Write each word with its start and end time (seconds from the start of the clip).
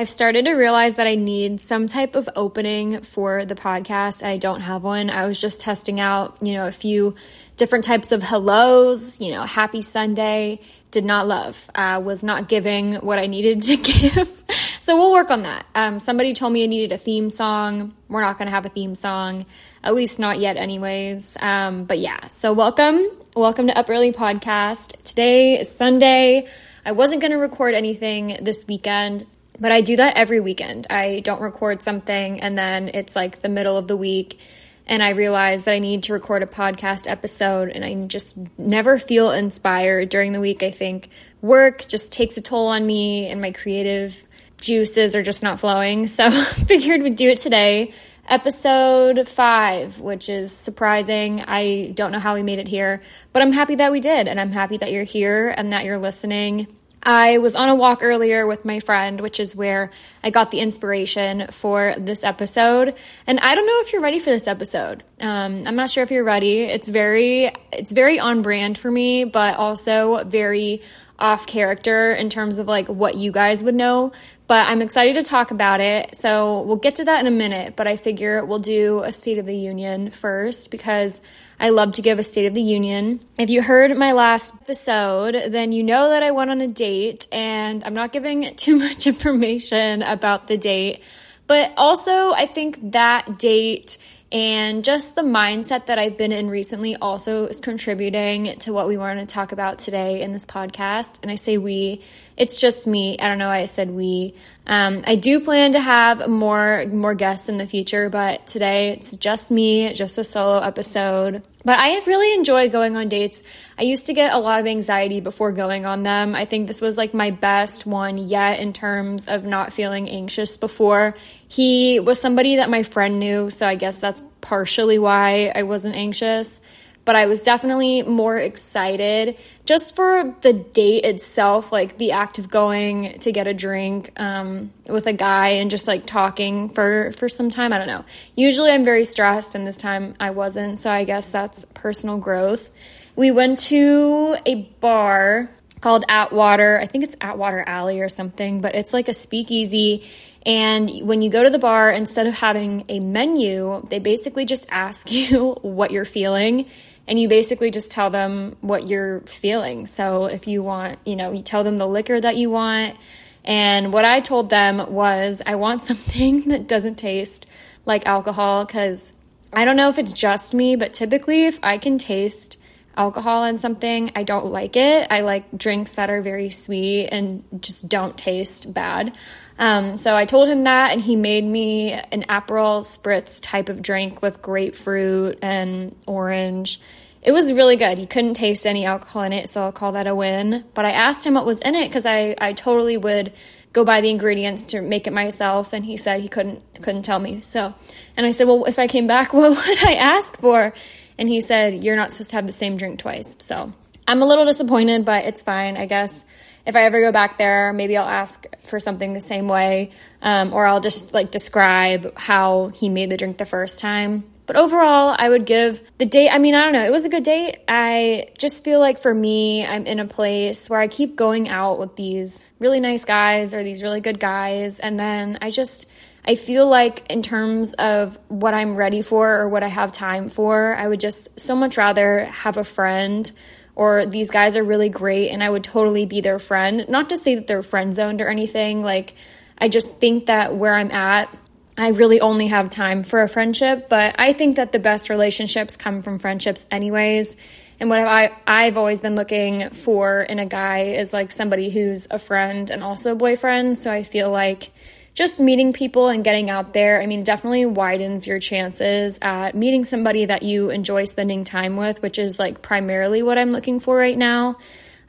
I've 0.00 0.08
started 0.08 0.46
to 0.46 0.52
realize 0.52 0.94
that 0.94 1.06
I 1.06 1.14
need 1.14 1.60
some 1.60 1.86
type 1.86 2.14
of 2.16 2.26
opening 2.34 3.02
for 3.02 3.44
the 3.44 3.54
podcast. 3.54 4.22
and 4.22 4.30
I 4.30 4.38
don't 4.38 4.62
have 4.62 4.82
one. 4.82 5.10
I 5.10 5.26
was 5.26 5.38
just 5.38 5.60
testing 5.60 6.00
out, 6.00 6.38
you 6.40 6.54
know, 6.54 6.66
a 6.66 6.72
few 6.72 7.16
different 7.58 7.84
types 7.84 8.10
of 8.10 8.22
hellos, 8.22 9.20
you 9.20 9.30
know, 9.30 9.42
happy 9.42 9.82
Sunday, 9.82 10.60
did 10.90 11.04
not 11.04 11.28
love, 11.28 11.70
uh, 11.74 12.00
was 12.02 12.24
not 12.24 12.48
giving 12.48 12.94
what 12.94 13.18
I 13.18 13.26
needed 13.26 13.62
to 13.64 13.76
give. 14.16 14.42
so 14.80 14.96
we'll 14.96 15.12
work 15.12 15.30
on 15.30 15.42
that. 15.42 15.66
Um, 15.74 16.00
somebody 16.00 16.32
told 16.32 16.54
me 16.54 16.64
I 16.64 16.66
needed 16.66 16.92
a 16.92 16.98
theme 16.98 17.28
song. 17.28 17.94
We're 18.08 18.22
not 18.22 18.38
going 18.38 18.46
to 18.46 18.52
have 18.52 18.64
a 18.64 18.70
theme 18.70 18.94
song, 18.94 19.44
at 19.84 19.94
least 19.94 20.18
not 20.18 20.38
yet, 20.38 20.56
anyways. 20.56 21.36
Um, 21.38 21.84
but 21.84 21.98
yeah, 21.98 22.26
so 22.28 22.54
welcome. 22.54 23.06
Welcome 23.36 23.66
to 23.66 23.78
Up 23.78 23.90
Early 23.90 24.12
Podcast. 24.12 25.02
Today 25.02 25.60
is 25.60 25.70
Sunday. 25.70 26.48
I 26.86 26.92
wasn't 26.92 27.20
going 27.20 27.32
to 27.32 27.36
record 27.36 27.74
anything 27.74 28.38
this 28.40 28.66
weekend. 28.66 29.26
But 29.60 29.72
I 29.72 29.82
do 29.82 29.96
that 29.96 30.16
every 30.16 30.40
weekend. 30.40 30.86
I 30.88 31.20
don't 31.20 31.42
record 31.42 31.82
something 31.82 32.40
and 32.40 32.56
then 32.56 32.88
it's 32.94 33.14
like 33.14 33.42
the 33.42 33.48
middle 33.48 33.76
of 33.76 33.86
the 33.86 33.96
week 33.96 34.40
and 34.86 35.04
I 35.04 35.10
realize 35.10 35.62
that 35.62 35.72
I 35.72 35.78
need 35.78 36.02
to 36.04 36.12
record 36.12 36.42
a 36.42 36.46
podcast 36.46 37.08
episode 37.08 37.68
and 37.68 37.84
I 37.84 37.94
just 38.06 38.36
never 38.58 38.98
feel 38.98 39.30
inspired 39.30 40.08
during 40.08 40.32
the 40.32 40.40
week. 40.40 40.64
I 40.64 40.70
think 40.70 41.08
work 41.42 41.86
just 41.86 42.12
takes 42.12 42.36
a 42.36 42.42
toll 42.42 42.66
on 42.66 42.84
me 42.84 43.28
and 43.28 43.40
my 43.40 43.52
creative 43.52 44.26
juices 44.60 45.14
are 45.14 45.22
just 45.22 45.42
not 45.44 45.60
flowing. 45.60 46.08
So 46.08 46.30
figured 46.66 47.02
we'd 47.02 47.14
do 47.14 47.30
it 47.30 47.38
today. 47.38 47.94
Episode 48.26 49.28
five, 49.28 50.00
which 50.00 50.28
is 50.28 50.56
surprising. 50.56 51.40
I 51.42 51.92
don't 51.94 52.12
know 52.12 52.18
how 52.18 52.34
we 52.34 52.42
made 52.42 52.58
it 52.58 52.68
here, 52.68 53.02
but 53.32 53.42
I'm 53.42 53.52
happy 53.52 53.76
that 53.76 53.92
we 53.92 54.00
did. 54.00 54.26
And 54.28 54.40
I'm 54.40 54.50
happy 54.50 54.76
that 54.78 54.90
you're 54.92 55.04
here 55.04 55.52
and 55.56 55.72
that 55.72 55.84
you're 55.84 55.98
listening. 55.98 56.66
I 57.02 57.38
was 57.38 57.56
on 57.56 57.68
a 57.68 57.74
walk 57.74 58.02
earlier 58.02 58.46
with 58.46 58.64
my 58.64 58.80
friend, 58.80 59.20
which 59.20 59.40
is 59.40 59.56
where 59.56 59.90
I 60.22 60.30
got 60.30 60.50
the 60.50 60.60
inspiration 60.60 61.46
for 61.50 61.94
this 61.96 62.24
episode. 62.24 62.94
And 63.26 63.40
I 63.40 63.54
don't 63.54 63.66
know 63.66 63.80
if 63.80 63.92
you're 63.92 64.02
ready 64.02 64.18
for 64.18 64.30
this 64.30 64.46
episode. 64.46 65.02
Um, 65.18 65.66
I'm 65.66 65.76
not 65.76 65.90
sure 65.90 66.02
if 66.02 66.10
you're 66.10 66.24
ready. 66.24 66.62
It's 66.62 66.88
very, 66.88 67.52
it's 67.72 67.92
very 67.92 68.18
on 68.18 68.42
brand 68.42 68.76
for 68.76 68.90
me, 68.90 69.24
but 69.24 69.56
also 69.56 70.24
very 70.24 70.82
off 71.20 71.46
character 71.46 72.12
in 72.12 72.30
terms 72.30 72.58
of 72.58 72.66
like 72.66 72.88
what 72.88 73.14
you 73.14 73.30
guys 73.32 73.62
would 73.62 73.74
know. 73.74 74.12
But 74.46 74.68
I'm 74.68 74.82
excited 74.82 75.14
to 75.14 75.22
talk 75.22 75.52
about 75.52 75.80
it. 75.80 76.16
So 76.16 76.62
we'll 76.62 76.76
get 76.76 76.96
to 76.96 77.04
that 77.04 77.20
in 77.20 77.26
a 77.26 77.30
minute. 77.30 77.76
But 77.76 77.86
I 77.86 77.96
figure 77.96 78.44
we'll 78.44 78.58
do 78.58 79.00
a 79.04 79.12
State 79.12 79.38
of 79.38 79.46
the 79.46 79.56
Union 79.56 80.10
first 80.10 80.70
because 80.70 81.22
I 81.60 81.68
love 81.68 81.92
to 81.92 82.02
give 82.02 82.18
a 82.18 82.22
State 82.22 82.46
of 82.46 82.54
the 82.54 82.62
Union. 82.62 83.20
If 83.38 83.50
you 83.50 83.62
heard 83.62 83.94
my 83.96 84.12
last 84.12 84.54
episode, 84.62 85.52
then 85.52 85.72
you 85.72 85.82
know 85.82 86.08
that 86.08 86.22
I 86.22 86.30
went 86.30 86.50
on 86.50 86.60
a 86.62 86.66
date, 86.66 87.28
and 87.30 87.84
I'm 87.84 87.92
not 87.92 88.12
giving 88.12 88.54
too 88.56 88.76
much 88.76 89.06
information 89.06 90.02
about 90.02 90.46
the 90.46 90.56
date. 90.56 91.02
But 91.46 91.72
also, 91.76 92.32
I 92.32 92.46
think 92.46 92.92
that 92.92 93.38
date 93.38 93.98
and 94.32 94.84
just 94.84 95.16
the 95.16 95.22
mindset 95.22 95.86
that 95.86 95.98
I've 95.98 96.16
been 96.16 96.30
in 96.30 96.48
recently 96.48 96.94
also 96.94 97.46
is 97.46 97.58
contributing 97.58 98.56
to 98.60 98.72
what 98.72 98.86
we 98.86 98.96
want 98.96 99.18
to 99.18 99.26
talk 99.26 99.50
about 99.50 99.80
today 99.80 100.22
in 100.22 100.30
this 100.30 100.46
podcast. 100.46 101.18
And 101.22 101.32
I 101.32 101.34
say 101.34 101.58
we, 101.58 102.00
it's 102.36 102.60
just 102.60 102.86
me. 102.86 103.18
I 103.18 103.28
don't 103.28 103.38
know 103.38 103.48
why 103.48 103.58
I 103.58 103.64
said 103.64 103.90
we. 103.90 104.34
Um, 104.68 105.02
I 105.04 105.16
do 105.16 105.40
plan 105.40 105.72
to 105.72 105.80
have 105.80 106.28
more 106.28 106.86
more 106.92 107.14
guests 107.14 107.48
in 107.48 107.58
the 107.58 107.66
future, 107.66 108.08
but 108.08 108.46
today 108.46 108.90
it's 108.90 109.16
just 109.16 109.50
me, 109.50 109.92
just 109.94 110.16
a 110.16 110.22
solo 110.22 110.60
episode. 110.60 111.42
But 111.64 111.78
I 111.78 111.88
have 111.88 112.06
really 112.06 112.32
enjoyed 112.34 112.70
going 112.70 112.96
on 112.96 113.08
dates. 113.08 113.42
I 113.76 113.82
used 113.82 114.06
to 114.06 114.14
get 114.14 114.32
a 114.32 114.38
lot 114.38 114.60
of 114.60 114.66
anxiety 114.66 115.20
before 115.20 115.52
going 115.52 115.86
on 115.86 116.04
them. 116.04 116.34
I 116.34 116.44
think 116.44 116.68
this 116.68 116.80
was 116.80 116.96
like 116.96 117.12
my 117.12 117.32
best 117.32 117.84
one 117.84 118.16
yet 118.16 118.60
in 118.60 118.72
terms 118.72 119.26
of 119.26 119.44
not 119.44 119.72
feeling 119.72 120.08
anxious 120.08 120.56
before. 120.56 121.16
He 121.50 122.00
was 122.00 122.18
somebody 122.18 122.56
that 122.56 122.70
my 122.70 122.82
friend 122.82 123.18
knew, 123.18 123.50
so 123.50 123.66
I 123.66 123.74
guess 123.74 123.98
that's 123.98 124.22
partially 124.40 124.98
why 124.98 125.52
I 125.54 125.64
wasn't 125.64 125.96
anxious 125.96 126.62
but 127.04 127.16
I 127.16 127.26
was 127.26 127.42
definitely 127.42 128.02
more 128.02 128.36
excited 128.36 129.36
just 129.64 129.96
for 129.96 130.34
the 130.42 130.52
date 130.52 131.04
itself, 131.04 131.72
like 131.72 131.98
the 131.98 132.12
act 132.12 132.38
of 132.38 132.48
going 132.50 133.18
to 133.20 133.32
get 133.32 133.46
a 133.46 133.54
drink 133.54 134.12
um, 134.20 134.72
with 134.88 135.06
a 135.06 135.12
guy 135.12 135.48
and 135.48 135.70
just 135.70 135.86
like 135.86 136.06
talking 136.06 136.68
for 136.68 137.12
for 137.12 137.28
some 137.28 137.50
time. 137.50 137.72
I 137.72 137.78
don't 137.78 137.86
know. 137.86 138.04
Usually 138.36 138.70
I'm 138.70 138.84
very 138.84 139.04
stressed, 139.04 139.54
and 139.54 139.66
this 139.66 139.76
time 139.76 140.14
I 140.20 140.30
wasn't, 140.30 140.78
so 140.78 140.90
I 140.90 141.04
guess 141.04 141.28
that's 141.30 141.64
personal 141.74 142.18
growth. 142.18 142.70
We 143.16 143.30
went 143.30 143.58
to 143.70 144.36
a 144.46 144.54
bar 144.80 145.50
called 145.80 146.04
Atwater. 146.08 146.78
I 146.80 146.86
think 146.86 147.04
it's 147.04 147.16
Atwater 147.20 147.64
Alley 147.66 148.00
or 148.00 148.08
something, 148.08 148.60
but 148.60 148.74
it's 148.74 148.92
like 148.92 149.08
a 149.08 149.14
speakeasy. 149.14 150.08
And 150.44 150.90
when 151.02 151.22
you 151.22 151.30
go 151.30 151.42
to 151.42 151.50
the 151.50 151.58
bar, 151.58 151.90
instead 151.90 152.26
of 152.26 152.34
having 152.34 152.84
a 152.88 153.00
menu, 153.00 153.86
they 153.88 153.98
basically 153.98 154.44
just 154.44 154.66
ask 154.70 155.10
you 155.12 155.56
what 155.62 155.90
you're 155.90 156.04
feeling 156.04 156.66
and 157.08 157.18
you 157.18 157.28
basically 157.28 157.70
just 157.70 157.90
tell 157.90 158.10
them 158.10 158.56
what 158.60 158.86
you're 158.86 159.20
feeling. 159.22 159.86
So 159.86 160.26
if 160.26 160.46
you 160.46 160.62
want, 160.62 160.98
you 161.04 161.16
know, 161.16 161.32
you 161.32 161.42
tell 161.42 161.64
them 161.64 161.76
the 161.76 161.86
liquor 161.86 162.20
that 162.20 162.36
you 162.36 162.50
want. 162.50 162.96
And 163.44 163.92
what 163.92 164.04
I 164.04 164.20
told 164.20 164.50
them 164.50 164.92
was, 164.92 165.42
I 165.44 165.56
want 165.56 165.82
something 165.84 166.48
that 166.50 166.68
doesn't 166.68 166.96
taste 166.96 167.46
like 167.86 168.06
alcohol 168.06 168.64
because 168.64 169.14
I 169.52 169.64
don't 169.64 169.76
know 169.76 169.88
if 169.88 169.98
it's 169.98 170.12
just 170.12 170.54
me, 170.54 170.76
but 170.76 170.92
typically 170.92 171.46
if 171.46 171.58
I 171.62 171.78
can 171.78 171.98
taste 171.98 172.58
alcohol 173.00 173.44
in 173.44 173.58
something, 173.58 174.12
I 174.14 174.24
don't 174.24 174.52
like 174.52 174.76
it. 174.76 175.06
I 175.10 175.22
like 175.22 175.56
drinks 175.56 175.92
that 175.92 176.10
are 176.10 176.20
very 176.20 176.50
sweet 176.50 177.08
and 177.08 177.42
just 177.62 177.88
don't 177.88 178.16
taste 178.16 178.74
bad. 178.74 179.16
Um, 179.58 179.96
so 179.96 180.14
I 180.14 180.26
told 180.26 180.48
him 180.48 180.64
that, 180.64 180.92
and 180.92 181.00
he 181.00 181.16
made 181.16 181.44
me 181.44 181.92
an 181.92 182.24
Aperol 182.28 182.82
spritz 182.82 183.40
type 183.42 183.70
of 183.70 183.80
drink 183.80 184.20
with 184.20 184.42
grapefruit 184.42 185.38
and 185.40 185.96
orange. 186.06 186.78
It 187.22 187.32
was 187.32 187.54
really 187.54 187.76
good. 187.76 187.96
He 187.96 188.06
couldn't 188.06 188.34
taste 188.34 188.66
any 188.66 188.84
alcohol 188.84 189.22
in 189.22 189.32
it, 189.32 189.48
so 189.48 189.62
I'll 189.62 189.72
call 189.72 189.92
that 189.92 190.06
a 190.06 190.14
win. 190.14 190.64
But 190.74 190.84
I 190.84 190.92
asked 190.92 191.26
him 191.26 191.34
what 191.34 191.46
was 191.46 191.62
in 191.62 191.74
it 191.74 191.88
because 191.88 192.04
I, 192.04 192.34
I 192.38 192.52
totally 192.52 192.98
would 192.98 193.32
go 193.72 193.84
buy 193.84 194.02
the 194.02 194.10
ingredients 194.10 194.66
to 194.66 194.82
make 194.82 195.06
it 195.06 195.12
myself, 195.12 195.72
and 195.72 195.86
he 195.86 195.96
said 195.96 196.20
he 196.20 196.28
couldn't 196.28 196.62
couldn't 196.82 197.02
tell 197.02 197.18
me. 197.18 197.40
So, 197.42 197.74
and 198.16 198.26
I 198.26 198.32
said, 198.32 198.46
well, 198.46 198.64
if 198.64 198.78
I 198.78 198.86
came 198.88 199.06
back, 199.06 199.32
what 199.34 199.50
would 199.50 199.86
I 199.86 199.94
ask 199.94 200.36
for? 200.36 200.74
And 201.20 201.28
he 201.28 201.40
said, 201.40 201.84
you're 201.84 201.94
not 201.94 202.10
supposed 202.10 202.30
to 202.30 202.36
have 202.36 202.46
the 202.46 202.52
same 202.52 202.76
drink 202.76 202.98
twice. 202.98 203.36
So 203.38 203.72
I'm 204.08 204.22
a 204.22 204.26
little 204.26 204.44
disappointed, 204.44 205.04
but 205.04 205.26
it's 205.26 205.44
fine, 205.44 205.76
I 205.76 205.86
guess 205.86 206.24
if 206.66 206.76
I 206.76 206.84
ever 206.84 207.00
go 207.00 207.12
back 207.12 207.38
there, 207.38 207.72
maybe 207.72 207.96
I'll 207.96 208.08
ask 208.08 208.46
for 208.64 208.78
something 208.78 209.12
the 209.12 209.20
same 209.20 209.48
way, 209.48 209.92
um, 210.22 210.52
or 210.52 210.66
I'll 210.66 210.80
just 210.80 211.14
like 211.14 211.30
describe 211.30 212.16
how 212.16 212.68
he 212.68 212.88
made 212.88 213.10
the 213.10 213.16
drink 213.16 213.38
the 213.38 213.46
first 213.46 213.80
time. 213.80 214.24
But 214.46 214.56
overall, 214.56 215.14
I 215.16 215.28
would 215.28 215.46
give 215.46 215.80
the 215.98 216.04
date. 216.04 216.28
I 216.28 216.38
mean, 216.38 216.54
I 216.54 216.64
don't 216.64 216.72
know. 216.72 216.84
It 216.84 216.90
was 216.90 217.04
a 217.04 217.08
good 217.08 217.22
date. 217.22 217.58
I 217.68 218.26
just 218.36 218.64
feel 218.64 218.80
like 218.80 218.98
for 218.98 219.14
me, 219.14 219.64
I'm 219.64 219.86
in 219.86 220.00
a 220.00 220.06
place 220.06 220.68
where 220.68 220.80
I 220.80 220.88
keep 220.88 221.14
going 221.14 221.48
out 221.48 221.78
with 221.78 221.94
these 221.94 222.44
really 222.58 222.80
nice 222.80 223.04
guys 223.04 223.54
or 223.54 223.62
these 223.62 223.82
really 223.82 224.00
good 224.00 224.18
guys. 224.18 224.80
And 224.80 224.98
then 224.98 225.38
I 225.40 225.50
just, 225.50 225.88
I 226.24 226.34
feel 226.34 226.68
like 226.68 227.10
in 227.10 227.22
terms 227.22 227.74
of 227.74 228.18
what 228.28 228.54
I'm 228.54 228.76
ready 228.76 229.02
for 229.02 229.40
or 229.40 229.48
what 229.48 229.62
I 229.62 229.68
have 229.68 229.92
time 229.92 230.28
for, 230.28 230.76
I 230.76 230.86
would 230.86 231.00
just 231.00 231.40
so 231.40 231.56
much 231.56 231.76
rather 231.76 232.24
have 232.24 232.56
a 232.56 232.64
friend 232.64 233.30
or 233.74 234.04
these 234.04 234.30
guys 234.30 234.56
are 234.56 234.62
really 234.62 234.90
great 234.90 235.30
and 235.30 235.42
I 235.42 235.48
would 235.48 235.64
totally 235.64 236.04
be 236.04 236.20
their 236.20 236.38
friend. 236.38 236.86
Not 236.88 237.08
to 237.10 237.16
say 237.16 237.36
that 237.36 237.46
they're 237.46 237.62
friend 237.62 237.94
zoned 237.94 238.20
or 238.20 238.28
anything. 238.28 238.82
Like, 238.82 239.14
I 239.56 239.68
just 239.68 239.96
think 239.96 240.26
that 240.26 240.54
where 240.54 240.74
I'm 240.74 240.90
at, 240.90 241.34
I 241.78 241.88
really 241.88 242.20
only 242.20 242.48
have 242.48 242.68
time 242.68 243.02
for 243.02 243.22
a 243.22 243.28
friendship, 243.28 243.88
but 243.88 244.16
I 244.18 244.34
think 244.34 244.56
that 244.56 244.72
the 244.72 244.78
best 244.78 245.08
relationships 245.08 245.78
come 245.78 246.02
from 246.02 246.18
friendships, 246.18 246.66
anyways. 246.70 247.36
And 247.78 247.88
what 247.88 248.00
I, 248.00 248.36
I've 248.46 248.76
always 248.76 249.00
been 249.00 249.16
looking 249.16 249.70
for 249.70 250.20
in 250.20 250.38
a 250.38 250.44
guy 250.44 250.80
is 250.80 251.14
like 251.14 251.32
somebody 251.32 251.70
who's 251.70 252.06
a 252.10 252.18
friend 252.18 252.70
and 252.70 252.82
also 252.82 253.12
a 253.12 253.14
boyfriend. 253.14 253.78
So 253.78 253.90
I 253.90 254.02
feel 254.02 254.30
like 254.30 254.70
just 255.14 255.40
meeting 255.40 255.72
people 255.72 256.08
and 256.08 256.22
getting 256.24 256.50
out 256.50 256.72
there, 256.72 257.02
I 257.02 257.06
mean, 257.06 257.24
definitely 257.24 257.66
widens 257.66 258.26
your 258.26 258.38
chances 258.38 259.18
at 259.20 259.54
meeting 259.54 259.84
somebody 259.84 260.26
that 260.26 260.42
you 260.42 260.70
enjoy 260.70 261.04
spending 261.04 261.44
time 261.44 261.76
with, 261.76 262.00
which 262.02 262.18
is 262.18 262.38
like 262.38 262.62
primarily 262.62 263.22
what 263.22 263.36
I'm 263.36 263.50
looking 263.50 263.80
for 263.80 263.96
right 263.96 264.16
now. 264.16 264.56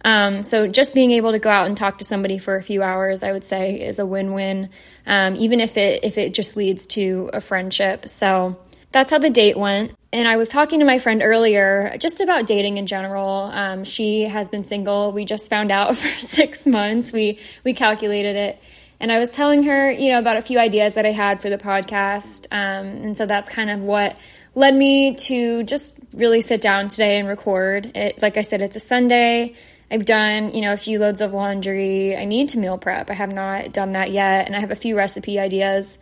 Um, 0.03 0.41
so 0.43 0.67
just 0.67 0.93
being 0.95 1.11
able 1.11 1.31
to 1.31 1.39
go 1.39 1.49
out 1.49 1.67
and 1.67 1.77
talk 1.77 1.99
to 1.99 2.03
somebody 2.03 2.39
for 2.39 2.55
a 2.55 2.63
few 2.63 2.81
hours, 2.81 3.21
I 3.23 3.31
would 3.31 3.43
say, 3.43 3.79
is 3.79 3.99
a 3.99 4.05
win-win. 4.05 4.69
Um, 5.05 5.35
even 5.35 5.59
if 5.59 5.77
it 5.77 6.03
if 6.03 6.17
it 6.17 6.33
just 6.33 6.57
leads 6.57 6.87
to 6.87 7.29
a 7.33 7.41
friendship. 7.41 8.07
So 8.07 8.59
that's 8.91 9.11
how 9.11 9.19
the 9.19 9.29
date 9.29 9.57
went. 9.57 9.93
And 10.11 10.27
I 10.27 10.35
was 10.35 10.49
talking 10.49 10.79
to 10.79 10.85
my 10.85 10.99
friend 10.99 11.21
earlier 11.23 11.95
just 11.99 12.19
about 12.19 12.45
dating 12.45 12.77
in 12.77 12.87
general. 12.87 13.49
Um, 13.53 13.83
she 13.83 14.23
has 14.23 14.49
been 14.49 14.65
single. 14.65 15.11
We 15.11 15.23
just 15.25 15.49
found 15.49 15.71
out 15.71 15.95
for 15.97 16.19
six 16.19 16.65
months. 16.65 17.13
We 17.13 17.39
we 17.63 17.73
calculated 17.73 18.35
it 18.35 18.61
and 19.01 19.11
I 19.11 19.17
was 19.17 19.31
telling 19.31 19.63
her, 19.63 19.89
you 19.89 20.09
know, 20.09 20.19
about 20.19 20.37
a 20.37 20.43
few 20.43 20.59
ideas 20.59 20.93
that 20.93 21.07
I 21.07 21.11
had 21.11 21.41
for 21.41 21.49
the 21.49 21.57
podcast. 21.57 22.45
Um, 22.51 22.85
and 22.85 23.17
so 23.17 23.25
that's 23.25 23.49
kind 23.49 23.71
of 23.71 23.79
what 23.79 24.15
led 24.53 24.75
me 24.75 25.15
to 25.15 25.63
just 25.63 25.99
really 26.13 26.39
sit 26.39 26.61
down 26.61 26.87
today 26.87 27.17
and 27.17 27.27
record 27.27 27.97
it. 27.97 28.21
Like 28.21 28.37
I 28.37 28.43
said, 28.43 28.61
it's 28.61 28.75
a 28.75 28.79
Sunday. 28.79 29.55
I've 29.89 30.05
done, 30.05 30.53
you 30.53 30.61
know, 30.61 30.71
a 30.71 30.77
few 30.77 30.99
loads 30.99 31.19
of 31.19 31.33
laundry. 31.33 32.15
I 32.15 32.25
need 32.25 32.49
to 32.49 32.59
meal 32.59 32.77
prep. 32.77 33.09
I 33.09 33.13
have 33.13 33.33
not 33.33 33.73
done 33.73 33.93
that 33.93 34.11
yet. 34.11 34.45
And 34.45 34.55
I 34.55 34.59
have 34.59 34.71
a 34.71 34.75
few 34.75 34.95
recipe 34.95 35.39
ideas 35.39 35.97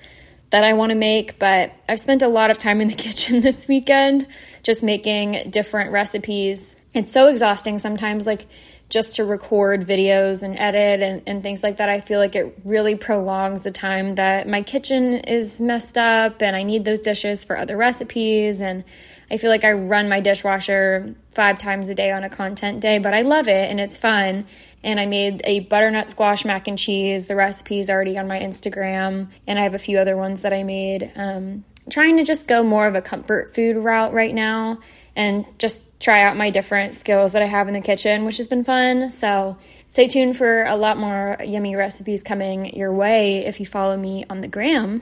that 0.50 0.66
I 0.66 0.74
want 0.74 0.90
to 0.90 0.96
make, 0.96 1.40
but 1.40 1.72
I've 1.88 2.02
spent 2.02 2.22
a 2.22 2.28
lot 2.28 2.52
of 2.52 2.58
time 2.58 2.82
in 2.82 2.90
the 2.90 2.94
kitchen 3.06 3.40
this 3.40 3.68
weekend 3.70 4.28
just 4.62 4.84
making 4.84 5.52
different 5.52 5.92
recipes. 5.92 6.76
It's 6.94 7.14
so 7.14 7.28
exhausting 7.28 7.80
sometimes, 7.80 8.28
like 8.28 8.46
just 8.90 9.16
to 9.16 9.24
record 9.24 9.86
videos 9.86 10.42
and 10.42 10.58
edit 10.58 11.02
and, 11.02 11.22
and 11.28 11.44
things 11.44 11.62
like 11.62 11.78
that. 11.78 11.90
I 11.90 12.02
feel 12.02 12.20
like 12.20 12.36
it 12.36 12.58
really 12.66 12.96
prolongs 12.96 13.62
the 13.62 13.72
time 13.72 14.16
that 14.16 14.48
my 14.48 14.64
kitchen 14.64 15.14
is 15.14 15.62
messed 15.62 15.98
up 15.98 16.42
and 16.42 16.56
I 16.56 16.64
need 16.64 16.86
those 16.86 17.00
dishes 17.00 17.46
for 17.46 17.58
other 17.58 17.78
recipes. 17.78 18.62
And 18.62 18.84
I 19.30 19.38
feel 19.38 19.52
like 19.52 19.64
I 19.64 19.74
run 19.74 20.10
my 20.10 20.22
dishwasher 20.22 21.14
five 21.32 21.60
times 21.60 21.88
a 21.90 21.96
day 21.96 22.12
on 22.12 22.24
a 22.24 22.30
content 22.30 22.80
day, 22.80 22.98
but 22.98 23.14
I 23.14 23.22
love 23.22 23.48
it 23.48 23.70
and 23.70 23.80
it's 23.80 24.00
fun. 24.00 24.46
And 24.84 25.00
I 25.00 25.06
made 25.06 25.42
a 25.44 25.60
butternut 25.60 26.10
squash 26.10 26.46
mac 26.46 26.68
and 26.68 26.78
cheese. 26.78 27.28
The 27.28 27.36
recipe 27.36 27.80
is 27.80 27.90
already 27.90 28.18
on 28.18 28.30
my 28.30 28.40
Instagram, 28.40 29.28
and 29.46 29.60
I 29.60 29.64
have 29.64 29.74
a 29.74 29.80
few 29.80 30.00
other 30.00 30.16
ones 30.16 30.44
that 30.44 30.54
I 30.54 30.64
made. 30.64 31.12
Um, 31.18 31.66
trying 31.90 32.16
to 32.16 32.24
just 32.24 32.48
go 32.48 32.64
more 32.64 32.88
of 32.88 32.96
a 32.96 33.02
comfort 33.02 33.54
food 33.54 33.76
route 33.76 34.14
right 34.14 34.34
now 34.34 34.80
and 35.20 35.46
just 35.60 35.86
try 36.00 36.24
out 36.24 36.38
my 36.38 36.50
different 36.50 36.96
skills 36.96 37.34
that 37.34 37.42
I 37.42 37.46
have 37.46 37.68
in 37.68 37.74
the 37.74 37.82
kitchen, 37.82 38.24
which 38.24 38.38
has 38.38 38.48
been 38.48 38.64
fun. 38.64 39.10
So 39.10 39.58
stay 39.90 40.08
tuned 40.08 40.38
for 40.38 40.64
a 40.64 40.78
lot 40.78 40.98
more 40.98 41.36
yummy 41.44 41.76
recipes 41.76 42.24
coming 42.24 42.74
your 42.74 42.94
way 42.94 43.46
if 43.46 43.60
you 43.60 43.66
follow 43.66 43.98
me 43.98 44.26
on 44.30 44.40
the 44.40 44.48
gram. 44.48 45.02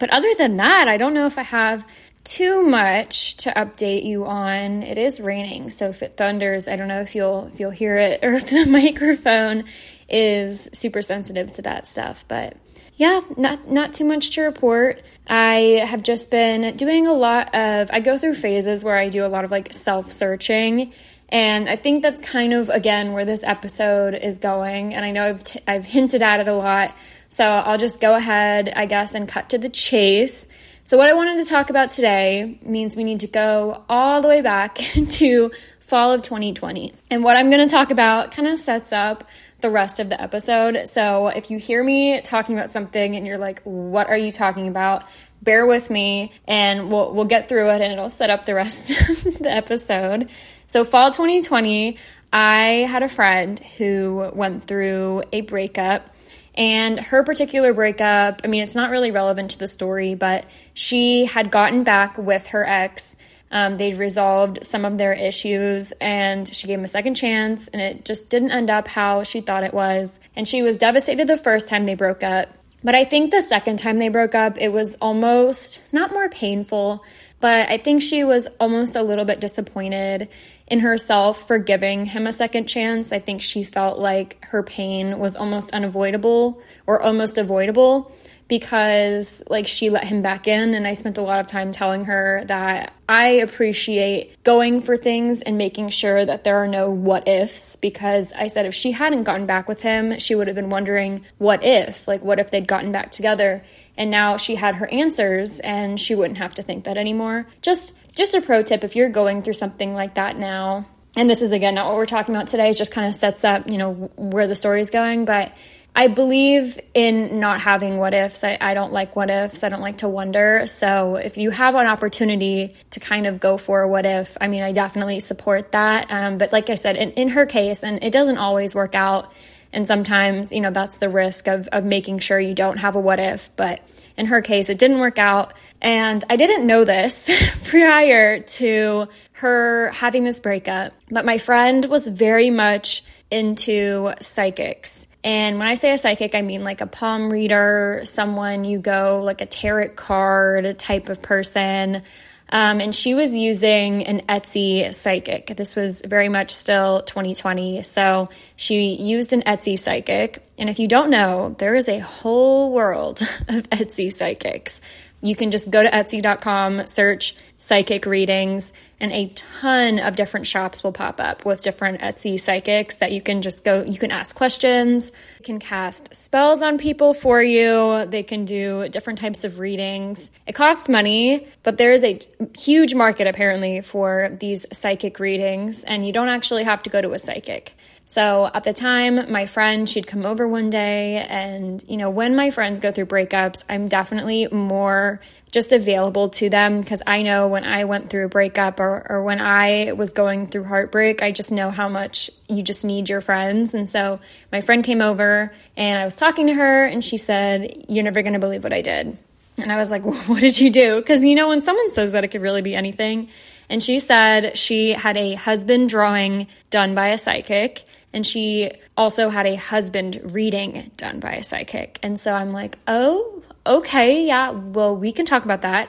But 0.00 0.10
other 0.10 0.34
than 0.36 0.56
that, 0.56 0.88
I 0.88 0.96
don't 0.96 1.14
know 1.14 1.26
if 1.26 1.38
I 1.38 1.42
have 1.42 1.86
too 2.24 2.64
much 2.64 3.36
to 3.36 3.50
update 3.50 4.04
you 4.04 4.24
on. 4.26 4.82
It 4.82 4.98
is 4.98 5.20
raining, 5.20 5.70
so 5.70 5.90
if 5.90 6.02
it 6.02 6.16
thunders, 6.16 6.66
I 6.66 6.74
don't 6.74 6.88
know 6.88 7.00
if 7.00 7.14
you'll 7.14 7.46
if 7.46 7.60
you'll 7.60 7.70
hear 7.70 7.96
it 7.98 8.18
or 8.24 8.32
if 8.32 8.50
the 8.50 8.66
microphone 8.66 9.62
is 10.08 10.68
super 10.72 11.02
sensitive 11.02 11.52
to 11.52 11.62
that 11.62 11.88
stuff. 11.88 12.24
But 12.26 12.56
yeah, 12.96 13.20
not 13.36 13.70
not 13.70 13.92
too 13.92 14.04
much 14.04 14.30
to 14.30 14.42
report. 14.42 15.00
I 15.32 15.82
have 15.86 16.02
just 16.02 16.30
been 16.30 16.76
doing 16.76 17.06
a 17.06 17.14
lot 17.14 17.54
of 17.54 17.88
I 17.90 18.00
go 18.00 18.18
through 18.18 18.34
phases 18.34 18.84
where 18.84 18.98
I 18.98 19.08
do 19.08 19.24
a 19.24 19.28
lot 19.28 19.46
of 19.46 19.50
like 19.50 19.72
self-searching 19.72 20.92
and 21.30 21.70
I 21.70 21.76
think 21.76 22.02
that's 22.02 22.20
kind 22.20 22.52
of 22.52 22.68
again 22.68 23.14
where 23.14 23.24
this 23.24 23.42
episode 23.42 24.14
is 24.14 24.36
going 24.36 24.92
and 24.92 25.06
I 25.06 25.10
know 25.10 25.24
I've 25.24 25.42
t- 25.42 25.60
I've 25.66 25.86
hinted 25.86 26.20
at 26.20 26.40
it 26.40 26.48
a 26.48 26.52
lot. 26.52 26.94
So 27.30 27.46
I'll 27.46 27.78
just 27.78 27.98
go 27.98 28.14
ahead, 28.14 28.74
I 28.76 28.84
guess, 28.84 29.14
and 29.14 29.26
cut 29.26 29.48
to 29.48 29.58
the 29.58 29.70
chase. 29.70 30.46
So, 30.84 30.98
what 30.98 31.08
I 31.08 31.14
wanted 31.14 31.42
to 31.42 31.48
talk 31.48 31.70
about 31.70 31.88
today 31.88 32.58
means 32.60 32.94
we 32.94 33.04
need 33.04 33.20
to 33.20 33.26
go 33.26 33.84
all 33.88 34.20
the 34.20 34.28
way 34.28 34.42
back 34.42 34.74
to 35.08 35.50
fall 35.78 36.12
of 36.12 36.20
2020. 36.22 36.92
And 37.10 37.24
what 37.24 37.38
I'm 37.38 37.48
going 37.48 37.66
to 37.66 37.72
talk 37.72 37.90
about 37.90 38.32
kind 38.32 38.48
of 38.48 38.58
sets 38.58 38.92
up 38.92 39.24
the 39.62 39.70
rest 39.70 40.00
of 40.00 40.08
the 40.08 40.20
episode. 40.20 40.88
So, 40.88 41.28
if 41.28 41.50
you 41.50 41.58
hear 41.58 41.82
me 41.82 42.20
talking 42.20 42.56
about 42.56 42.72
something 42.72 43.16
and 43.16 43.26
you're 43.26 43.38
like, 43.38 43.62
what 43.62 44.08
are 44.08 44.16
you 44.16 44.30
talking 44.30 44.68
about? 44.68 45.04
Bear 45.40 45.66
with 45.66 45.90
me 45.90 46.32
and 46.46 46.90
we'll, 46.90 47.12
we'll 47.14 47.24
get 47.24 47.48
through 47.48 47.70
it 47.70 47.80
and 47.80 47.92
it'll 47.92 48.10
set 48.10 48.30
up 48.30 48.44
the 48.44 48.54
rest 48.54 48.90
of 49.08 49.38
the 49.38 49.50
episode. 49.50 50.28
So, 50.66 50.84
fall 50.84 51.10
2020, 51.10 51.96
I 52.32 52.86
had 52.88 53.02
a 53.02 53.08
friend 53.08 53.58
who 53.78 54.30
went 54.34 54.64
through 54.64 55.22
a 55.32 55.40
breakup 55.40 56.10
and 56.54 57.00
her 57.00 57.22
particular 57.22 57.72
breakup, 57.72 58.42
I 58.44 58.46
mean, 58.46 58.62
it's 58.62 58.74
not 58.74 58.90
really 58.90 59.10
relevant 59.10 59.52
to 59.52 59.58
the 59.58 59.68
story, 59.68 60.14
but 60.14 60.44
she 60.74 61.24
had 61.24 61.50
gotten 61.50 61.82
back 61.82 62.18
with 62.18 62.48
her 62.48 62.66
ex. 62.66 63.16
Um, 63.52 63.76
they'd 63.76 63.98
resolved 63.98 64.64
some 64.64 64.86
of 64.86 64.96
their 64.96 65.12
issues 65.12 65.92
and 66.00 66.52
she 66.52 66.66
gave 66.66 66.78
him 66.78 66.84
a 66.84 66.88
second 66.88 67.14
chance, 67.14 67.68
and 67.68 67.82
it 67.82 68.04
just 68.04 68.30
didn't 68.30 68.50
end 68.50 68.70
up 68.70 68.88
how 68.88 69.22
she 69.22 69.42
thought 69.42 69.62
it 69.62 69.74
was. 69.74 70.18
And 70.34 70.48
she 70.48 70.62
was 70.62 70.78
devastated 70.78 71.28
the 71.28 71.36
first 71.36 71.68
time 71.68 71.84
they 71.84 71.94
broke 71.94 72.22
up. 72.22 72.48
But 72.82 72.94
I 72.94 73.04
think 73.04 73.30
the 73.30 73.42
second 73.42 73.78
time 73.78 73.98
they 73.98 74.08
broke 74.08 74.34
up, 74.34 74.56
it 74.58 74.72
was 74.72 74.96
almost 74.96 75.82
not 75.92 76.12
more 76.12 76.28
painful, 76.30 77.04
but 77.40 77.68
I 77.68 77.76
think 77.76 78.02
she 78.02 78.24
was 78.24 78.48
almost 78.58 78.96
a 78.96 79.02
little 79.02 79.24
bit 79.24 79.38
disappointed 79.38 80.28
in 80.66 80.80
herself 80.80 81.46
for 81.46 81.58
giving 81.58 82.06
him 82.06 82.26
a 82.26 82.32
second 82.32 82.66
chance. 82.66 83.12
I 83.12 83.18
think 83.18 83.42
she 83.42 83.64
felt 83.64 83.98
like 83.98 84.42
her 84.46 84.62
pain 84.62 85.18
was 85.18 85.36
almost 85.36 85.74
unavoidable 85.74 86.62
or 86.86 87.02
almost 87.02 87.36
avoidable 87.36 88.10
because 88.52 89.42
like 89.48 89.66
she 89.66 89.88
let 89.88 90.04
him 90.04 90.20
back 90.20 90.46
in 90.46 90.74
and 90.74 90.86
I 90.86 90.92
spent 90.92 91.16
a 91.16 91.22
lot 91.22 91.40
of 91.40 91.46
time 91.46 91.72
telling 91.72 92.04
her 92.04 92.44
that 92.48 92.92
I 93.08 93.28
appreciate 93.28 94.44
going 94.44 94.82
for 94.82 94.98
things 94.98 95.40
and 95.40 95.56
making 95.56 95.88
sure 95.88 96.22
that 96.22 96.44
there 96.44 96.56
are 96.56 96.68
no 96.68 96.90
what 96.90 97.26
ifs 97.26 97.76
because 97.76 98.30
I 98.30 98.48
said 98.48 98.66
if 98.66 98.74
she 98.74 98.92
hadn't 98.92 99.22
gotten 99.22 99.46
back 99.46 99.68
with 99.68 99.80
him, 99.80 100.18
she 100.18 100.34
would 100.34 100.48
have 100.48 100.54
been 100.54 100.68
wondering 100.68 101.24
what 101.38 101.64
if, 101.64 102.06
like 102.06 102.22
what 102.22 102.38
if 102.38 102.50
they'd 102.50 102.68
gotten 102.68 102.92
back 102.92 103.10
together 103.10 103.64
and 103.96 104.10
now 104.10 104.36
she 104.36 104.54
had 104.54 104.74
her 104.74 104.86
answers 104.92 105.58
and 105.58 105.98
she 105.98 106.14
wouldn't 106.14 106.36
have 106.36 106.54
to 106.56 106.62
think 106.62 106.84
that 106.84 106.98
anymore. 106.98 107.46
Just 107.62 107.96
just 108.14 108.34
a 108.34 108.42
pro 108.42 108.60
tip 108.60 108.84
if 108.84 108.96
you're 108.96 109.08
going 109.08 109.40
through 109.40 109.54
something 109.54 109.94
like 109.94 110.16
that 110.16 110.36
now. 110.36 110.86
And 111.16 111.30
this 111.30 111.40
is 111.40 111.52
again 111.52 111.74
not 111.74 111.86
what 111.86 111.96
we're 111.96 112.04
talking 112.04 112.34
about 112.34 112.48
today, 112.48 112.68
it 112.68 112.76
just 112.76 112.92
kind 112.92 113.08
of 113.08 113.14
sets 113.14 113.44
up, 113.44 113.66
you 113.66 113.78
know, 113.78 113.94
where 114.16 114.46
the 114.46 114.54
story's 114.54 114.90
going, 114.90 115.24
but 115.24 115.54
I 115.94 116.06
believe 116.06 116.80
in 116.94 117.38
not 117.38 117.60
having 117.60 117.98
what 117.98 118.14
ifs. 118.14 118.44
I, 118.44 118.56
I, 118.58 118.72
don't 118.72 118.92
like 118.92 119.14
what 119.14 119.28
ifs. 119.28 119.62
I 119.62 119.68
don't 119.68 119.82
like 119.82 119.98
to 119.98 120.08
wonder. 120.08 120.66
So 120.66 121.16
if 121.16 121.36
you 121.36 121.50
have 121.50 121.74
an 121.74 121.86
opportunity 121.86 122.74
to 122.90 123.00
kind 123.00 123.26
of 123.26 123.40
go 123.40 123.58
for 123.58 123.82
a 123.82 123.88
what 123.88 124.06
if, 124.06 124.38
I 124.40 124.48
mean, 124.48 124.62
I 124.62 124.72
definitely 124.72 125.20
support 125.20 125.72
that. 125.72 126.10
Um, 126.10 126.38
but 126.38 126.50
like 126.50 126.70
I 126.70 126.76
said, 126.76 126.96
in, 126.96 127.10
in 127.12 127.28
her 127.28 127.44
case, 127.44 127.84
and 127.84 128.02
it 128.02 128.10
doesn't 128.10 128.38
always 128.38 128.74
work 128.74 128.94
out. 128.94 129.34
And 129.70 129.86
sometimes, 129.86 130.50
you 130.50 130.62
know, 130.62 130.70
that's 130.70 130.96
the 130.96 131.10
risk 131.10 131.46
of, 131.46 131.68
of 131.68 131.84
making 131.84 132.20
sure 132.20 132.40
you 132.40 132.54
don't 132.54 132.78
have 132.78 132.96
a 132.96 133.00
what 133.00 133.18
if. 133.18 133.54
But 133.56 133.82
in 134.16 134.26
her 134.26 134.40
case, 134.40 134.70
it 134.70 134.78
didn't 134.78 134.98
work 134.98 135.18
out. 135.18 135.52
And 135.82 136.24
I 136.30 136.36
didn't 136.36 136.66
know 136.66 136.84
this 136.84 137.30
prior 137.64 138.40
to 138.40 139.08
her 139.32 139.90
having 139.90 140.24
this 140.24 140.40
breakup. 140.40 140.94
But 141.10 141.26
my 141.26 141.36
friend 141.36 141.84
was 141.84 142.08
very 142.08 142.48
much 142.48 143.02
into 143.30 144.12
psychics. 144.20 145.06
And 145.24 145.58
when 145.58 145.68
I 145.68 145.74
say 145.74 145.92
a 145.92 145.98
psychic, 145.98 146.34
I 146.34 146.42
mean 146.42 146.64
like 146.64 146.80
a 146.80 146.86
palm 146.86 147.30
reader, 147.30 148.02
someone 148.04 148.64
you 148.64 148.78
go 148.78 149.22
like 149.24 149.40
a 149.40 149.46
tarot 149.46 149.90
card 149.90 150.78
type 150.78 151.08
of 151.08 151.22
person. 151.22 152.02
Um, 152.48 152.82
and 152.82 152.94
she 152.94 153.14
was 153.14 153.34
using 153.34 154.06
an 154.06 154.22
Etsy 154.28 154.92
psychic. 154.92 155.56
This 155.56 155.74
was 155.74 156.02
very 156.04 156.28
much 156.28 156.50
still 156.50 157.02
2020. 157.02 157.82
So 157.82 158.28
she 158.56 158.94
used 158.94 159.32
an 159.32 159.42
Etsy 159.42 159.78
psychic. 159.78 160.46
And 160.58 160.68
if 160.68 160.78
you 160.78 160.86
don't 160.86 161.08
know, 161.08 161.54
there 161.58 161.74
is 161.74 161.88
a 161.88 161.98
whole 161.98 162.72
world 162.72 163.22
of 163.48 163.70
Etsy 163.70 164.12
psychics. 164.12 164.82
You 165.22 165.34
can 165.34 165.50
just 165.50 165.70
go 165.70 165.82
to 165.82 165.88
Etsy.com, 165.88 166.86
search 166.86 167.36
psychic 167.62 168.06
readings, 168.06 168.72
and 168.98 169.12
a 169.12 169.28
ton 169.28 170.00
of 170.00 170.16
different 170.16 170.48
shops 170.48 170.82
will 170.82 170.90
pop 170.90 171.20
up 171.20 171.44
with 171.44 171.62
different 171.62 172.00
Etsy 172.00 172.38
psychics 172.38 172.96
that 172.96 173.12
you 173.12 173.22
can 173.22 173.40
just 173.40 173.64
go, 173.64 173.84
you 173.84 174.00
can 174.00 174.10
ask 174.10 174.34
questions, 174.34 175.12
you 175.38 175.44
can 175.44 175.60
cast 175.60 176.12
spells 176.12 176.60
on 176.60 176.76
people 176.76 177.14
for 177.14 177.40
you, 177.40 178.04
they 178.06 178.24
can 178.24 178.44
do 178.44 178.88
different 178.88 179.20
types 179.20 179.44
of 179.44 179.60
readings. 179.60 180.32
It 180.44 180.54
costs 180.54 180.88
money, 180.88 181.46
but 181.62 181.76
there 181.76 181.92
is 181.92 182.02
a 182.02 182.18
huge 182.58 182.96
market 182.96 183.28
apparently 183.28 183.80
for 183.80 184.36
these 184.40 184.66
psychic 184.72 185.20
readings, 185.20 185.84
and 185.84 186.04
you 186.04 186.12
don't 186.12 186.28
actually 186.28 186.64
have 186.64 186.82
to 186.82 186.90
go 186.90 187.00
to 187.00 187.12
a 187.12 187.18
psychic. 187.18 187.76
So 188.12 188.50
at 188.52 188.64
the 188.64 188.74
time, 188.74 189.32
my 189.32 189.46
friend, 189.46 189.88
she'd 189.88 190.06
come 190.06 190.26
over 190.26 190.46
one 190.46 190.68
day, 190.68 191.16
and 191.16 191.82
you 191.88 191.96
know, 191.96 192.10
when 192.10 192.36
my 192.36 192.50
friends 192.50 192.78
go 192.78 192.92
through 192.92 193.06
breakups, 193.06 193.64
I'm 193.70 193.88
definitely 193.88 194.48
more 194.48 195.18
just 195.50 195.72
available 195.72 196.28
to 196.28 196.50
them 196.50 196.82
because 196.82 197.02
I 197.06 197.22
know 197.22 197.48
when 197.48 197.64
I 197.64 197.86
went 197.86 198.10
through 198.10 198.26
a 198.26 198.28
breakup 198.28 198.80
or, 198.80 199.06
or 199.08 199.22
when 199.22 199.40
I 199.40 199.92
was 199.92 200.12
going 200.12 200.48
through 200.48 200.64
heartbreak, 200.64 201.22
I 201.22 201.30
just 201.30 201.50
know 201.52 201.70
how 201.70 201.88
much 201.88 202.28
you 202.50 202.62
just 202.62 202.84
need 202.84 203.08
your 203.08 203.22
friends. 203.22 203.72
And 203.72 203.88
so 203.88 204.20
my 204.50 204.60
friend 204.60 204.84
came 204.84 205.00
over 205.00 205.50
and 205.78 205.98
I 205.98 206.04
was 206.04 206.14
talking 206.14 206.48
to 206.48 206.52
her, 206.52 206.84
and 206.84 207.02
she 207.02 207.16
said, 207.16 207.86
You're 207.88 208.04
never 208.04 208.20
going 208.20 208.34
to 208.34 208.38
believe 208.38 208.62
what 208.62 208.74
I 208.74 208.82
did. 208.82 209.16
And 209.56 209.72
I 209.72 209.76
was 209.76 209.90
like, 209.90 210.04
well, 210.04 210.20
What 210.26 210.40
did 210.40 210.60
you 210.60 210.70
do? 210.70 210.96
Because 210.96 211.24
you 211.24 211.34
know, 211.34 211.48
when 211.48 211.62
someone 211.62 211.90
says 211.90 212.12
that, 212.12 212.24
it 212.24 212.28
could 212.28 212.42
really 212.42 212.60
be 212.60 212.74
anything. 212.74 213.30
And 213.70 213.82
she 213.82 214.00
said 214.00 214.58
she 214.58 214.90
had 214.90 215.16
a 215.16 215.32
husband 215.32 215.88
drawing 215.88 216.46
done 216.68 216.94
by 216.94 217.08
a 217.08 217.16
psychic 217.16 217.84
and 218.12 218.26
she 218.26 218.70
also 218.96 219.28
had 219.28 219.46
a 219.46 219.54
husband 219.54 220.20
reading 220.22 220.90
done 220.96 221.20
by 221.20 221.32
a 221.32 221.42
psychic. 221.42 221.98
And 222.02 222.18
so 222.18 222.34
I'm 222.34 222.52
like, 222.52 222.76
oh, 222.86 223.42
okay, 223.66 224.26
yeah, 224.26 224.50
well, 224.50 224.94
we 224.96 225.12
can 225.12 225.26
talk 225.26 225.44
about 225.44 225.62
that. 225.62 225.88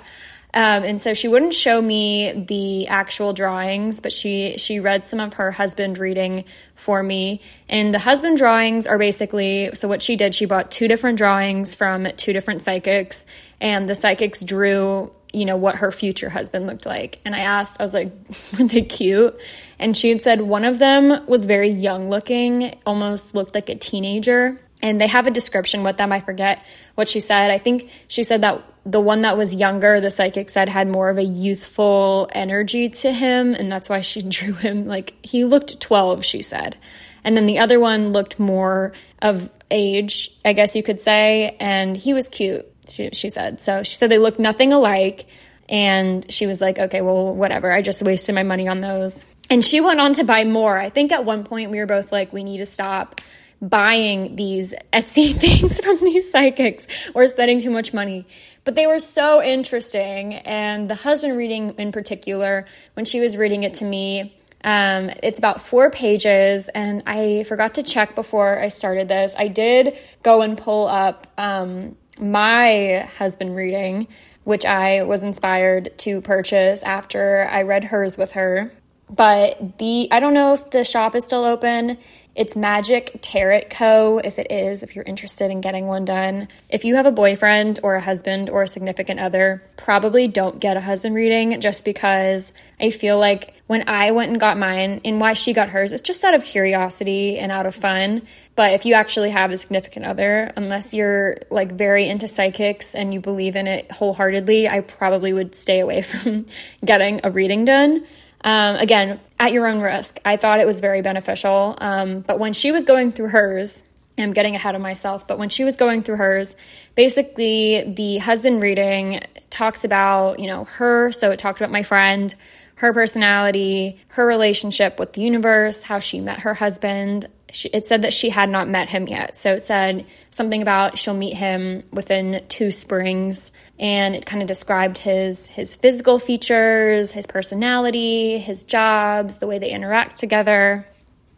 Um, 0.55 0.83
and 0.83 1.01
so 1.01 1.15
she 1.15 1.27
wouldn't 1.27 1.55
show 1.55 1.81
me 1.81 2.45
the 2.47 2.87
actual 2.87 3.33
drawings, 3.33 3.99
but 3.99 4.13
she 4.13 4.57
she 4.57 4.79
read 4.79 5.05
some 5.05 5.19
of 5.19 5.35
her 5.35 5.51
husband 5.51 5.97
reading 5.97 6.45
for 6.75 7.01
me. 7.01 7.41
And 7.67 7.91
the 7.93 7.99
husband 7.99 8.37
drawings 8.37 8.85
are 8.85 8.99
basically 8.99 9.71
so 9.73 9.87
what 9.87 10.03
she 10.03 10.15
did, 10.15 10.35
she 10.35 10.45
bought 10.45 10.69
two 10.69 10.87
different 10.87 11.17
drawings 11.17 11.73
from 11.73 12.07
two 12.17 12.33
different 12.33 12.61
psychics, 12.61 13.25
and 13.59 13.89
the 13.89 13.95
psychics 13.95 14.43
drew 14.43 15.11
you 15.33 15.45
know 15.45 15.57
what 15.57 15.77
her 15.77 15.91
future 15.91 16.29
husband 16.29 16.67
looked 16.67 16.85
like. 16.85 17.19
And 17.25 17.35
I 17.35 17.39
asked, 17.39 17.81
I 17.81 17.83
was 17.83 17.93
like, 17.93 18.11
were 18.59 18.67
they 18.67 18.83
cute? 18.83 19.35
And 19.79 19.97
she 19.97 20.09
had 20.09 20.21
said 20.21 20.41
one 20.41 20.63
of 20.63 20.77
them 20.77 21.25
was 21.25 21.47
very 21.47 21.69
young 21.69 22.09
looking, 22.09 22.77
almost 22.85 23.33
looked 23.33 23.55
like 23.55 23.69
a 23.69 23.75
teenager. 23.75 24.59
And 24.83 25.01
they 25.01 25.07
have 25.07 25.27
a 25.27 25.31
description 25.31 25.83
with 25.83 25.97
them. 25.97 26.11
I 26.11 26.19
forget 26.19 26.63
what 26.95 27.07
she 27.07 27.21
said. 27.21 27.49
I 27.51 27.57
think 27.57 27.89
she 28.07 28.23
said 28.23 28.41
that 28.41 28.63
the 28.85 28.99
one 28.99 29.21
that 29.21 29.37
was 29.37 29.55
younger, 29.55 30.01
the 30.01 30.11
psychic 30.11 30.49
said, 30.49 30.67
had 30.67 30.87
more 30.87 31.09
of 31.09 31.17
a 31.17 31.23
youthful 31.23 32.27
energy 32.33 32.89
to 32.89 33.11
him. 33.11 33.53
And 33.53 33.71
that's 33.71 33.89
why 33.89 34.01
she 34.01 34.21
drew 34.27 34.53
him 34.53 34.85
like 34.85 35.13
he 35.25 35.45
looked 35.45 35.79
12, 35.79 36.25
she 36.25 36.41
said. 36.41 36.77
And 37.23 37.37
then 37.37 37.45
the 37.45 37.59
other 37.59 37.79
one 37.79 38.11
looked 38.11 38.39
more 38.39 38.91
of 39.21 39.49
age, 39.71 40.35
I 40.43 40.53
guess 40.53 40.75
you 40.75 40.83
could 40.83 40.99
say. 40.99 41.55
And 41.59 41.95
he 41.95 42.13
was 42.13 42.27
cute, 42.27 42.65
she, 42.89 43.09
she 43.13 43.29
said. 43.29 43.61
So 43.61 43.83
she 43.83 43.95
said 43.95 44.09
they 44.11 44.17
looked 44.17 44.39
nothing 44.39 44.73
alike. 44.73 45.27
And 45.69 46.29
she 46.31 46.45
was 46.45 46.59
like, 46.59 46.77
okay, 46.77 47.01
well, 47.01 47.33
whatever. 47.33 47.71
I 47.71 47.81
just 47.81 48.03
wasted 48.03 48.35
my 48.35 48.43
money 48.43 48.67
on 48.67 48.81
those. 48.81 49.23
And 49.49 49.63
she 49.63 49.79
went 49.79 50.01
on 50.01 50.13
to 50.15 50.25
buy 50.25 50.43
more. 50.43 50.77
I 50.77 50.89
think 50.89 51.13
at 51.13 51.23
one 51.23 51.45
point 51.45 51.71
we 51.71 51.79
were 51.79 51.85
both 51.85 52.11
like, 52.11 52.33
we 52.33 52.43
need 52.43 52.57
to 52.57 52.65
stop 52.65 53.21
buying 53.63 54.35
these 54.35 54.73
Etsy 54.91 55.33
things 55.39 55.79
from 55.79 55.97
these 56.01 56.29
psychics 56.31 56.85
or 57.13 57.27
spending 57.27 57.59
too 57.59 57.71
much 57.71 57.93
money. 57.93 58.25
But 58.65 58.75
they 58.75 58.87
were 58.87 58.99
so 58.99 59.41
interesting. 59.41 60.35
And 60.35 60.89
the 60.89 60.95
husband 60.95 61.37
reading 61.37 61.75
in 61.77 61.91
particular, 61.91 62.65
when 62.93 63.05
she 63.05 63.19
was 63.19 63.37
reading 63.37 63.63
it 63.63 63.75
to 63.75 63.85
me, 63.85 64.35
um, 64.63 65.09
it's 65.21 65.39
about 65.39 65.59
four 65.59 65.89
pages, 65.89 66.69
and 66.69 67.03
I 67.05 67.43
forgot 67.43 67.75
to 67.75 67.83
check 67.83 68.15
before 68.15 68.57
I 68.57 68.69
started 68.69 69.09
this. 69.09 69.35
I 69.37 69.49
did 69.49 69.97
go 70.23 70.41
and 70.41 70.57
pull 70.57 70.87
up 70.87 71.27
um, 71.37 71.97
my 72.17 73.09
husband 73.17 73.55
reading, 73.57 74.07
which 74.45 74.65
I 74.65 75.03
was 75.03 75.21
inspired 75.21 75.97
to 75.99 76.21
purchase 76.21 76.81
after 76.81 77.45
I 77.51 77.63
read 77.63 77.83
hers 77.83 78.17
with 78.17 78.33
her. 78.33 78.71
But 79.09 79.77
the 79.79 80.07
I 80.11 80.19
don't 80.21 80.33
know 80.33 80.53
if 80.53 80.69
the 80.71 80.85
shop 80.85 81.13
is 81.13 81.25
still 81.25 81.43
open. 81.43 81.97
It's 82.35 82.55
Magic 82.55 83.19
Tarot 83.21 83.65
Co. 83.69 84.17
if 84.17 84.39
it 84.39 84.51
is, 84.51 84.81
if 84.81 84.95
you're 84.95 85.05
interested 85.05 85.51
in 85.51 85.61
getting 85.61 85.85
one 85.85 86.03
done. 86.03 86.47
If 86.67 86.83
you 86.83 86.95
have 86.95 87.05
a 87.05 87.11
boyfriend 87.11 87.79
or 87.83 87.93
a 87.93 88.01
husband 88.01 88.49
or 88.49 88.63
a 88.63 88.67
significant 88.67 89.19
other, 89.19 89.61
probably 89.77 90.27
don't 90.27 90.59
get 90.59 90.75
a 90.75 90.81
husband 90.81 91.13
reading 91.13 91.61
just 91.61 91.85
because 91.85 92.51
I 92.81 92.89
feel 92.89 93.19
like 93.19 93.53
when 93.67 93.87
I 93.87 94.11
went 94.11 94.31
and 94.31 94.39
got 94.39 94.57
mine 94.57 95.01
and 95.05 95.21
why 95.21 95.33
she 95.33 95.53
got 95.53 95.69
hers, 95.69 95.91
it's 95.91 96.01
just 96.01 96.23
out 96.23 96.33
of 96.33 96.43
curiosity 96.43 97.37
and 97.37 97.51
out 97.51 97.67
of 97.67 97.75
fun. 97.75 98.23
But 98.55 98.73
if 98.73 98.87
you 98.87 98.95
actually 98.95 99.29
have 99.29 99.51
a 99.51 99.57
significant 99.57 100.07
other, 100.07 100.51
unless 100.55 100.91
you're 100.91 101.37
like 101.51 101.73
very 101.73 102.09
into 102.09 102.27
psychics 102.27 102.95
and 102.95 103.13
you 103.13 103.19
believe 103.19 103.55
in 103.55 103.67
it 103.67 103.91
wholeheartedly, 103.91 104.67
I 104.67 104.81
probably 104.81 105.33
would 105.33 105.53
stay 105.53 105.81
away 105.81 106.01
from 106.01 106.47
getting 106.83 107.21
a 107.23 107.29
reading 107.29 107.63
done. 107.63 108.07
Um, 108.43 108.75
again, 108.75 109.19
at 109.39 109.51
your 109.51 109.67
own 109.67 109.79
risk. 109.79 110.19
I 110.25 110.37
thought 110.37 110.59
it 110.59 110.67
was 110.67 110.81
very 110.81 111.01
beneficial. 111.01 111.77
Um, 111.77 112.21
but 112.21 112.39
when 112.39 112.53
she 112.53 112.71
was 112.71 112.83
going 112.83 113.11
through 113.11 113.29
hers, 113.29 113.85
I'm 114.17 114.33
getting 114.33 114.55
ahead 114.55 114.75
of 114.75 114.81
myself, 114.81 115.27
but 115.27 115.39
when 115.39 115.49
she 115.49 115.63
was 115.63 115.75
going 115.75 116.03
through 116.03 116.17
hers, 116.17 116.55
basically 116.95 117.83
the 117.95 118.19
husband 118.19 118.61
reading 118.61 119.21
talks 119.49 119.83
about, 119.83 120.39
you 120.39 120.47
know, 120.47 120.65
her. 120.65 121.11
So 121.11 121.31
it 121.31 121.39
talked 121.39 121.59
about 121.59 121.71
my 121.71 121.83
friend, 121.83 122.33
her 122.75 122.93
personality, 122.93 123.99
her 124.09 124.25
relationship 124.25 124.99
with 124.99 125.13
the 125.13 125.21
universe, 125.21 125.81
how 125.81 125.99
she 125.99 126.19
met 126.19 126.41
her 126.41 126.53
husband, 126.53 127.27
she, 127.53 127.69
it 127.69 127.85
said 127.85 128.01
that 128.01 128.13
she 128.13 128.29
had 128.29 128.49
not 128.49 128.67
met 128.67 128.89
him 128.89 129.07
yet. 129.07 129.37
So 129.37 129.53
it 129.53 129.61
said 129.61 130.05
something 130.31 130.61
about 130.61 130.97
she'll 130.97 131.13
meet 131.13 131.35
him 131.35 131.83
within 131.91 132.43
two 132.49 132.71
springs, 132.71 133.51
and 133.79 134.15
it 134.15 134.25
kind 134.25 134.41
of 134.41 134.47
described 134.47 134.97
his 134.97 135.47
his 135.47 135.75
physical 135.75 136.19
features, 136.19 137.11
his 137.11 137.27
personality, 137.27 138.39
his 138.39 138.63
jobs, 138.63 139.37
the 139.37 139.47
way 139.47 139.59
they 139.59 139.69
interact 139.69 140.17
together, 140.17 140.87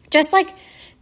just 0.09 0.33
like 0.33 0.49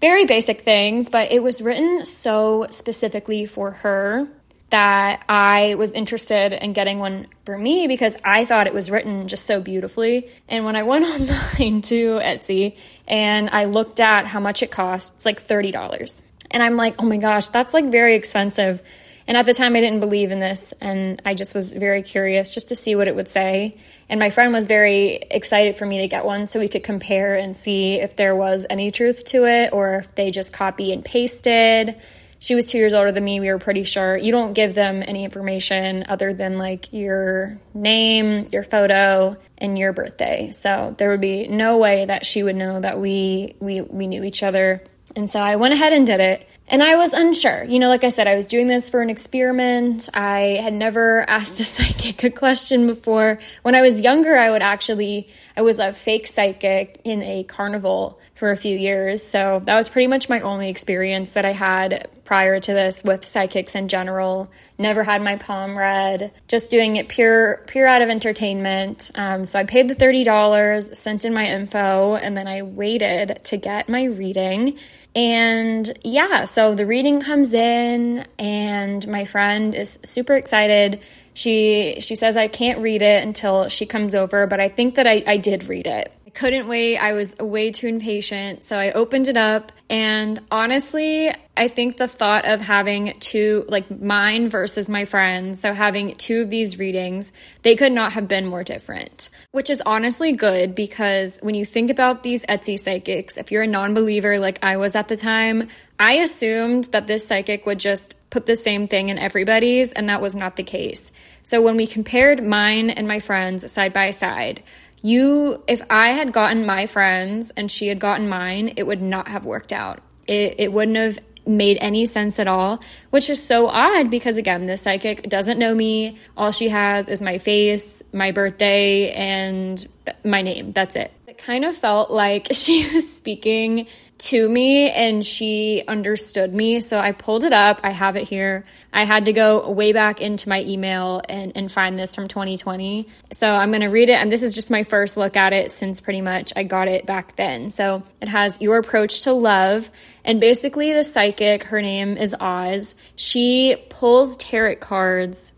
very 0.01 0.25
basic 0.25 0.61
things. 0.61 1.09
But 1.09 1.31
it 1.31 1.41
was 1.41 1.61
written 1.61 2.05
so 2.05 2.67
specifically 2.69 3.45
for 3.45 3.71
her 3.71 4.27
that 4.73 5.23
I 5.29 5.75
was 5.75 5.93
interested 5.93 6.51
in 6.51 6.73
getting 6.73 6.97
one 6.97 7.27
for 7.45 7.55
me 7.55 7.85
because 7.85 8.17
I 8.25 8.43
thought 8.43 8.65
it 8.65 8.73
was 8.73 8.89
written 8.89 9.27
just 9.27 9.45
so 9.45 9.61
beautifully. 9.61 10.31
And 10.49 10.65
when 10.65 10.75
I 10.75 10.81
went 10.81 11.05
online 11.59 11.83
to 11.83 12.17
Etsy 12.17 12.75
and 13.07 13.51
I 13.51 13.65
looked 13.65 13.99
at 13.99 14.25
how 14.25 14.39
much 14.39 14.63
it 14.63 14.71
costs, 14.71 15.11
it's 15.15 15.27
like 15.27 15.39
$30. 15.39 16.23
And 16.49 16.63
I'm 16.63 16.75
like, 16.75 16.95
oh 16.97 17.05
my 17.05 17.17
gosh, 17.17 17.49
that's 17.49 17.71
like 17.71 17.91
very 17.91 18.15
expensive. 18.15 18.81
And 19.27 19.37
at 19.37 19.45
the 19.45 19.53
time, 19.53 19.75
I 19.75 19.79
didn't 19.79 19.99
believe 19.99 20.31
in 20.31 20.39
this, 20.39 20.73
and 20.81 21.21
I 21.23 21.33
just 21.33 21.55
was 21.55 21.71
very 21.71 22.01
curious 22.01 22.51
just 22.51 22.69
to 22.69 22.75
see 22.75 22.95
what 22.95 23.07
it 23.07 23.15
would 23.15 23.29
say. 23.29 23.77
And 24.09 24.19
my 24.19 24.31
friend 24.31 24.51
was 24.51 24.67
very 24.67 25.13
excited 25.31 25.75
for 25.75 25.85
me 25.85 26.01
to 26.01 26.07
get 26.07 26.25
one 26.25 26.45
so 26.45 26.59
we 26.59 26.67
could 26.67 26.83
compare 26.83 27.35
and 27.35 27.55
see 27.55 28.01
if 28.01 28.17
there 28.17 28.35
was 28.35 28.65
any 28.69 28.91
truth 28.91 29.23
to 29.25 29.45
it 29.45 29.71
or 29.71 29.95
if 29.99 30.15
they 30.15 30.31
just 30.31 30.51
copy 30.51 30.91
and 30.91 31.05
pasted 31.05 32.01
she 32.43 32.55
was 32.55 32.65
two 32.65 32.77
years 32.77 32.91
older 32.91 33.09
than 33.09 33.23
me. 33.23 33.39
We 33.39 33.47
were 33.47 33.57
pretty 33.57 33.85
sure. 33.85 34.17
You 34.17 34.33
don't 34.33 34.51
give 34.51 34.75
them 34.75 35.01
any 35.07 35.23
information 35.23 36.03
other 36.09 36.33
than 36.33 36.57
like 36.57 36.91
your 36.91 37.57
name, 37.73 38.49
your 38.51 38.63
photo, 38.63 39.37
and 39.57 39.79
your 39.79 39.93
birthday. 39.93 40.51
So 40.51 40.93
there 40.97 41.09
would 41.09 41.21
be 41.21 41.47
no 41.47 41.77
way 41.77 42.03
that 42.03 42.25
she 42.25 42.43
would 42.43 42.57
know 42.57 42.81
that 42.81 42.99
we 42.99 43.55
we 43.61 43.79
we 43.79 44.07
knew 44.07 44.25
each 44.25 44.43
other. 44.43 44.83
And 45.15 45.29
so 45.29 45.39
I 45.39 45.55
went 45.55 45.73
ahead 45.73 45.93
and 45.93 46.05
did 46.05 46.19
it. 46.19 46.45
And 46.67 46.81
I 46.81 46.95
was 46.95 47.13
unsure. 47.13 47.63
You 47.63 47.79
know, 47.79 47.89
like 47.89 48.03
I 48.03 48.09
said, 48.09 48.27
I 48.27 48.35
was 48.35 48.47
doing 48.47 48.67
this 48.67 48.89
for 48.89 49.01
an 49.01 49.09
experiment. 49.09 50.09
I 50.13 50.59
had 50.61 50.73
never 50.73 51.27
asked 51.29 51.59
a 51.59 51.63
psychic 51.63 52.23
a 52.23 52.29
question 52.29 52.87
before. 52.87 53.39
When 53.63 53.75
I 53.75 53.81
was 53.81 53.99
younger, 53.99 54.37
I 54.37 54.49
would 54.49 54.61
actually, 54.61 55.27
I 55.57 55.61
was 55.61 55.79
a 55.79 55.93
fake 55.93 56.27
psychic 56.27 57.01
in 57.03 57.21
a 57.21 57.43
carnival 57.43 58.19
for 58.35 58.51
a 58.51 58.57
few 58.57 58.75
years. 58.75 59.23
So 59.23 59.61
that 59.65 59.75
was 59.75 59.89
pretty 59.89 60.07
much 60.07 60.27
my 60.27 60.39
only 60.41 60.69
experience 60.69 61.33
that 61.33 61.45
I 61.45 61.51
had 61.51 62.09
prior 62.25 62.59
to 62.59 62.73
this 62.73 63.03
with 63.03 63.25
psychics 63.25 63.75
in 63.75 63.87
general. 63.87 64.51
Never 64.77 65.03
had 65.03 65.21
my 65.21 65.35
palm 65.35 65.77
read, 65.77 66.33
just 66.47 66.71
doing 66.71 66.95
it 66.95 67.07
pure, 67.07 67.63
pure 67.67 67.87
out 67.87 68.01
of 68.01 68.09
entertainment. 68.09 69.11
Um, 69.15 69.45
so 69.45 69.59
I 69.59 69.63
paid 69.65 69.87
the 69.87 69.95
$30, 69.95 70.95
sent 70.95 71.25
in 71.25 71.33
my 71.33 71.45
info, 71.45 72.15
and 72.15 72.35
then 72.35 72.47
I 72.47 72.63
waited 72.63 73.39
to 73.45 73.57
get 73.57 73.87
my 73.87 74.05
reading. 74.05 74.77
And 75.15 75.97
yeah, 76.03 76.45
so 76.45 76.73
the 76.73 76.85
reading 76.85 77.21
comes 77.21 77.53
in 77.53 78.25
and 78.39 79.07
my 79.07 79.25
friend 79.25 79.75
is 79.75 79.99
super 80.03 80.33
excited. 80.33 81.01
She 81.35 81.97
she 81.99 82.15
says 82.15 82.35
I 82.35 82.47
can't 82.47 82.79
read 82.79 83.01
it 83.01 83.23
until 83.23 83.69
she 83.69 83.85
comes 83.85 84.15
over, 84.15 84.47
but 84.47 84.59
I 84.59 84.69
think 84.69 84.95
that 84.95 85.05
I, 85.05 85.23
I 85.27 85.37
did 85.37 85.65
read 85.65 85.87
it 85.87 86.11
couldn't 86.33 86.67
wait. 86.67 86.97
I 86.97 87.13
was 87.13 87.35
way 87.37 87.71
too 87.71 87.87
impatient. 87.87 88.63
So 88.63 88.77
I 88.77 88.91
opened 88.91 89.27
it 89.27 89.37
up. 89.37 89.71
And 89.89 90.41
honestly, 90.49 91.31
I 91.55 91.67
think 91.67 91.97
the 91.97 92.07
thought 92.07 92.45
of 92.45 92.61
having 92.61 93.13
two, 93.19 93.65
like 93.67 94.01
mine 94.01 94.49
versus 94.49 94.89
my 94.89 95.05
friends, 95.05 95.59
so 95.59 95.73
having 95.73 96.15
two 96.15 96.41
of 96.41 96.49
these 96.49 96.79
readings, 96.79 97.31
they 97.61 97.75
could 97.75 97.91
not 97.91 98.13
have 98.13 98.27
been 98.27 98.47
more 98.47 98.63
different, 98.63 99.29
which 99.51 99.69
is 99.69 99.83
honestly 99.85 100.31
good 100.31 100.73
because 100.73 101.37
when 101.41 101.53
you 101.53 101.63
think 101.63 101.91
about 101.91 102.23
these 102.23 102.43
Etsy 102.47 102.79
psychics, 102.79 103.37
if 103.37 103.51
you're 103.51 103.63
a 103.63 103.67
non 103.67 103.93
believer 103.93 104.39
like 104.39 104.63
I 104.63 104.77
was 104.77 104.95
at 104.95 105.09
the 105.09 105.15
time, 105.15 105.67
I 105.99 106.13
assumed 106.13 106.85
that 106.85 107.05
this 107.05 107.27
psychic 107.27 107.67
would 107.67 107.79
just 107.79 108.15
put 108.31 108.47
the 108.47 108.55
same 108.55 108.87
thing 108.87 109.09
in 109.09 109.19
everybody's, 109.19 109.93
and 109.93 110.09
that 110.09 110.21
was 110.21 110.35
not 110.35 110.55
the 110.55 110.63
case. 110.63 111.11
So 111.43 111.61
when 111.61 111.77
we 111.77 111.85
compared 111.85 112.43
mine 112.43 112.89
and 112.89 113.07
my 113.07 113.19
friends 113.19 113.71
side 113.71 113.93
by 113.93 114.09
side, 114.09 114.63
you 115.03 115.61
if 115.67 115.81
i 115.89 116.13
had 116.13 116.31
gotten 116.31 116.65
my 116.65 116.87
friends 116.87 117.51
and 117.57 117.69
she 117.69 117.87
had 117.87 117.99
gotten 117.99 118.27
mine 118.27 118.73
it 118.77 118.83
would 118.87 119.01
not 119.01 119.27
have 119.27 119.45
worked 119.45 119.71
out. 119.71 119.99
It, 120.25 120.55
it 120.57 120.73
wouldn't 120.73 120.95
have 120.95 121.19
made 121.45 121.77
any 121.81 122.05
sense 122.05 122.39
at 122.39 122.47
all 122.47 122.81
which 123.09 123.29
is 123.29 123.45
so 123.45 123.67
odd 123.67 124.09
because 124.09 124.37
again 124.37 124.65
this 124.65 124.81
psychic 124.81 125.29
doesn't 125.29 125.59
know 125.59 125.75
me. 125.75 126.17
All 126.37 126.51
she 126.51 126.69
has 126.69 127.09
is 127.09 127.21
my 127.21 127.37
face 127.37 128.01
my 128.13 128.31
birthday 128.31 129.11
and 129.11 129.85
my 130.23 130.41
name. 130.41 130.71
That's 130.71 130.95
it. 130.95 131.11
It 131.27 131.37
kind 131.37 131.65
of 131.65 131.75
felt 131.75 132.09
like 132.09 132.47
she 132.51 132.89
was 132.93 133.13
speaking 133.13 133.87
to 134.17 134.47
me 134.47 134.89
and 134.89 135.25
she 135.25 135.83
understood 135.87 136.53
me. 136.53 136.79
So 136.79 136.99
I 136.99 137.11
pulled 137.11 137.43
it 137.43 137.53
up. 137.53 137.81
I 137.83 137.89
have 137.89 138.15
it 138.15 138.27
here. 138.27 138.63
I 138.91 139.05
had 139.05 139.25
to 139.25 139.33
go 139.33 139.69
way 139.71 139.91
back 139.91 140.21
into 140.21 140.49
my 140.49 140.61
email 140.61 141.21
and, 141.27 141.51
and 141.55 141.71
find 141.71 141.97
this 141.97 142.15
from 142.15 142.27
2020. 142.27 143.07
So 143.31 143.51
I'm 143.51 143.71
going 143.71 143.81
to 143.81 143.87
read 143.87 144.09
it. 144.09 144.13
And 144.13 144.31
this 144.31 144.43
is 144.43 144.55
just 144.55 144.71
my 144.71 144.83
first 144.83 145.17
look 145.17 145.35
at 145.35 145.51
it 145.51 145.71
since 145.71 145.99
pretty 145.99 146.21
much 146.21 146.53
I 146.55 146.63
got 146.63 146.87
it 146.87 147.05
back 147.05 147.35
then. 147.35 147.71
So 147.71 148.03
it 148.21 148.27
has 148.27 148.61
your 148.61 148.77
approach 148.77 149.23
to 149.23 149.33
love. 149.33 149.89
And 150.23 150.39
basically, 150.39 150.93
the 150.93 151.03
psychic, 151.03 151.63
her 151.63 151.81
name 151.81 152.15
is 152.15 152.33
Oz, 152.39 152.95
she 153.15 153.75
pulls 153.89 154.37
tarot 154.37 154.77
cards 154.77 155.53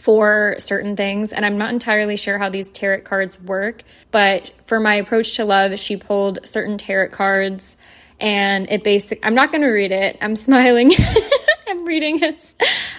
for 0.00 0.54
certain 0.58 0.96
things. 0.96 1.32
And 1.32 1.44
I'm 1.44 1.58
not 1.58 1.70
entirely 1.70 2.16
sure 2.16 2.38
how 2.38 2.48
these 2.48 2.70
tarot 2.70 3.02
cards 3.02 3.38
work, 3.38 3.82
but 4.10 4.50
for 4.64 4.80
my 4.80 4.94
approach 4.94 5.36
to 5.36 5.44
love, 5.44 5.78
she 5.78 5.98
pulled 5.98 6.46
certain 6.46 6.78
tarot 6.78 7.10
cards 7.10 7.76
and 8.18 8.70
it 8.70 8.82
basic 8.82 9.20
I'm 9.22 9.34
not 9.34 9.52
going 9.52 9.60
to 9.60 9.68
read 9.68 9.92
it. 9.92 10.16
I'm 10.22 10.36
smiling. 10.48 10.92
I'm 11.68 11.84
reading 11.84 12.18
this. 12.18 12.54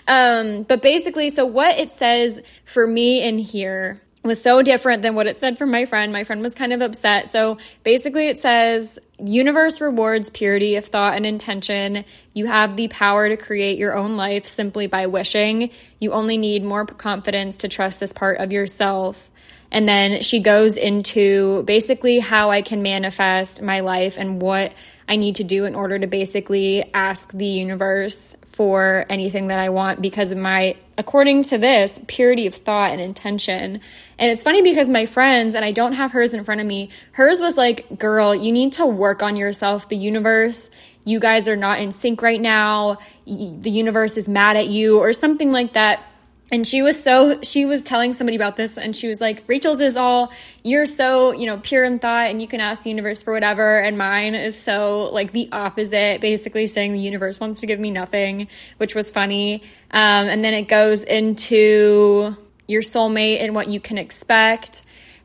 Um, 0.07 0.63
but 0.63 0.83
basically, 0.83 1.31
so 1.31 1.45
what 1.45 1.79
it 1.79 1.91
says 1.91 2.39
for 2.65 2.85
me 2.85 3.23
in 3.23 3.39
here 3.39 3.99
was 4.23 4.41
so 4.41 4.61
different 4.61 5.01
than 5.01 5.15
what 5.15 5.27
it 5.27 5.39
said 5.39 5.57
from 5.57 5.71
my 5.71 5.85
friend. 5.85 6.13
My 6.13 6.23
friend 6.23 6.43
was 6.43 6.53
kind 6.53 6.73
of 6.73 6.81
upset. 6.81 7.29
So 7.29 7.57
basically, 7.83 8.27
it 8.27 8.39
says 8.39 8.99
universe 9.19 9.81
rewards 9.81 10.29
purity 10.29 10.75
of 10.75 10.85
thought 10.85 11.15
and 11.15 11.25
intention. 11.25 12.05
You 12.33 12.45
have 12.45 12.75
the 12.75 12.87
power 12.87 13.29
to 13.29 13.37
create 13.37 13.79
your 13.79 13.95
own 13.95 14.17
life 14.17 14.45
simply 14.45 14.87
by 14.87 15.07
wishing. 15.07 15.71
You 15.99 16.11
only 16.11 16.37
need 16.37 16.63
more 16.63 16.85
confidence 16.85 17.57
to 17.57 17.67
trust 17.67 17.99
this 17.99 18.13
part 18.13 18.37
of 18.37 18.51
yourself. 18.51 19.29
And 19.71 19.87
then 19.87 20.21
she 20.21 20.41
goes 20.41 20.75
into 20.75 21.63
basically 21.63 22.19
how 22.19 22.51
I 22.51 22.61
can 22.61 22.83
manifest 22.83 23.61
my 23.61 23.79
life 23.79 24.17
and 24.17 24.41
what 24.41 24.73
I 25.07 25.15
need 25.15 25.35
to 25.35 25.43
do 25.43 25.65
in 25.65 25.75
order 25.75 25.97
to 25.97 26.07
basically 26.07 26.83
ask 26.93 27.31
the 27.31 27.45
universe 27.45 28.35
for 28.45 29.05
anything 29.09 29.47
that 29.47 29.59
I 29.59 29.69
want 29.69 30.01
because 30.01 30.33
of 30.33 30.37
my, 30.37 30.75
according 30.97 31.43
to 31.43 31.57
this, 31.57 32.01
purity 32.07 32.47
of 32.47 32.55
thought 32.55 32.91
and 32.91 32.99
intention. 32.99 33.79
And 34.21 34.29
it's 34.29 34.43
funny 34.43 34.61
because 34.61 34.87
my 34.87 35.07
friends, 35.07 35.55
and 35.55 35.65
I 35.65 35.71
don't 35.71 35.93
have 35.93 36.11
hers 36.11 36.35
in 36.35 36.43
front 36.43 36.61
of 36.61 36.67
me, 36.67 36.89
hers 37.13 37.41
was 37.41 37.57
like, 37.57 37.97
girl, 37.97 38.35
you 38.35 38.51
need 38.51 38.73
to 38.73 38.85
work 38.85 39.23
on 39.23 39.35
yourself. 39.35 39.89
The 39.89 39.97
universe, 39.97 40.69
you 41.03 41.19
guys 41.19 41.47
are 41.47 41.55
not 41.55 41.79
in 41.79 41.91
sync 41.91 42.21
right 42.21 42.39
now. 42.39 42.99
The 43.25 43.71
universe 43.71 44.17
is 44.17 44.29
mad 44.29 44.57
at 44.57 44.67
you, 44.67 44.99
or 44.99 45.11
something 45.11 45.51
like 45.51 45.73
that 45.73 46.05
and 46.51 46.67
she 46.67 46.81
was 46.81 47.01
so 47.01 47.39
she 47.41 47.65
was 47.65 47.81
telling 47.81 48.11
somebody 48.11 48.35
about 48.35 48.57
this 48.57 48.77
and 48.77 48.95
she 48.95 49.07
was 49.07 49.21
like 49.21 49.43
rachel's 49.47 49.79
is 49.79 49.95
all 49.95 50.31
you're 50.63 50.85
so 50.85 51.31
you 51.31 51.45
know 51.45 51.57
pure 51.57 51.83
in 51.83 51.97
thought 51.97 52.29
and 52.29 52.41
you 52.41 52.47
can 52.47 52.59
ask 52.59 52.83
the 52.83 52.89
universe 52.89 53.23
for 53.23 53.31
whatever 53.31 53.79
and 53.79 53.97
mine 53.97 54.35
is 54.35 54.61
so 54.61 55.09
like 55.13 55.31
the 55.31 55.47
opposite 55.53 56.19
basically 56.19 56.67
saying 56.67 56.91
the 56.91 56.99
universe 56.99 57.39
wants 57.39 57.61
to 57.61 57.67
give 57.67 57.79
me 57.79 57.89
nothing 57.89 58.47
which 58.77 58.93
was 58.93 59.09
funny 59.09 59.63
um, 59.91 60.27
and 60.27 60.43
then 60.43 60.53
it 60.53 60.67
goes 60.67 61.03
into 61.05 62.35
your 62.71 62.81
soulmate 62.81 63.41
and 63.41 63.53
what 63.53 63.69
you 63.69 63.79
can 63.79 63.97
expect 63.97 64.81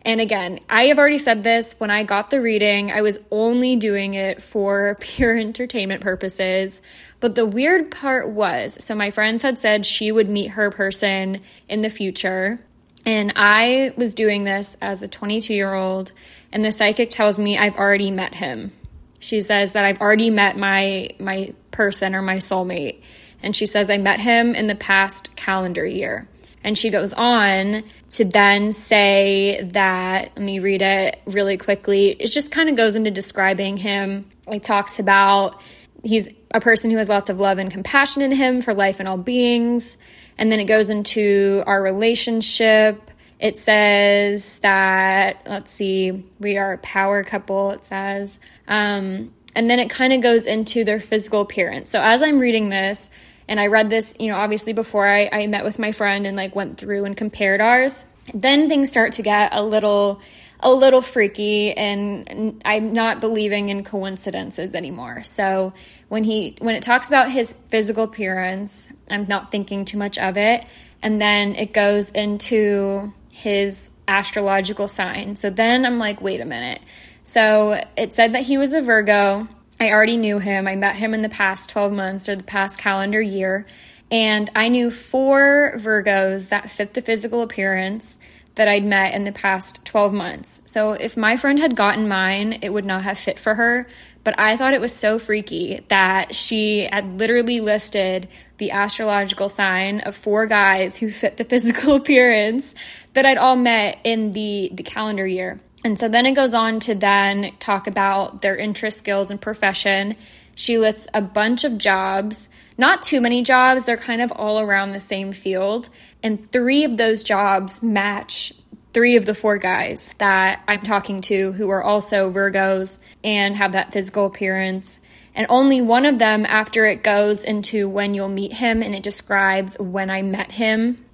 and 0.06 0.20
again, 0.20 0.60
I 0.70 0.84
have 0.84 1.00
already 1.00 1.18
said 1.18 1.42
this 1.42 1.74
when 1.78 1.90
I 1.90 2.04
got 2.04 2.30
the 2.30 2.40
reading, 2.40 2.92
I 2.92 3.02
was 3.02 3.18
only 3.32 3.74
doing 3.74 4.14
it 4.14 4.40
for 4.40 4.96
pure 5.00 5.36
entertainment 5.36 6.00
purposes. 6.00 6.80
But 7.18 7.34
the 7.34 7.44
weird 7.44 7.90
part 7.90 8.30
was 8.30 8.82
so 8.84 8.94
my 8.94 9.10
friends 9.10 9.42
had 9.42 9.58
said 9.58 9.84
she 9.84 10.12
would 10.12 10.28
meet 10.28 10.52
her 10.52 10.70
person 10.70 11.40
in 11.68 11.80
the 11.80 11.90
future. 11.90 12.60
And 13.04 13.32
I 13.34 13.94
was 13.96 14.14
doing 14.14 14.44
this 14.44 14.76
as 14.80 15.02
a 15.02 15.08
22 15.08 15.52
year 15.54 15.74
old, 15.74 16.12
and 16.52 16.64
the 16.64 16.70
psychic 16.70 17.10
tells 17.10 17.36
me 17.36 17.58
I've 17.58 17.76
already 17.76 18.12
met 18.12 18.34
him. 18.34 18.70
She 19.18 19.40
says 19.40 19.72
that 19.72 19.84
I've 19.84 20.00
already 20.00 20.30
met 20.30 20.56
my 20.56 21.10
my 21.18 21.52
person 21.72 22.14
or 22.14 22.22
my 22.22 22.36
soulmate. 22.36 23.02
And 23.42 23.56
she 23.56 23.66
says 23.66 23.90
I 23.90 23.98
met 23.98 24.20
him 24.20 24.54
in 24.54 24.68
the 24.68 24.76
past 24.76 25.34
calendar 25.34 25.84
year. 25.84 26.28
And 26.66 26.76
she 26.76 26.90
goes 26.90 27.12
on 27.12 27.84
to 28.10 28.24
then 28.24 28.72
say 28.72 29.70
that, 29.72 30.32
let 30.34 30.44
me 30.44 30.58
read 30.58 30.82
it 30.82 31.22
really 31.24 31.58
quickly. 31.58 32.08
It 32.08 32.26
just 32.32 32.50
kind 32.50 32.68
of 32.68 32.74
goes 32.74 32.96
into 32.96 33.12
describing 33.12 33.76
him. 33.76 34.28
It 34.48 34.64
talks 34.64 34.98
about 34.98 35.62
he's 36.02 36.28
a 36.52 36.60
person 36.60 36.90
who 36.90 36.96
has 36.96 37.08
lots 37.08 37.30
of 37.30 37.38
love 37.38 37.58
and 37.58 37.70
compassion 37.70 38.20
in 38.20 38.32
him 38.32 38.62
for 38.62 38.74
life 38.74 38.98
and 38.98 39.08
all 39.08 39.16
beings. 39.16 39.96
And 40.38 40.50
then 40.50 40.58
it 40.58 40.64
goes 40.64 40.90
into 40.90 41.62
our 41.68 41.80
relationship. 41.80 43.12
It 43.38 43.60
says 43.60 44.58
that, 44.58 45.42
let's 45.46 45.70
see, 45.70 46.24
we 46.40 46.58
are 46.58 46.72
a 46.72 46.78
power 46.78 47.22
couple, 47.22 47.70
it 47.70 47.84
says. 47.84 48.40
Um, 48.66 49.32
and 49.54 49.70
then 49.70 49.78
it 49.78 49.88
kind 49.88 50.12
of 50.12 50.20
goes 50.20 50.48
into 50.48 50.82
their 50.82 50.98
physical 50.98 51.42
appearance. 51.42 51.92
So 51.92 52.02
as 52.02 52.22
I'm 52.22 52.40
reading 52.40 52.70
this, 52.70 53.12
and 53.48 53.60
I 53.60 53.68
read 53.68 53.90
this, 53.90 54.14
you 54.18 54.28
know, 54.28 54.36
obviously 54.36 54.72
before 54.72 55.06
I, 55.06 55.28
I 55.32 55.46
met 55.46 55.64
with 55.64 55.78
my 55.78 55.92
friend 55.92 56.26
and 56.26 56.36
like 56.36 56.54
went 56.54 56.78
through 56.78 57.04
and 57.04 57.16
compared 57.16 57.60
ours. 57.60 58.04
Then 58.34 58.68
things 58.68 58.90
start 58.90 59.12
to 59.14 59.22
get 59.22 59.54
a 59.54 59.62
little 59.62 60.20
a 60.60 60.72
little 60.72 61.02
freaky 61.02 61.72
and 61.74 62.62
I'm 62.64 62.94
not 62.94 63.20
believing 63.20 63.68
in 63.68 63.84
coincidences 63.84 64.74
anymore. 64.74 65.22
So 65.22 65.74
when 66.08 66.24
he 66.24 66.56
when 66.60 66.74
it 66.74 66.82
talks 66.82 67.08
about 67.08 67.30
his 67.30 67.52
physical 67.52 68.04
appearance, 68.04 68.90
I'm 69.10 69.26
not 69.28 69.50
thinking 69.50 69.84
too 69.84 69.98
much 69.98 70.18
of 70.18 70.36
it. 70.36 70.64
And 71.02 71.20
then 71.20 71.54
it 71.56 71.72
goes 71.72 72.10
into 72.10 73.12
his 73.30 73.90
astrological 74.08 74.88
sign. 74.88 75.36
So 75.36 75.50
then 75.50 75.84
I'm 75.84 75.98
like, 75.98 76.20
wait 76.20 76.40
a 76.40 76.44
minute. 76.44 76.80
So 77.22 77.80
it 77.96 78.14
said 78.14 78.32
that 78.32 78.42
he 78.42 78.56
was 78.56 78.72
a 78.72 78.80
Virgo 78.80 79.48
I 79.78 79.90
already 79.90 80.16
knew 80.16 80.38
him. 80.38 80.66
I 80.66 80.74
met 80.74 80.96
him 80.96 81.12
in 81.14 81.22
the 81.22 81.28
past 81.28 81.70
12 81.70 81.92
months 81.92 82.28
or 82.28 82.36
the 82.36 82.44
past 82.44 82.78
calendar 82.78 83.20
year. 83.20 83.66
And 84.10 84.48
I 84.54 84.68
knew 84.68 84.90
four 84.90 85.72
Virgos 85.76 86.48
that 86.48 86.70
fit 86.70 86.94
the 86.94 87.02
physical 87.02 87.42
appearance 87.42 88.16
that 88.54 88.68
I'd 88.68 88.84
met 88.84 89.14
in 89.14 89.24
the 89.24 89.32
past 89.32 89.84
12 89.84 90.14
months. 90.14 90.62
So 90.64 90.92
if 90.92 91.16
my 91.16 91.36
friend 91.36 91.58
had 91.58 91.76
gotten 91.76 92.08
mine, 92.08 92.60
it 92.62 92.70
would 92.70 92.86
not 92.86 93.02
have 93.02 93.18
fit 93.18 93.38
for 93.38 93.54
her. 93.54 93.86
But 94.24 94.38
I 94.38 94.56
thought 94.56 94.74
it 94.74 94.80
was 94.80 94.94
so 94.94 95.18
freaky 95.18 95.84
that 95.88 96.34
she 96.34 96.80
had 96.80 97.20
literally 97.20 97.60
listed 97.60 98.28
the 98.56 98.70
astrological 98.70 99.48
sign 99.48 100.00
of 100.00 100.16
four 100.16 100.46
guys 100.46 100.96
who 100.96 101.10
fit 101.10 101.36
the 101.36 101.44
physical 101.52 101.94
appearance 101.94 102.74
that 103.12 103.26
I'd 103.26 103.38
all 103.38 103.56
met 103.56 103.98
in 104.04 104.30
the, 104.30 104.70
the 104.72 104.82
calendar 104.82 105.26
year. 105.26 105.60
And 105.86 105.96
so 105.96 106.08
then 106.08 106.26
it 106.26 106.32
goes 106.32 106.52
on 106.52 106.80
to 106.80 106.96
then 106.96 107.52
talk 107.60 107.86
about 107.86 108.42
their 108.42 108.56
interest, 108.56 108.98
skills, 108.98 109.30
and 109.30 109.40
profession. 109.40 110.16
She 110.56 110.78
lists 110.78 111.06
a 111.14 111.22
bunch 111.22 111.62
of 111.62 111.78
jobs, 111.78 112.48
not 112.76 113.02
too 113.02 113.20
many 113.20 113.44
jobs, 113.44 113.84
they're 113.84 113.96
kind 113.96 114.20
of 114.20 114.32
all 114.32 114.58
around 114.58 114.90
the 114.90 114.98
same 114.98 115.30
field. 115.30 115.88
And 116.24 116.50
three 116.50 116.82
of 116.82 116.96
those 116.96 117.22
jobs 117.22 117.84
match 117.84 118.52
three 118.94 119.14
of 119.14 119.26
the 119.26 119.34
four 119.34 119.58
guys 119.58 120.12
that 120.18 120.60
I'm 120.66 120.80
talking 120.80 121.20
to 121.20 121.52
who 121.52 121.70
are 121.70 121.84
also 121.84 122.32
Virgos 122.32 122.98
and 123.22 123.54
have 123.54 123.70
that 123.70 123.92
physical 123.92 124.26
appearance. 124.26 124.98
And 125.36 125.46
only 125.48 125.80
one 125.82 126.04
of 126.04 126.18
them, 126.18 126.46
after 126.46 126.84
it 126.84 127.04
goes 127.04 127.44
into 127.44 127.88
when 127.88 128.12
you'll 128.12 128.28
meet 128.28 128.54
him 128.54 128.82
and 128.82 128.92
it 128.92 129.04
describes 129.04 129.78
when 129.78 130.10
I 130.10 130.22
met 130.22 130.50
him. 130.50 131.04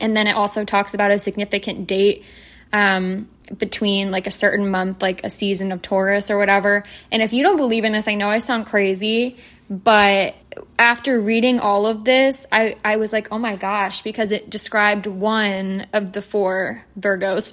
And 0.00 0.16
then 0.16 0.28
it 0.28 0.36
also 0.36 0.64
talks 0.64 0.94
about 0.94 1.10
a 1.10 1.18
significant 1.18 1.88
date 1.88 2.24
um, 2.72 3.28
between 3.56 4.10
like 4.10 4.26
a 4.26 4.30
certain 4.30 4.70
month, 4.70 5.02
like 5.02 5.24
a 5.24 5.30
season 5.30 5.72
of 5.72 5.82
Taurus 5.82 6.30
or 6.30 6.38
whatever. 6.38 6.84
And 7.10 7.22
if 7.22 7.32
you 7.32 7.42
don't 7.42 7.56
believe 7.56 7.84
in 7.84 7.92
this, 7.92 8.08
I 8.08 8.14
know 8.14 8.28
I 8.28 8.38
sound 8.38 8.66
crazy, 8.66 9.36
but 9.68 10.34
after 10.78 11.20
reading 11.20 11.60
all 11.60 11.86
of 11.86 12.04
this, 12.04 12.46
I, 12.52 12.76
I 12.84 12.96
was 12.96 13.12
like, 13.12 13.28
oh 13.30 13.38
my 13.38 13.56
gosh, 13.56 14.02
because 14.02 14.30
it 14.30 14.50
described 14.50 15.06
one 15.06 15.86
of 15.92 16.12
the 16.12 16.22
four 16.22 16.84
Virgos 16.98 17.52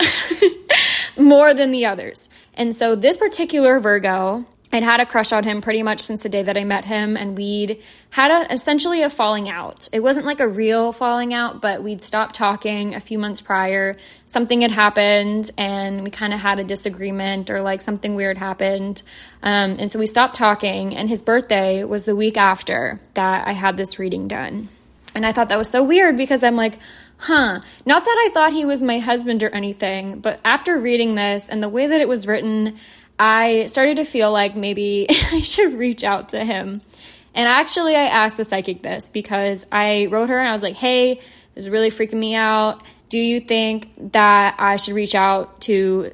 more 1.18 1.54
than 1.54 1.72
the 1.72 1.86
others. 1.86 2.30
And 2.54 2.76
so 2.76 2.96
this 2.96 3.18
particular 3.18 3.80
Virgo 3.80 4.46
I'd 4.72 4.84
had 4.84 5.00
a 5.00 5.06
crush 5.06 5.32
on 5.32 5.44
him 5.44 5.62
pretty 5.62 5.82
much 5.82 6.00
since 6.00 6.22
the 6.22 6.30
day 6.30 6.44
that 6.44 6.56
I 6.56 6.64
met 6.64 6.86
him, 6.86 7.18
and 7.18 7.36
we'd 7.36 7.82
had 8.12 8.30
a, 8.30 8.54
essentially 8.54 9.02
a 9.02 9.10
falling 9.10 9.50
out. 9.50 9.90
It 9.92 10.02
wasn't 10.02 10.28
like 10.28 10.40
a 10.40 10.48
real 10.48 10.92
falling 10.92 11.34
out, 11.34 11.60
but 11.60 11.82
we'd 11.82 12.04
stopped 12.04 12.36
talking 12.36 12.94
a 12.94 13.00
few 13.00 13.18
months 13.18 13.42
prior. 13.42 13.98
Something 14.28 14.62
had 14.62 14.72
happened, 14.72 15.50
and 15.58 16.04
we 16.04 16.12
kind 16.12 16.36
of 16.36 16.40
had 16.40 16.60
a 16.60 16.64
disagreement, 16.64 17.50
or 17.50 17.62
like 17.62 17.82
something 17.82 18.14
weird 18.14 18.38
happened. 18.38 19.02
Um, 19.42 19.78
and 19.80 19.92
so 19.92 19.98
we 19.98 20.06
stopped 20.06 20.36
talking, 20.36 20.96
and 20.96 21.10
his 21.10 21.24
birthday 21.24 21.84
was 21.84 22.06
the 22.06 22.16
week 22.16 22.38
after 22.38 23.00
that 23.16 23.48
I 23.48 23.54
had 23.54 23.76
this 23.76 23.98
reading 23.98 24.28
done. 24.28 24.70
And 25.16 25.26
I 25.26 25.32
thought 25.32 25.50
that 25.50 25.58
was 25.58 25.70
so 25.70 25.84
weird 25.84 26.16
because 26.16 26.44
I'm 26.44 26.56
like, 26.56 26.78
huh, 27.18 27.60
not 27.86 28.06
that 28.06 28.26
I 28.28 28.30
thought 28.34 28.54
he 28.54 28.66
was 28.66 28.82
my 28.82 29.00
husband 29.00 29.44
or 29.44 29.50
anything, 29.50 30.20
but 30.20 30.40
after 30.46 30.78
reading 30.78 31.16
this 31.16 31.50
and 31.50 31.62
the 31.62 31.70
way 31.70 31.88
that 31.88 32.00
it 32.00 32.08
was 32.08 32.28
written, 32.28 32.78
I 33.20 33.66
started 33.66 33.98
to 33.98 34.06
feel 34.06 34.32
like 34.32 34.56
maybe 34.56 35.06
I 35.32 35.42
should 35.42 35.74
reach 35.74 36.04
out 36.04 36.30
to 36.30 36.44
him. 36.44 36.82
And 37.36 37.48
actually, 37.48 37.96
I 37.96 38.06
asked 38.06 38.38
the 38.38 38.46
psychic 38.46 38.82
this 38.82 39.10
because 39.10 39.66
I 39.72 40.08
wrote 40.08 40.30
her 40.30 40.40
and 40.40 40.48
I 40.48 40.52
was 40.52 40.64
like, 40.64 40.76
hey, 40.76 41.16
this 41.54 41.66
is 41.66 41.70
really 41.70 41.90
freaking 41.90 42.18
me 42.18 42.34
out. 42.34 42.82
Do 43.10 43.20
you 43.20 43.40
think 43.40 43.92
that 44.14 44.56
I 44.58 44.78
should 44.78 44.94
reach 44.96 45.16
out 45.16 45.62
to 45.62 46.12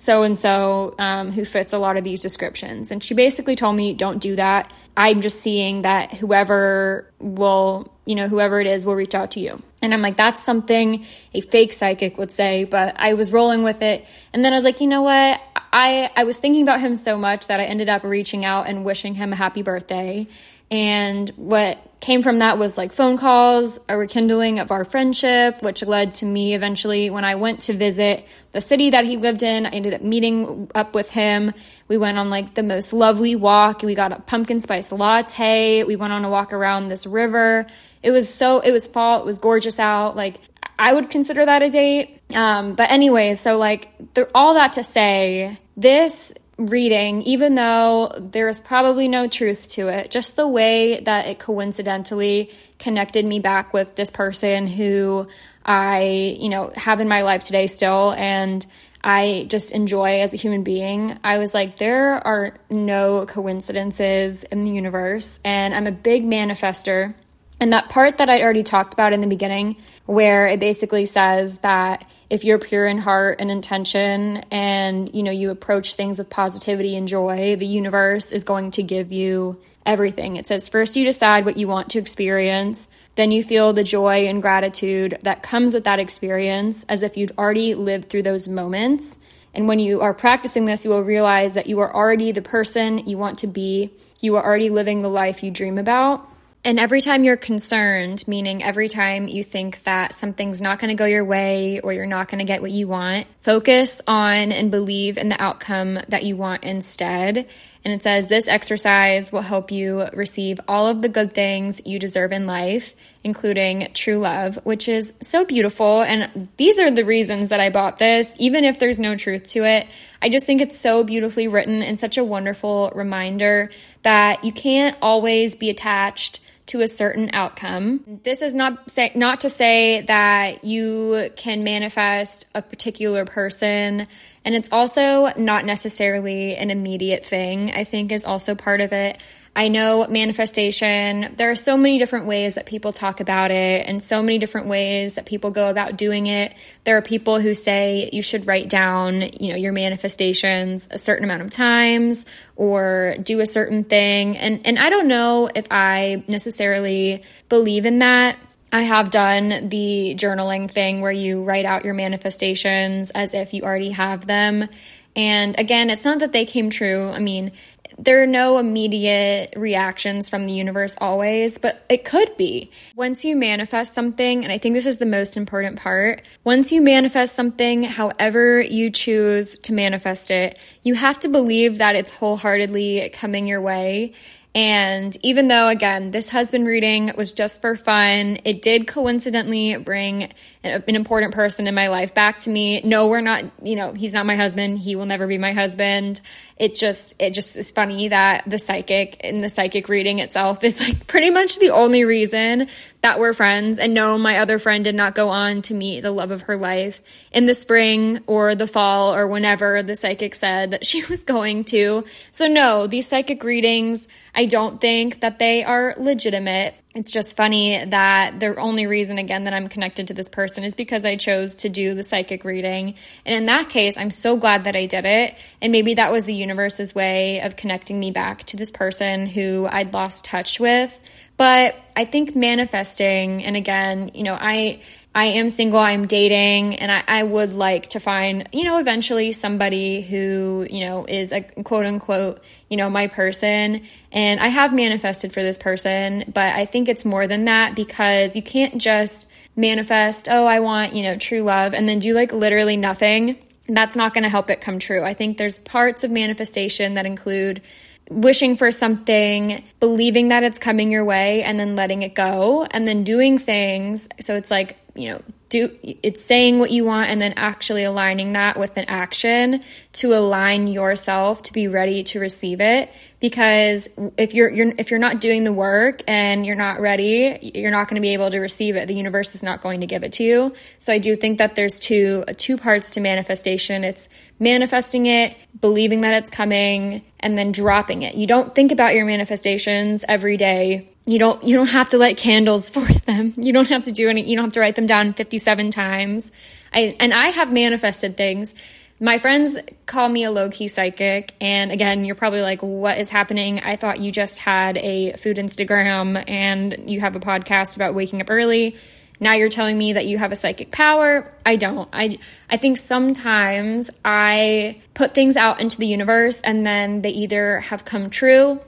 so 0.00 0.22
and 0.22 0.38
so 0.38 0.94
who 1.34 1.44
fits 1.44 1.72
a 1.72 1.78
lot 1.78 1.96
of 1.96 2.04
these 2.04 2.22
descriptions? 2.22 2.90
And 2.90 3.04
she 3.04 3.14
basically 3.14 3.54
told 3.54 3.76
me, 3.76 3.92
don't 3.92 4.18
do 4.18 4.36
that. 4.36 4.72
I'm 4.96 5.20
just 5.20 5.40
seeing 5.40 5.82
that 5.82 6.12
whoever 6.14 7.10
will, 7.18 7.92
you 8.06 8.14
know, 8.14 8.26
whoever 8.26 8.60
it 8.60 8.66
is 8.66 8.84
will 8.84 8.94
reach 8.94 9.14
out 9.14 9.32
to 9.32 9.40
you. 9.40 9.62
And 9.82 9.94
I'm 9.94 10.02
like, 10.02 10.16
that's 10.16 10.42
something 10.42 11.06
a 11.32 11.40
fake 11.40 11.72
psychic 11.72 12.18
would 12.18 12.30
say, 12.32 12.64
but 12.64 12.96
I 12.98 13.14
was 13.14 13.32
rolling 13.32 13.62
with 13.62 13.82
it. 13.82 14.06
And 14.32 14.44
then 14.44 14.52
I 14.52 14.56
was 14.56 14.64
like, 14.64 14.80
you 14.80 14.86
know 14.86 15.02
what? 15.02 15.40
I, 15.72 16.10
I 16.16 16.24
was 16.24 16.36
thinking 16.36 16.62
about 16.62 16.80
him 16.80 16.96
so 16.96 17.16
much 17.16 17.46
that 17.46 17.60
I 17.60 17.64
ended 17.64 17.88
up 17.88 18.02
reaching 18.02 18.44
out 18.44 18.68
and 18.68 18.84
wishing 18.84 19.14
him 19.14 19.32
a 19.32 19.36
happy 19.36 19.62
birthday. 19.62 20.26
And 20.70 21.30
what 21.36 21.78
came 22.00 22.22
from 22.22 22.38
that 22.38 22.58
was 22.58 22.78
like 22.78 22.92
phone 22.92 23.18
calls, 23.18 23.78
a 23.88 23.96
rekindling 23.96 24.58
of 24.58 24.70
our 24.70 24.84
friendship, 24.84 25.62
which 25.62 25.84
led 25.84 26.14
to 26.14 26.26
me 26.26 26.54
eventually 26.54 27.10
when 27.10 27.24
I 27.24 27.34
went 27.34 27.60
to 27.62 27.74
visit 27.74 28.26
the 28.52 28.60
city 28.60 28.90
that 28.90 29.04
he 29.04 29.18
lived 29.18 29.42
in. 29.42 29.66
I 29.66 29.70
ended 29.70 29.94
up 29.94 30.02
meeting 30.02 30.70
up 30.74 30.94
with 30.94 31.10
him. 31.10 31.52
We 31.88 31.98
went 31.98 32.18
on 32.18 32.30
like 32.30 32.54
the 32.54 32.62
most 32.62 32.92
lovely 32.92 33.36
walk. 33.36 33.82
We 33.82 33.94
got 33.94 34.12
a 34.12 34.20
pumpkin 34.20 34.60
spice 34.60 34.90
latte. 34.90 35.84
We 35.84 35.96
went 35.96 36.12
on 36.12 36.24
a 36.24 36.30
walk 36.30 36.52
around 36.52 36.88
this 36.88 37.06
river. 37.06 37.66
It 38.02 38.10
was 38.12 38.32
so, 38.32 38.60
it 38.60 38.72
was 38.72 38.88
fall. 38.88 39.20
It 39.20 39.26
was 39.26 39.38
gorgeous 39.38 39.78
out. 39.78 40.16
Like 40.16 40.36
I 40.78 40.94
would 40.94 41.10
consider 41.10 41.44
that 41.44 41.62
a 41.62 41.68
date. 41.68 42.22
Um, 42.34 42.74
but 42.76 42.90
anyway, 42.90 43.34
so 43.34 43.58
like 43.58 43.90
all 44.34 44.54
that 44.54 44.74
to 44.74 44.84
say, 44.84 45.58
this 45.76 46.32
reading, 46.60 47.22
even 47.22 47.54
though 47.54 48.12
there's 48.18 48.60
probably 48.60 49.08
no 49.08 49.26
truth 49.26 49.70
to 49.70 49.88
it, 49.88 50.10
just 50.10 50.36
the 50.36 50.46
way 50.46 51.00
that 51.00 51.26
it 51.26 51.38
coincidentally 51.38 52.50
connected 52.78 53.24
me 53.24 53.38
back 53.40 53.72
with 53.72 53.96
this 53.96 54.10
person 54.10 54.66
who 54.66 55.26
I, 55.64 56.36
you 56.38 56.48
know, 56.48 56.70
have 56.76 57.00
in 57.00 57.08
my 57.08 57.22
life 57.22 57.46
today 57.46 57.66
still 57.66 58.12
and 58.12 58.64
I 59.02 59.46
just 59.48 59.72
enjoy 59.72 60.20
as 60.20 60.34
a 60.34 60.36
human 60.36 60.62
being. 60.62 61.18
I 61.24 61.38
was 61.38 61.54
like, 61.54 61.76
there 61.76 62.14
are 62.26 62.54
no 62.68 63.24
coincidences 63.24 64.42
in 64.42 64.64
the 64.64 64.70
universe. 64.70 65.40
And 65.44 65.74
I'm 65.74 65.86
a 65.86 65.92
big 65.92 66.24
manifester. 66.24 67.14
And 67.60 67.72
that 67.72 67.88
part 67.88 68.18
that 68.18 68.28
I 68.28 68.42
already 68.42 68.62
talked 68.62 68.94
about 68.94 69.12
in 69.12 69.20
the 69.20 69.26
beginning, 69.26 69.76
where 70.06 70.48
it 70.48 70.60
basically 70.60 71.06
says 71.06 71.56
that 71.58 72.10
if 72.30 72.44
you're 72.44 72.60
pure 72.60 72.86
in 72.86 72.98
heart 72.98 73.40
and 73.40 73.50
intention 73.50 74.38
and 74.52 75.12
you 75.14 75.22
know 75.22 75.32
you 75.32 75.50
approach 75.50 75.96
things 75.96 76.18
with 76.18 76.30
positivity 76.30 76.96
and 76.96 77.08
joy 77.08 77.56
the 77.56 77.66
universe 77.66 78.32
is 78.32 78.44
going 78.44 78.70
to 78.70 78.82
give 78.82 79.12
you 79.12 79.60
everything. 79.84 80.36
It 80.36 80.46
says 80.46 80.68
first 80.68 80.96
you 80.96 81.04
decide 81.04 81.44
what 81.44 81.56
you 81.56 81.66
want 81.68 81.90
to 81.90 81.98
experience 81.98 82.88
then 83.16 83.32
you 83.32 83.42
feel 83.42 83.72
the 83.72 83.84
joy 83.84 84.28
and 84.28 84.40
gratitude 84.40 85.18
that 85.22 85.42
comes 85.42 85.74
with 85.74 85.84
that 85.84 85.98
experience 85.98 86.84
as 86.84 87.02
if 87.02 87.16
you'd 87.16 87.36
already 87.36 87.74
lived 87.74 88.08
through 88.08 88.22
those 88.22 88.46
moments. 88.48 89.18
And 89.52 89.66
when 89.66 89.80
you 89.80 90.00
are 90.00 90.14
practicing 90.14 90.64
this 90.64 90.84
you 90.84 90.90
will 90.92 91.02
realize 91.02 91.54
that 91.54 91.66
you 91.66 91.80
are 91.80 91.92
already 91.92 92.30
the 92.30 92.42
person 92.42 93.06
you 93.06 93.18
want 93.18 93.38
to 93.40 93.48
be. 93.48 93.90
You 94.20 94.36
are 94.36 94.44
already 94.44 94.70
living 94.70 95.00
the 95.00 95.08
life 95.08 95.42
you 95.42 95.50
dream 95.50 95.78
about 95.78 96.29
and 96.62 96.78
every 96.78 97.00
time 97.00 97.24
you're 97.24 97.38
concerned, 97.38 98.22
meaning 98.28 98.62
every 98.62 98.88
time 98.88 99.28
you 99.28 99.42
think 99.42 99.82
that 99.84 100.12
something's 100.12 100.60
not 100.60 100.78
going 100.78 100.90
to 100.90 100.94
go 100.94 101.06
your 101.06 101.24
way 101.24 101.80
or 101.80 101.94
you're 101.94 102.04
not 102.04 102.28
going 102.28 102.40
to 102.40 102.44
get 102.44 102.60
what 102.60 102.70
you 102.70 102.86
want, 102.86 103.26
focus 103.40 104.02
on 104.06 104.52
and 104.52 104.70
believe 104.70 105.16
in 105.16 105.30
the 105.30 105.42
outcome 105.42 105.98
that 106.08 106.24
you 106.24 106.36
want 106.36 106.64
instead. 106.64 107.48
And 107.82 107.94
it 107.94 108.02
says 108.02 108.26
this 108.26 108.46
exercise 108.46 109.32
will 109.32 109.40
help 109.40 109.70
you 109.70 110.06
receive 110.12 110.60
all 110.68 110.86
of 110.86 111.00
the 111.00 111.08
good 111.08 111.32
things 111.32 111.80
you 111.86 111.98
deserve 111.98 112.30
in 112.30 112.44
life, 112.44 112.94
including 113.24 113.88
true 113.94 114.18
love, 114.18 114.58
which 114.64 114.86
is 114.86 115.14
so 115.22 115.46
beautiful. 115.46 116.02
And 116.02 116.48
these 116.58 116.78
are 116.78 116.90
the 116.90 117.06
reasons 117.06 117.48
that 117.48 117.60
I 117.60 117.70
bought 117.70 117.96
this, 117.96 118.34
even 118.36 118.66
if 118.66 118.78
there's 118.78 118.98
no 118.98 119.16
truth 119.16 119.48
to 119.48 119.64
it. 119.64 119.86
I 120.20 120.28
just 120.28 120.44
think 120.44 120.60
it's 120.60 120.78
so 120.78 121.04
beautifully 121.04 121.48
written 121.48 121.82
and 121.82 121.98
such 121.98 122.18
a 122.18 122.24
wonderful 122.24 122.92
reminder 122.94 123.70
that 124.02 124.44
you 124.44 124.52
can't 124.52 124.94
always 125.00 125.56
be 125.56 125.70
attached 125.70 126.40
to 126.70 126.80
a 126.80 126.88
certain 126.88 127.30
outcome. 127.32 128.20
This 128.22 128.42
is 128.42 128.54
not 128.54 128.90
say, 128.90 129.12
not 129.14 129.40
to 129.40 129.50
say 129.50 130.02
that 130.02 130.64
you 130.64 131.30
can 131.36 131.64
manifest 131.64 132.46
a 132.54 132.62
particular 132.62 133.24
person 133.24 134.06
and 134.44 134.54
it's 134.54 134.70
also 134.72 135.32
not 135.36 135.64
necessarily 135.64 136.56
an 136.56 136.70
immediate 136.70 137.24
thing. 137.24 137.72
I 137.72 137.84
think 137.84 138.10
is 138.12 138.24
also 138.24 138.54
part 138.54 138.80
of 138.80 138.92
it. 138.92 139.20
I 139.54 139.66
know 139.66 140.06
manifestation, 140.08 141.34
there 141.36 141.50
are 141.50 141.56
so 141.56 141.76
many 141.76 141.98
different 141.98 142.26
ways 142.26 142.54
that 142.54 142.66
people 142.66 142.92
talk 142.92 143.20
about 143.20 143.50
it 143.50 143.86
and 143.86 144.00
so 144.00 144.22
many 144.22 144.38
different 144.38 144.68
ways 144.68 145.14
that 145.14 145.26
people 145.26 145.50
go 145.50 145.68
about 145.68 145.96
doing 145.96 146.26
it. 146.26 146.54
There 146.84 146.96
are 146.96 147.02
people 147.02 147.40
who 147.40 147.52
say 147.52 148.10
you 148.12 148.22
should 148.22 148.46
write 148.46 148.68
down, 148.68 149.22
you 149.40 149.50
know, 149.50 149.56
your 149.56 149.72
manifestations 149.72 150.86
a 150.92 150.98
certain 150.98 151.24
amount 151.24 151.42
of 151.42 151.50
times 151.50 152.26
or 152.54 153.16
do 153.22 153.40
a 153.40 153.46
certain 153.46 153.82
thing. 153.82 154.36
And 154.38 154.60
and 154.64 154.78
I 154.78 154.88
don't 154.88 155.08
know 155.08 155.50
if 155.52 155.66
I 155.68 156.22
necessarily 156.28 157.24
believe 157.48 157.86
in 157.86 157.98
that. 157.98 158.38
I 158.72 158.82
have 158.82 159.10
done 159.10 159.68
the 159.68 160.14
journaling 160.16 160.70
thing 160.70 161.00
where 161.00 161.10
you 161.10 161.42
write 161.42 161.64
out 161.64 161.84
your 161.84 161.94
manifestations 161.94 163.10
as 163.10 163.34
if 163.34 163.52
you 163.52 163.62
already 163.62 163.90
have 163.90 164.26
them. 164.26 164.68
And 165.16 165.58
again, 165.58 165.90
it's 165.90 166.04
not 166.04 166.20
that 166.20 166.30
they 166.30 166.44
came 166.44 166.70
true. 166.70 167.10
I 167.10 167.18
mean, 167.18 167.50
there 167.98 168.22
are 168.22 168.26
no 168.26 168.58
immediate 168.58 169.54
reactions 169.56 170.30
from 170.30 170.46
the 170.46 170.52
universe 170.52 170.96
always, 171.00 171.58
but 171.58 171.84
it 171.88 172.04
could 172.04 172.36
be. 172.36 172.70
Once 172.96 173.24
you 173.24 173.36
manifest 173.36 173.94
something, 173.94 174.44
and 174.44 174.52
I 174.52 174.58
think 174.58 174.74
this 174.74 174.86
is 174.86 174.98
the 174.98 175.06
most 175.06 175.36
important 175.36 175.78
part, 175.78 176.22
once 176.44 176.72
you 176.72 176.80
manifest 176.80 177.34
something, 177.34 177.82
however 177.82 178.60
you 178.60 178.90
choose 178.90 179.58
to 179.58 179.72
manifest 179.72 180.30
it, 180.30 180.58
you 180.82 180.94
have 180.94 181.20
to 181.20 181.28
believe 181.28 181.78
that 181.78 181.96
it's 181.96 182.10
wholeheartedly 182.10 183.10
coming 183.10 183.46
your 183.46 183.60
way 183.60 184.14
and 184.52 185.16
even 185.22 185.46
though, 185.46 185.68
again, 185.68 186.10
this 186.10 186.28
husband 186.28 186.66
reading 186.66 187.12
was 187.16 187.32
just 187.32 187.60
for 187.60 187.76
fun, 187.76 188.38
it 188.44 188.62
did 188.62 188.88
coincidentally 188.88 189.76
bring 189.76 190.32
an, 190.64 190.82
important 190.88 191.34
person 191.34 191.68
in 191.68 191.74
my 191.74 191.86
life 191.86 192.14
back 192.14 192.40
to 192.40 192.50
me. 192.50 192.80
No, 192.80 193.06
we're 193.06 193.20
not, 193.20 193.44
you 193.62 193.76
know, 193.76 193.92
he's 193.92 194.12
not 194.12 194.26
my 194.26 194.34
husband. 194.34 194.80
He 194.80 194.96
will 194.96 195.06
never 195.06 195.28
be 195.28 195.38
my 195.38 195.52
husband. 195.52 196.20
It 196.56 196.74
just, 196.74 197.14
it 197.20 197.32
just 197.32 197.56
is 197.56 197.70
funny 197.70 198.08
that 198.08 198.42
the 198.44 198.58
psychic 198.58 199.20
in 199.20 199.40
the 199.40 199.48
psychic 199.48 199.88
reading 199.88 200.18
itself 200.18 200.64
is 200.64 200.80
like 200.80 201.06
pretty 201.06 201.30
much 201.30 201.60
the 201.60 201.70
only 201.70 202.04
reason 202.04 202.66
that 203.02 203.18
we're 203.18 203.32
friends. 203.32 203.78
And 203.78 203.94
no, 203.94 204.18
my 204.18 204.38
other 204.38 204.58
friend 204.58 204.84
did 204.84 204.94
not 204.94 205.14
go 205.14 205.28
on 205.28 205.62
to 205.62 205.74
meet 205.74 206.00
the 206.00 206.10
love 206.10 206.30
of 206.30 206.42
her 206.42 206.56
life 206.56 207.00
in 207.32 207.46
the 207.46 207.54
spring 207.54 208.20
or 208.26 208.54
the 208.54 208.66
fall 208.66 209.14
or 209.14 209.26
whenever 209.26 209.82
the 209.82 209.96
psychic 209.96 210.34
said 210.34 210.72
that 210.72 210.84
she 210.84 211.04
was 211.08 211.22
going 211.22 211.64
to. 211.64 212.04
So 212.30 212.46
no, 212.46 212.86
these 212.86 213.08
psychic 213.08 213.42
readings, 213.42 214.08
I 214.34 214.46
don't 214.46 214.80
think 214.80 215.20
that 215.20 215.38
they 215.38 215.64
are 215.64 215.94
legitimate. 215.96 216.74
It's 216.94 217.12
just 217.12 217.36
funny 217.36 217.84
that 217.84 218.40
the 218.40 218.56
only 218.56 218.86
reason, 218.86 219.18
again, 219.18 219.44
that 219.44 219.54
I'm 219.54 219.68
connected 219.68 220.08
to 220.08 220.14
this 220.14 220.28
person 220.28 220.64
is 220.64 220.74
because 220.74 221.04
I 221.04 221.14
chose 221.14 221.54
to 221.56 221.68
do 221.68 221.94
the 221.94 222.02
psychic 222.02 222.44
reading. 222.44 222.96
And 223.24 223.34
in 223.34 223.46
that 223.46 223.68
case, 223.68 223.96
I'm 223.96 224.10
so 224.10 224.36
glad 224.36 224.64
that 224.64 224.74
I 224.74 224.86
did 224.86 225.04
it. 225.06 225.36
And 225.62 225.70
maybe 225.70 225.94
that 225.94 226.10
was 226.10 226.24
the 226.24 226.34
universe's 226.34 226.92
way 226.92 227.40
of 227.42 227.54
connecting 227.54 227.98
me 227.98 228.10
back 228.10 228.42
to 228.44 228.56
this 228.56 228.72
person 228.72 229.26
who 229.26 229.68
I'd 229.70 229.94
lost 229.94 230.24
touch 230.24 230.58
with. 230.58 230.98
But 231.40 231.74
I 231.96 232.04
think 232.04 232.36
manifesting, 232.36 233.46
and 233.46 233.56
again, 233.56 234.10
you 234.12 234.24
know, 234.24 234.36
I, 234.38 234.82
I 235.14 235.24
am 235.24 235.48
single, 235.48 235.78
I'm 235.78 236.06
dating, 236.06 236.74
and 236.74 236.92
I, 236.92 237.02
I, 237.08 237.22
would 237.22 237.54
like 237.54 237.86
to 237.88 237.98
find, 237.98 238.46
you 238.52 238.64
know, 238.64 238.76
eventually 238.76 239.32
somebody 239.32 240.02
who, 240.02 240.66
you 240.68 240.80
know, 240.80 241.06
is 241.06 241.32
a 241.32 241.40
quote 241.40 241.86
unquote, 241.86 242.42
you 242.68 242.76
know, 242.76 242.90
my 242.90 243.06
person. 243.06 243.80
And 244.12 244.38
I 244.38 244.48
have 244.48 244.74
manifested 244.74 245.32
for 245.32 245.40
this 245.42 245.56
person, 245.56 246.24
but 246.34 246.54
I 246.54 246.66
think 246.66 246.90
it's 246.90 247.06
more 247.06 247.26
than 247.26 247.46
that 247.46 247.74
because 247.74 248.36
you 248.36 248.42
can't 248.42 248.76
just 248.76 249.26
manifest, 249.56 250.28
oh, 250.30 250.44
I 250.44 250.60
want, 250.60 250.92
you 250.92 251.04
know, 251.04 251.16
true 251.16 251.40
love, 251.40 251.72
and 251.72 251.88
then 251.88 252.00
do 252.00 252.12
like 252.12 252.34
literally 252.34 252.76
nothing. 252.76 253.38
That's 253.66 253.96
not 253.96 254.12
going 254.12 254.24
to 254.24 254.28
help 254.28 254.50
it 254.50 254.60
come 254.60 254.78
true. 254.78 255.02
I 255.02 255.14
think 255.14 255.38
there's 255.38 255.56
parts 255.56 256.04
of 256.04 256.10
manifestation 256.10 256.94
that 256.94 257.06
include 257.06 257.62
wishing 258.10 258.56
for 258.56 258.70
something, 258.70 259.64
believing 259.78 260.28
that 260.28 260.42
it's 260.42 260.58
coming 260.58 260.90
your 260.90 261.04
way, 261.04 261.42
and 261.42 261.58
then 261.58 261.76
letting 261.76 262.02
it 262.02 262.14
go, 262.14 262.66
and 262.70 262.86
then 262.86 263.04
doing 263.04 263.38
things. 263.38 264.08
So 264.20 264.34
it's 264.34 264.50
like, 264.50 264.76
you 264.94 265.10
know, 265.10 265.20
do 265.48 265.76
it's 265.82 266.22
saying 266.22 266.60
what 266.60 266.70
you 266.70 266.84
want 266.84 267.10
and 267.10 267.20
then 267.20 267.34
actually 267.36 267.82
aligning 267.82 268.34
that 268.34 268.58
with 268.58 268.76
an 268.76 268.84
action 268.86 269.62
to 269.92 270.14
align 270.14 270.68
yourself 270.68 271.42
to 271.42 271.52
be 271.52 271.66
ready 271.66 272.04
to 272.04 272.20
receive 272.20 272.60
it. 272.60 272.90
Because 273.18 273.88
if 274.16 274.32
you're, 274.32 274.48
you're 274.48 274.72
if 274.78 274.90
you're 274.90 275.00
not 275.00 275.20
doing 275.20 275.42
the 275.42 275.52
work 275.52 276.02
and 276.06 276.46
you're 276.46 276.56
not 276.56 276.80
ready 276.80 277.52
you're 277.54 277.72
not 277.72 277.88
going 277.88 277.96
to 277.96 278.00
be 278.00 278.14
able 278.14 278.30
to 278.30 278.38
receive 278.38 278.76
it. 278.76 278.86
The 278.86 278.94
universe 278.94 279.34
is 279.34 279.42
not 279.42 279.60
going 279.60 279.80
to 279.80 279.86
give 279.86 280.04
it 280.04 280.12
to 280.14 280.22
you. 280.22 280.54
So 280.78 280.92
i 280.92 280.98
do 280.98 281.16
think 281.16 281.38
that 281.38 281.56
there's 281.56 281.78
two 281.78 282.24
two 282.36 282.56
parts 282.56 282.90
to 282.90 283.00
manifestation. 283.00 283.82
It's 283.82 284.08
manifesting 284.38 285.06
it 285.06 285.36
believing 285.60 286.02
that 286.02 286.14
it's 286.14 286.30
coming 286.30 287.02
and 287.18 287.36
then 287.36 287.52
dropping 287.52 288.02
it. 288.02 288.14
You 288.14 288.26
don't 288.26 288.54
think 288.54 288.72
about 288.72 288.94
your 288.94 289.04
manifestations 289.04 290.04
every 290.08 290.36
day 290.36 290.88
you 291.10 291.18
don't 291.18 291.42
you 291.42 291.56
don't 291.56 291.68
have 291.68 291.88
to 291.90 291.98
light 291.98 292.16
candles 292.16 292.70
for 292.74 292.84
them. 292.84 293.34
You 293.36 293.52
don't 293.52 293.68
have 293.68 293.84
to 293.84 293.92
do 293.92 294.08
any 294.08 294.28
you 294.28 294.36
don't 294.36 294.46
have 294.46 294.52
to 294.54 294.60
write 294.60 294.76
them 294.76 294.86
down 294.86 295.12
57 295.12 295.70
times. 295.70 296.30
I 296.72 296.96
and 297.00 297.12
I 297.12 297.28
have 297.28 297.52
manifested 297.52 298.16
things. 298.16 298.54
My 299.02 299.16
friends 299.16 299.58
call 299.86 300.08
me 300.10 300.24
a 300.24 300.30
low 300.30 300.50
key 300.50 300.68
psychic. 300.68 301.34
And 301.40 301.72
again, 301.72 302.04
you're 302.04 302.14
probably 302.14 302.42
like, 302.42 302.60
what 302.60 302.98
is 302.98 303.08
happening? 303.08 303.58
I 303.60 303.76
thought 303.76 303.98
you 303.98 304.12
just 304.12 304.40
had 304.40 304.76
a 304.76 305.14
food 305.14 305.38
Instagram 305.38 306.22
and 306.28 306.90
you 306.90 307.00
have 307.00 307.16
a 307.16 307.20
podcast 307.20 307.76
about 307.76 307.94
waking 307.94 308.20
up 308.20 308.28
early. 308.28 308.76
Now 309.18 309.32
you're 309.32 309.48
telling 309.48 309.78
me 309.78 309.94
that 309.94 310.04
you 310.04 310.18
have 310.18 310.32
a 310.32 310.36
psychic 310.36 310.70
power. 310.70 311.32
I 311.46 311.56
don't. 311.56 311.88
I, 311.94 312.18
I 312.50 312.58
think 312.58 312.76
sometimes 312.76 313.90
I 314.04 314.82
put 314.92 315.14
things 315.14 315.36
out 315.36 315.60
into 315.60 315.78
the 315.78 315.86
universe 315.86 316.42
and 316.42 316.66
then 316.66 317.00
they 317.00 317.10
either 317.10 317.60
have 317.60 317.86
come 317.86 318.10
true 318.10 318.60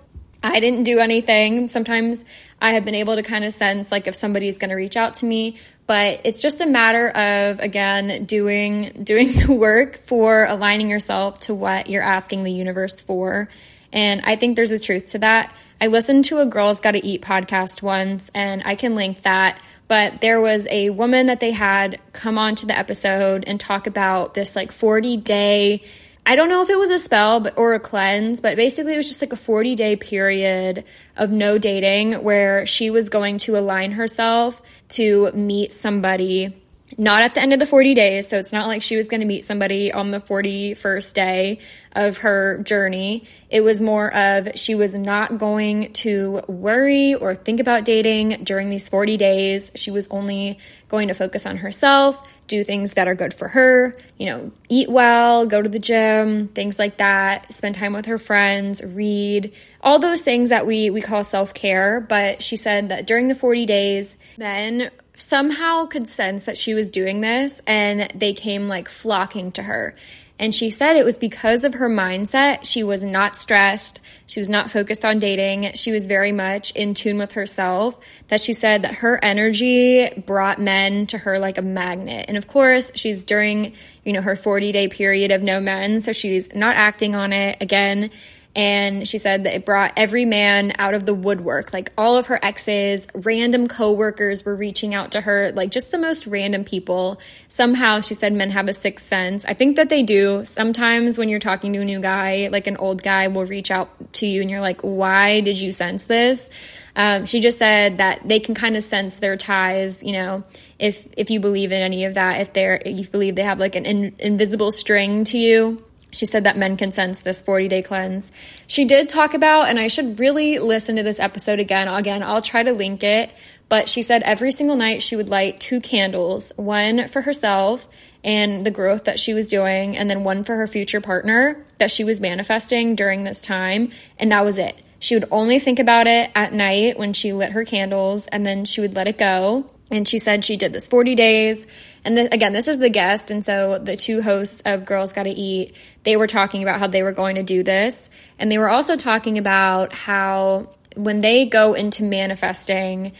I 0.42 0.60
didn't 0.60 0.82
do 0.82 0.98
anything. 0.98 1.68
Sometimes 1.68 2.24
I 2.60 2.72
have 2.72 2.84
been 2.84 2.94
able 2.94 3.14
to 3.16 3.22
kind 3.22 3.44
of 3.44 3.52
sense 3.52 3.92
like 3.92 4.06
if 4.06 4.14
somebody's 4.14 4.58
going 4.58 4.70
to 4.70 4.76
reach 4.76 4.96
out 4.96 5.14
to 5.16 5.26
me, 5.26 5.56
but 5.86 6.20
it's 6.24 6.42
just 6.42 6.60
a 6.60 6.66
matter 6.66 7.08
of 7.10 7.60
again 7.60 8.24
doing 8.24 9.02
doing 9.04 9.26
the 9.46 9.52
work 9.52 9.96
for 9.96 10.44
aligning 10.44 10.88
yourself 10.88 11.40
to 11.40 11.54
what 11.54 11.88
you're 11.88 12.02
asking 12.02 12.44
the 12.44 12.52
universe 12.52 13.00
for. 13.00 13.48
And 13.92 14.22
I 14.24 14.36
think 14.36 14.56
there's 14.56 14.70
a 14.72 14.78
truth 14.78 15.12
to 15.12 15.18
that. 15.18 15.54
I 15.80 15.88
listened 15.88 16.24
to 16.26 16.38
a 16.38 16.46
Girls 16.46 16.80
Gotta 16.80 17.04
Eat 17.04 17.22
podcast 17.22 17.82
once, 17.82 18.30
and 18.34 18.62
I 18.64 18.74
can 18.74 18.94
link 18.94 19.22
that. 19.22 19.60
But 19.88 20.20
there 20.20 20.40
was 20.40 20.66
a 20.70 20.90
woman 20.90 21.26
that 21.26 21.40
they 21.40 21.50
had 21.50 22.00
come 22.12 22.38
on 22.38 22.54
to 22.56 22.66
the 22.66 22.78
episode 22.78 23.44
and 23.46 23.60
talk 23.60 23.86
about 23.86 24.32
this 24.32 24.56
like 24.56 24.72
40 24.72 25.18
day 25.18 25.82
I 26.24 26.36
don't 26.36 26.48
know 26.48 26.62
if 26.62 26.70
it 26.70 26.78
was 26.78 26.90
a 26.90 26.98
spell 26.98 27.40
but, 27.40 27.58
or 27.58 27.74
a 27.74 27.80
cleanse, 27.80 28.40
but 28.40 28.56
basically 28.56 28.94
it 28.94 28.96
was 28.96 29.08
just 29.08 29.22
like 29.22 29.32
a 29.32 29.36
40 29.36 29.74
day 29.74 29.96
period 29.96 30.84
of 31.16 31.30
no 31.30 31.58
dating 31.58 32.22
where 32.22 32.64
she 32.66 32.90
was 32.90 33.08
going 33.08 33.38
to 33.38 33.58
align 33.58 33.92
herself 33.92 34.62
to 34.90 35.32
meet 35.32 35.72
somebody 35.72 36.54
not 36.98 37.22
at 37.22 37.34
the 37.34 37.40
end 37.40 37.52
of 37.52 37.58
the 37.58 37.66
40 37.66 37.94
days. 37.94 38.28
So 38.28 38.38
it's 38.38 38.52
not 38.52 38.68
like 38.68 38.82
she 38.82 38.96
was 38.96 39.06
going 39.06 39.20
to 39.20 39.26
meet 39.26 39.44
somebody 39.44 39.92
on 39.92 40.10
the 40.10 40.20
41st 40.20 41.14
day 41.14 41.58
of 41.92 42.18
her 42.18 42.62
journey. 42.62 43.26
It 43.50 43.60
was 43.60 43.80
more 43.80 44.12
of 44.14 44.50
she 44.56 44.74
was 44.74 44.94
not 44.94 45.38
going 45.38 45.92
to 45.94 46.42
worry 46.48 47.14
or 47.14 47.34
think 47.34 47.60
about 47.60 47.84
dating 47.84 48.44
during 48.44 48.68
these 48.68 48.88
40 48.88 49.16
days. 49.16 49.70
She 49.74 49.90
was 49.90 50.08
only 50.08 50.58
going 50.88 51.08
to 51.08 51.14
focus 51.14 51.46
on 51.46 51.58
herself, 51.58 52.26
do 52.52 52.62
things 52.62 52.92
that 52.92 53.08
are 53.08 53.14
good 53.14 53.32
for 53.32 53.48
her, 53.48 53.94
you 54.18 54.26
know, 54.26 54.52
eat 54.68 54.90
well, 54.90 55.46
go 55.46 55.62
to 55.62 55.70
the 55.70 55.78
gym, 55.78 56.48
things 56.48 56.78
like 56.78 56.98
that, 56.98 57.50
spend 57.50 57.74
time 57.74 57.94
with 57.94 58.04
her 58.04 58.18
friends, 58.18 58.82
read, 58.84 59.54
all 59.80 59.98
those 59.98 60.20
things 60.20 60.50
that 60.50 60.66
we 60.66 60.90
we 60.90 61.00
call 61.00 61.24
self-care, 61.24 62.00
but 62.00 62.42
she 62.42 62.56
said 62.56 62.90
that 62.90 63.06
during 63.06 63.28
the 63.28 63.34
40 63.34 63.64
days, 63.64 64.18
men 64.36 64.90
somehow 65.16 65.86
could 65.86 66.06
sense 66.08 66.44
that 66.44 66.58
she 66.58 66.74
was 66.74 66.90
doing 66.90 67.22
this 67.22 67.62
and 67.66 68.12
they 68.14 68.34
came 68.34 68.68
like 68.68 68.88
flocking 68.88 69.50
to 69.52 69.62
her. 69.62 69.94
And 70.42 70.52
she 70.52 70.70
said 70.70 70.96
it 70.96 71.04
was 71.04 71.18
because 71.18 71.62
of 71.62 71.74
her 71.74 71.88
mindset. 71.88 72.66
She 72.66 72.82
was 72.82 73.04
not 73.04 73.36
stressed. 73.36 74.00
She 74.26 74.40
was 74.40 74.50
not 74.50 74.72
focused 74.72 75.04
on 75.04 75.20
dating. 75.20 75.74
She 75.74 75.92
was 75.92 76.08
very 76.08 76.32
much 76.32 76.72
in 76.72 76.94
tune 76.94 77.16
with 77.18 77.34
herself. 77.34 77.96
That 78.26 78.40
she 78.40 78.52
said 78.52 78.82
that 78.82 78.94
her 78.96 79.24
energy 79.24 80.10
brought 80.26 80.60
men 80.60 81.06
to 81.06 81.18
her 81.18 81.38
like 81.38 81.58
a 81.58 81.62
magnet. 81.62 82.24
And 82.26 82.36
of 82.36 82.48
course, 82.48 82.90
she's 82.96 83.22
during, 83.22 83.74
you 84.04 84.12
know, 84.12 84.20
her 84.20 84.34
40 84.34 84.72
day 84.72 84.88
period 84.88 85.30
of 85.30 85.44
no 85.44 85.60
men. 85.60 86.00
So 86.00 86.10
she's 86.10 86.52
not 86.52 86.74
acting 86.74 87.14
on 87.14 87.32
it. 87.32 87.58
Again, 87.60 88.10
and 88.54 89.08
she 89.08 89.16
said 89.16 89.44
that 89.44 89.54
it 89.54 89.64
brought 89.64 89.94
every 89.96 90.26
man 90.26 90.74
out 90.78 90.92
of 90.92 91.06
the 91.06 91.14
woodwork. 91.14 91.72
Like 91.72 91.90
all 91.96 92.18
of 92.18 92.26
her 92.26 92.38
exes, 92.42 93.06
random 93.14 93.66
coworkers 93.66 94.44
were 94.44 94.54
reaching 94.54 94.94
out 94.94 95.12
to 95.12 95.22
her, 95.22 95.52
like 95.52 95.70
just 95.70 95.90
the 95.90 95.96
most 95.96 96.26
random 96.26 96.64
people. 96.64 97.18
Somehow 97.48 98.00
she 98.00 98.12
said 98.12 98.34
men 98.34 98.50
have 98.50 98.68
a 98.68 98.74
sixth 98.74 99.06
sense. 99.06 99.46
I 99.46 99.54
think 99.54 99.76
that 99.76 99.88
they 99.88 100.02
do. 100.02 100.44
Sometimes 100.44 101.16
when 101.16 101.30
you're 101.30 101.38
talking 101.38 101.72
to 101.72 101.80
a 101.80 101.84
new 101.84 102.00
guy, 102.00 102.48
like 102.52 102.66
an 102.66 102.76
old 102.76 103.02
guy 103.02 103.28
will 103.28 103.46
reach 103.46 103.70
out 103.70 104.12
to 104.14 104.26
you 104.26 104.42
and 104.42 104.50
you're 104.50 104.60
like, 104.60 104.82
why 104.82 105.40
did 105.40 105.58
you 105.58 105.72
sense 105.72 106.04
this? 106.04 106.50
Um, 106.94 107.24
she 107.24 107.40
just 107.40 107.56
said 107.56 107.98
that 107.98 108.20
they 108.28 108.38
can 108.38 108.54
kind 108.54 108.76
of 108.76 108.82
sense 108.82 109.18
their 109.18 109.38
ties, 109.38 110.02
you 110.02 110.12
know, 110.12 110.44
if 110.78 111.08
if 111.16 111.30
you 111.30 111.40
believe 111.40 111.72
in 111.72 111.80
any 111.80 112.04
of 112.04 112.14
that, 112.14 112.42
if 112.42 112.52
they're 112.52 112.74
if 112.84 112.98
you 112.98 113.08
believe 113.08 113.34
they 113.34 113.44
have 113.44 113.58
like 113.58 113.76
an 113.76 113.86
in, 113.86 114.14
invisible 114.18 114.70
string 114.72 115.24
to 115.24 115.38
you 115.38 115.82
she 116.12 116.26
said 116.26 116.44
that 116.44 116.56
men 116.56 116.76
can 116.76 116.92
sense 116.92 117.20
this 117.20 117.42
40 117.42 117.68
day 117.68 117.82
cleanse. 117.82 118.30
She 118.66 118.84
did 118.84 119.08
talk 119.08 119.34
about, 119.34 119.68
and 119.68 119.78
I 119.78 119.88
should 119.88 120.20
really 120.20 120.58
listen 120.58 120.96
to 120.96 121.02
this 121.02 121.18
episode 121.18 121.58
again. 121.58 121.88
Again, 121.88 122.22
I'll 122.22 122.42
try 122.42 122.62
to 122.62 122.72
link 122.72 123.02
it. 123.02 123.32
But 123.68 123.88
she 123.88 124.02
said 124.02 124.22
every 124.22 124.52
single 124.52 124.76
night 124.76 125.00
she 125.00 125.16
would 125.16 125.30
light 125.30 125.58
two 125.58 125.80
candles 125.80 126.52
one 126.56 127.08
for 127.08 127.22
herself 127.22 127.88
and 128.22 128.66
the 128.66 128.70
growth 128.70 129.04
that 129.04 129.18
she 129.18 129.32
was 129.32 129.48
doing, 129.48 129.96
and 129.96 130.08
then 130.08 130.24
one 130.24 130.44
for 130.44 130.54
her 130.56 130.66
future 130.66 131.00
partner 131.00 131.64
that 131.78 131.90
she 131.90 132.04
was 132.04 132.20
manifesting 132.20 132.94
during 132.94 133.24
this 133.24 133.42
time. 133.42 133.90
And 134.18 134.30
that 134.30 134.44
was 134.44 134.58
it. 134.58 134.76
She 134.98 135.16
would 135.16 135.26
only 135.32 135.58
think 135.58 135.80
about 135.80 136.06
it 136.06 136.30
at 136.34 136.52
night 136.52 136.98
when 136.98 137.14
she 137.14 137.32
lit 137.32 137.52
her 137.52 137.64
candles, 137.64 138.26
and 138.26 138.46
then 138.46 138.66
she 138.66 138.80
would 138.80 138.94
let 138.94 139.08
it 139.08 139.18
go. 139.18 139.68
And 139.90 140.06
she 140.06 140.18
said 140.18 140.44
she 140.44 140.56
did 140.56 140.72
this 140.72 140.86
40 140.86 141.14
days. 141.14 141.66
And 142.04 142.16
the, 142.16 142.32
again, 142.32 142.52
this 142.52 142.68
is 142.68 142.78
the 142.78 142.88
guest. 142.88 143.30
And 143.30 143.44
so 143.44 143.78
the 143.78 143.96
two 143.96 144.22
hosts 144.22 144.62
of 144.64 144.84
Girls 144.84 145.12
Gotta 145.12 145.34
Eat, 145.34 145.76
they 146.04 146.16
were 146.16 146.26
talking 146.26 146.62
about 146.62 146.80
how 146.80 146.86
they 146.86 147.02
were 147.02 147.12
going 147.12 147.36
to 147.36 147.42
do 147.42 147.62
this. 147.62 148.10
And 148.38 148.50
they 148.50 148.58
were 148.58 148.68
also 148.68 148.96
talking 148.96 149.38
about 149.38 149.94
how 149.94 150.68
when 150.96 151.20
they 151.20 151.46
go 151.46 151.74
into 151.74 152.02
manifesting, 152.02 153.12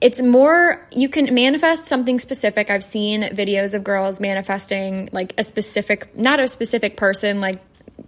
it's 0.00 0.20
more 0.20 0.86
you 0.92 1.08
can 1.08 1.34
manifest 1.34 1.84
something 1.84 2.18
specific. 2.18 2.70
I've 2.70 2.84
seen 2.84 3.22
videos 3.22 3.74
of 3.74 3.84
girls 3.84 4.20
manifesting 4.20 5.08
like 5.12 5.34
a 5.38 5.42
specific, 5.42 6.16
not 6.16 6.40
a 6.40 6.48
specific 6.48 6.96
person, 6.96 7.40
like 7.40 7.60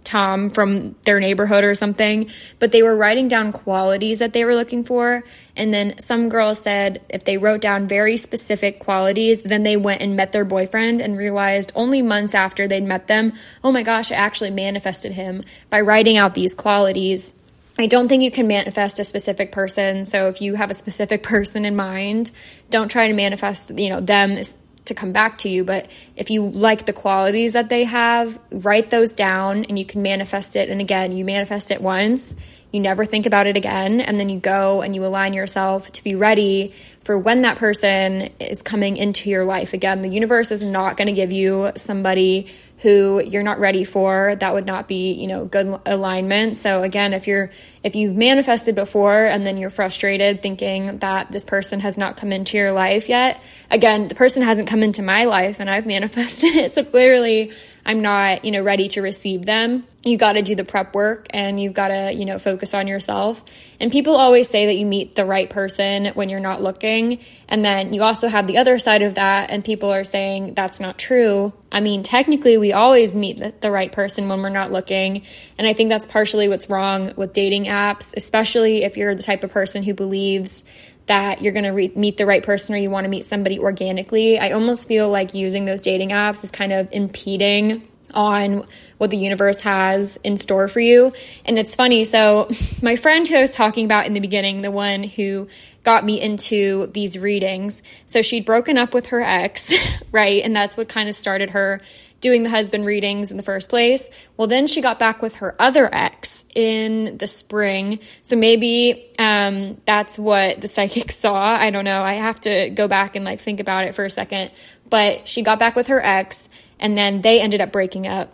Tom 0.09 0.49
from 0.49 0.95
their 1.03 1.19
neighborhood 1.19 1.63
or 1.63 1.75
something, 1.75 2.31
but 2.57 2.71
they 2.71 2.81
were 2.81 2.95
writing 2.95 3.27
down 3.27 3.51
qualities 3.51 4.17
that 4.17 4.33
they 4.33 4.43
were 4.43 4.55
looking 4.55 4.83
for. 4.83 5.23
And 5.55 5.71
then 5.71 5.99
some 5.99 6.29
girls 6.29 6.59
said 6.59 7.03
if 7.09 7.23
they 7.25 7.37
wrote 7.37 7.61
down 7.61 7.87
very 7.87 8.17
specific 8.17 8.79
qualities, 8.79 9.43
then 9.43 9.61
they 9.61 9.77
went 9.77 10.01
and 10.01 10.15
met 10.15 10.31
their 10.31 10.45
boyfriend 10.45 10.99
and 10.99 11.15
realized 11.15 11.71
only 11.75 12.01
months 12.01 12.33
after 12.33 12.67
they'd 12.67 12.83
met 12.83 13.05
them, 13.05 13.33
oh 13.63 13.71
my 13.71 13.83
gosh, 13.83 14.11
I 14.11 14.15
actually 14.15 14.49
manifested 14.49 15.11
him 15.11 15.43
by 15.69 15.81
writing 15.81 16.17
out 16.17 16.33
these 16.33 16.55
qualities. 16.55 17.35
I 17.77 17.85
don't 17.85 18.07
think 18.07 18.23
you 18.23 18.31
can 18.31 18.47
manifest 18.47 18.99
a 18.99 19.05
specific 19.05 19.51
person. 19.51 20.07
So 20.07 20.27
if 20.27 20.41
you 20.41 20.55
have 20.55 20.71
a 20.71 20.73
specific 20.73 21.21
person 21.33 21.65
in 21.65 21.75
mind, 21.75 22.31
don't 22.71 22.89
try 22.89 23.07
to 23.07 23.13
manifest, 23.13 23.77
you 23.77 23.89
know, 23.89 24.01
them 24.01 24.41
to 24.89 24.93
come 24.93 25.11
back 25.11 25.39
to 25.39 25.49
you. 25.49 25.63
But 25.63 25.89
if 26.15 26.29
you 26.29 26.47
like 26.47 26.85
the 26.85 26.93
qualities 26.93 27.53
that 27.53 27.69
they 27.69 27.85
have, 27.85 28.39
write 28.51 28.89
those 28.89 29.13
down 29.13 29.65
and 29.65 29.79
you 29.79 29.85
can 29.85 30.01
manifest 30.01 30.55
it. 30.55 30.69
And 30.69 30.81
again, 30.81 31.15
you 31.15 31.25
manifest 31.25 31.71
it 31.71 31.81
once, 31.81 32.33
you 32.71 32.79
never 32.79 33.03
think 33.03 33.25
about 33.25 33.47
it 33.47 33.57
again. 33.57 33.99
And 34.01 34.19
then 34.19 34.29
you 34.29 34.39
go 34.39 34.81
and 34.81 34.93
you 34.93 35.03
align 35.05 35.33
yourself 35.33 35.91
to 35.93 36.03
be 36.03 36.15
ready 36.15 36.73
for 37.01 37.17
when 37.17 37.41
that 37.41 37.57
person 37.57 38.29
is 38.39 38.61
coming 38.61 38.97
into 38.97 39.29
your 39.29 39.43
life. 39.43 39.73
Again, 39.73 40.01
the 40.01 40.09
universe 40.09 40.51
is 40.51 40.61
not 40.61 40.95
going 40.95 41.07
to 41.07 41.13
give 41.13 41.31
you 41.31 41.71
somebody 41.75 42.51
who 42.81 43.21
you're 43.23 43.43
not 43.43 43.59
ready 43.59 43.83
for 43.83 44.35
that 44.39 44.53
would 44.53 44.65
not 44.65 44.87
be 44.87 45.11
you 45.13 45.27
know 45.27 45.45
good 45.45 45.79
alignment. 45.85 46.55
So 46.55 46.83
again 46.83 47.13
if 47.13 47.27
you're 47.27 47.49
if 47.83 47.95
you've 47.95 48.15
manifested 48.15 48.75
before 48.75 49.25
and 49.25 49.45
then 49.45 49.57
you're 49.57 49.69
frustrated 49.69 50.41
thinking 50.41 50.97
that 50.97 51.31
this 51.31 51.45
person 51.45 51.79
has 51.81 51.97
not 51.97 52.17
come 52.17 52.31
into 52.31 52.57
your 52.57 52.71
life 52.71 53.07
yet 53.07 53.41
again 53.71 54.09
the 54.09 54.15
person 54.15 54.43
hasn't 54.43 54.67
come 54.67 54.83
into 54.83 55.01
my 55.01 55.23
life 55.23 55.61
and 55.61 55.69
i've 55.69 55.85
manifested 55.99 56.55
it. 56.55 56.71
So 56.71 56.83
clearly 56.83 57.51
i'm 57.89 58.01
not 58.01 58.45
you 58.45 58.51
know 58.51 58.61
ready 58.61 58.87
to 58.87 59.01
receive 59.01 59.45
them 59.45 59.83
you 60.03 60.17
got 60.17 60.33
to 60.33 60.41
do 60.41 60.55
the 60.55 60.63
prep 60.63 60.95
work 60.95 61.27
and 61.31 61.59
you've 61.59 61.73
got 61.73 61.89
to, 61.89 62.13
you 62.13 62.23
know, 62.23 62.39
focus 62.39 62.73
on 62.73 62.87
yourself. 62.87 63.43
And 63.81 63.91
people 63.91 64.15
always 64.15 64.47
say 64.47 64.67
that 64.67 64.75
you 64.75 64.85
meet 64.85 65.15
the 65.15 65.25
right 65.25 65.49
person 65.49 66.07
when 66.07 66.29
you're 66.29 66.39
not 66.39 66.61
looking. 66.61 67.19
And 67.49 67.65
then 67.65 67.91
you 67.91 68.01
also 68.01 68.29
have 68.29 68.47
the 68.47 68.59
other 68.59 68.79
side 68.79 69.01
of 69.01 69.15
that, 69.15 69.51
and 69.51 69.63
people 69.63 69.91
are 69.91 70.05
saying 70.05 70.53
that's 70.53 70.79
not 70.79 70.97
true. 70.97 71.51
I 71.69 71.81
mean, 71.81 72.03
technically, 72.03 72.57
we 72.57 72.71
always 72.71 73.13
meet 73.13 73.61
the 73.61 73.71
right 73.71 73.91
person 73.91 74.29
when 74.29 74.41
we're 74.41 74.49
not 74.49 74.71
looking. 74.71 75.23
And 75.57 75.67
I 75.67 75.73
think 75.73 75.89
that's 75.89 76.07
partially 76.07 76.47
what's 76.47 76.69
wrong 76.69 77.13
with 77.17 77.33
dating 77.33 77.65
apps, 77.65 78.13
especially 78.15 78.83
if 78.83 78.95
you're 78.95 79.15
the 79.15 79.23
type 79.23 79.43
of 79.43 79.51
person 79.51 79.83
who 79.83 79.93
believes 79.93 80.63
that 81.09 81.41
you're 81.41 81.53
going 81.53 81.65
to 81.65 81.71
re- 81.71 81.91
meet 81.95 82.17
the 82.17 82.25
right 82.25 82.43
person 82.43 82.75
or 82.75 82.77
you 82.77 82.91
want 82.91 83.03
to 83.03 83.09
meet 83.09 83.25
somebody 83.25 83.57
organically. 83.57 84.37
I 84.37 84.51
almost 84.51 84.87
feel 84.87 85.09
like 85.09 85.33
using 85.33 85.65
those 85.65 85.81
dating 85.81 86.09
apps 86.09 86.43
is 86.43 86.51
kind 86.51 86.71
of 86.71 86.87
impeding 86.91 87.87
on 88.13 88.63
what 88.99 89.09
the 89.09 89.17
universe 89.17 89.59
has 89.61 90.17
in 90.17 90.37
store 90.37 90.67
for 90.67 90.79
you. 90.79 91.11
And 91.45 91.57
it's 91.57 91.73
funny. 91.73 92.05
So, 92.05 92.47
my 92.83 92.95
friend 92.95 93.27
who 93.27 93.35
I 93.35 93.41
was 93.41 93.55
talking 93.55 93.85
about 93.85 94.05
in 94.05 94.13
the 94.13 94.19
beginning, 94.19 94.61
the 94.61 94.71
one 94.71 95.01
who 95.03 95.47
got 95.83 96.05
me 96.05 96.21
into 96.21 96.87
these 96.93 97.17
readings, 97.17 97.81
so 98.05 98.21
she'd 98.21 98.45
broken 98.45 98.77
up 98.77 98.93
with 98.93 99.07
her 99.07 99.21
ex, 99.21 99.73
right? 100.11 100.43
And 100.43 100.55
that's 100.55 100.77
what 100.77 100.89
kind 100.89 101.09
of 101.09 101.15
started 101.15 101.51
her 101.51 101.81
doing 102.21 102.43
the 102.43 102.49
husband 102.49 102.85
readings 102.85 103.31
in 103.31 103.37
the 103.37 103.43
first 103.43 103.69
place. 103.69 104.09
Well, 104.37 104.47
then 104.47 104.67
she 104.67 104.81
got 104.81 104.99
back 104.99 105.21
with 105.21 105.37
her 105.37 105.55
other 105.59 105.93
ex 105.93 106.45
in 106.53 107.17
the 107.17 107.27
spring. 107.27 107.99
So 108.21 108.35
maybe 108.35 109.11
um, 109.17 109.79
that's 109.85 110.19
what 110.19 110.61
the 110.61 110.67
psychic 110.75 111.11
saw. 111.11 111.55
I 111.55 111.69
don't 111.69 111.85
know. 111.85 112.01
I 112.01 112.15
have 112.15 112.39
to 112.41 112.69
go 112.69 112.87
back 112.87 113.15
and 113.15 113.25
like 113.25 113.39
think 113.39 113.59
about 113.59 113.85
it 113.85 113.95
for 113.95 114.05
a 114.05 114.09
second. 114.09 114.51
But 114.89 115.27
she 115.27 115.43
got 115.43 115.59
back 115.59 115.75
with 115.75 115.87
her 115.87 116.03
ex 116.03 116.49
and 116.79 116.97
then 116.97 117.21
they 117.21 117.41
ended 117.41 117.61
up 117.61 117.71
breaking 117.71 118.07
up. 118.07 118.33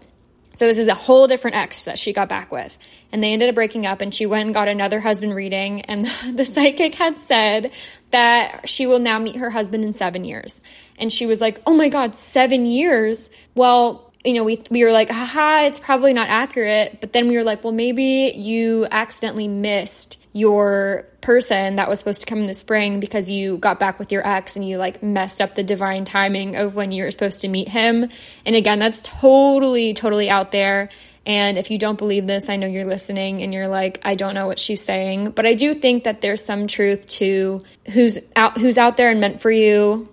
So 0.54 0.68
this 0.68 0.78
is 0.78 0.88
a 0.88 0.94
whole 0.94 1.28
different 1.28 1.58
ex 1.58 1.84
that 1.84 2.00
she 2.00 2.14
got 2.14 2.30
back 2.30 2.52
with. 2.52 2.78
And 3.12 3.22
they 3.22 3.34
ended 3.34 3.50
up 3.50 3.56
breaking 3.56 3.86
up 3.86 4.00
and 4.00 4.16
she 4.16 4.26
went 4.26 4.46
and 4.46 4.54
got 4.54 4.70
another 4.70 5.00
husband 5.02 5.36
reading 5.36 5.82
and 5.82 6.06
the 6.34 6.46
psychic 6.46 6.96
had 6.96 7.18
said 7.18 7.72
that 8.16 8.68
she 8.70 8.88
will 8.88 9.00
now 9.00 9.20
meet 9.20 9.36
her 9.36 9.50
husband 9.50 9.84
in 9.84 9.94
7 9.94 10.24
years. 10.24 10.62
And 10.98 11.12
she 11.12 11.26
was 11.26 11.42
like, 11.42 11.62
"Oh 11.68 11.74
my 11.74 11.90
god, 11.90 12.16
7 12.16 12.66
years?" 12.66 13.30
Well, 13.54 14.06
you 14.26 14.34
know, 14.34 14.44
we, 14.44 14.62
we 14.72 14.84
were 14.84 14.92
like, 14.92 15.10
haha, 15.10 15.66
it's 15.66 15.80
probably 15.80 16.12
not 16.12 16.28
accurate. 16.30 17.00
But 17.00 17.14
then 17.14 17.28
we 17.28 17.38
were 17.38 17.44
like, 17.44 17.64
well, 17.64 17.74
maybe 17.74 18.34
you 18.36 18.88
accidentally 18.90 19.48
missed 19.48 20.18
your 20.34 21.06
person 21.22 21.76
that 21.76 21.88
was 21.88 22.00
supposed 22.00 22.22
to 22.22 22.26
come 22.26 22.40
in 22.40 22.48
the 22.48 22.54
spring 22.54 23.00
because 23.00 23.30
you 23.32 23.58
got 23.58 23.80
back 23.80 24.00
with 24.00 24.12
your 24.12 24.28
ex 24.28 24.56
and 24.56 24.68
you 24.68 24.78
like 24.78 25.02
messed 25.02 25.42
up 25.42 25.56
the 25.56 25.64
divine 25.64 26.04
timing 26.06 26.56
of 26.56 26.76
when 26.76 26.92
you 26.92 27.04
were 27.04 27.12
supposed 27.12 27.42
to 27.42 27.48
meet 27.48 27.70
him. 27.70 28.10
And 28.46 28.56
again, 28.56 28.80
that's 28.80 29.02
totally, 29.02 29.94
totally 29.94 30.30
out 30.30 30.52
there. 30.52 30.90
And 31.26 31.58
if 31.58 31.72
you 31.72 31.78
don't 31.78 31.98
believe 31.98 32.28
this, 32.28 32.50
I 32.50 32.56
know 32.56 32.68
you're 32.68 32.86
listening 32.86 33.42
and 33.42 33.54
you're 33.54 33.68
like, 33.68 34.00
I 34.04 34.16
don't 34.16 34.36
know 34.36 34.48
what 34.48 34.60
she's 34.60 34.84
saying. 34.84 35.32
But 35.32 35.46
I 35.46 35.54
do 35.54 35.74
think 35.74 36.04
that 36.04 36.22
there's 36.22 36.44
some 36.44 36.68
truth 36.68 37.08
to 37.08 37.62
who's 37.92 38.20
out 38.36 38.58
who's 38.58 38.78
out 38.78 38.98
there 38.98 39.10
and 39.10 39.20
meant 39.20 39.42
for 39.42 39.52
you 39.52 40.10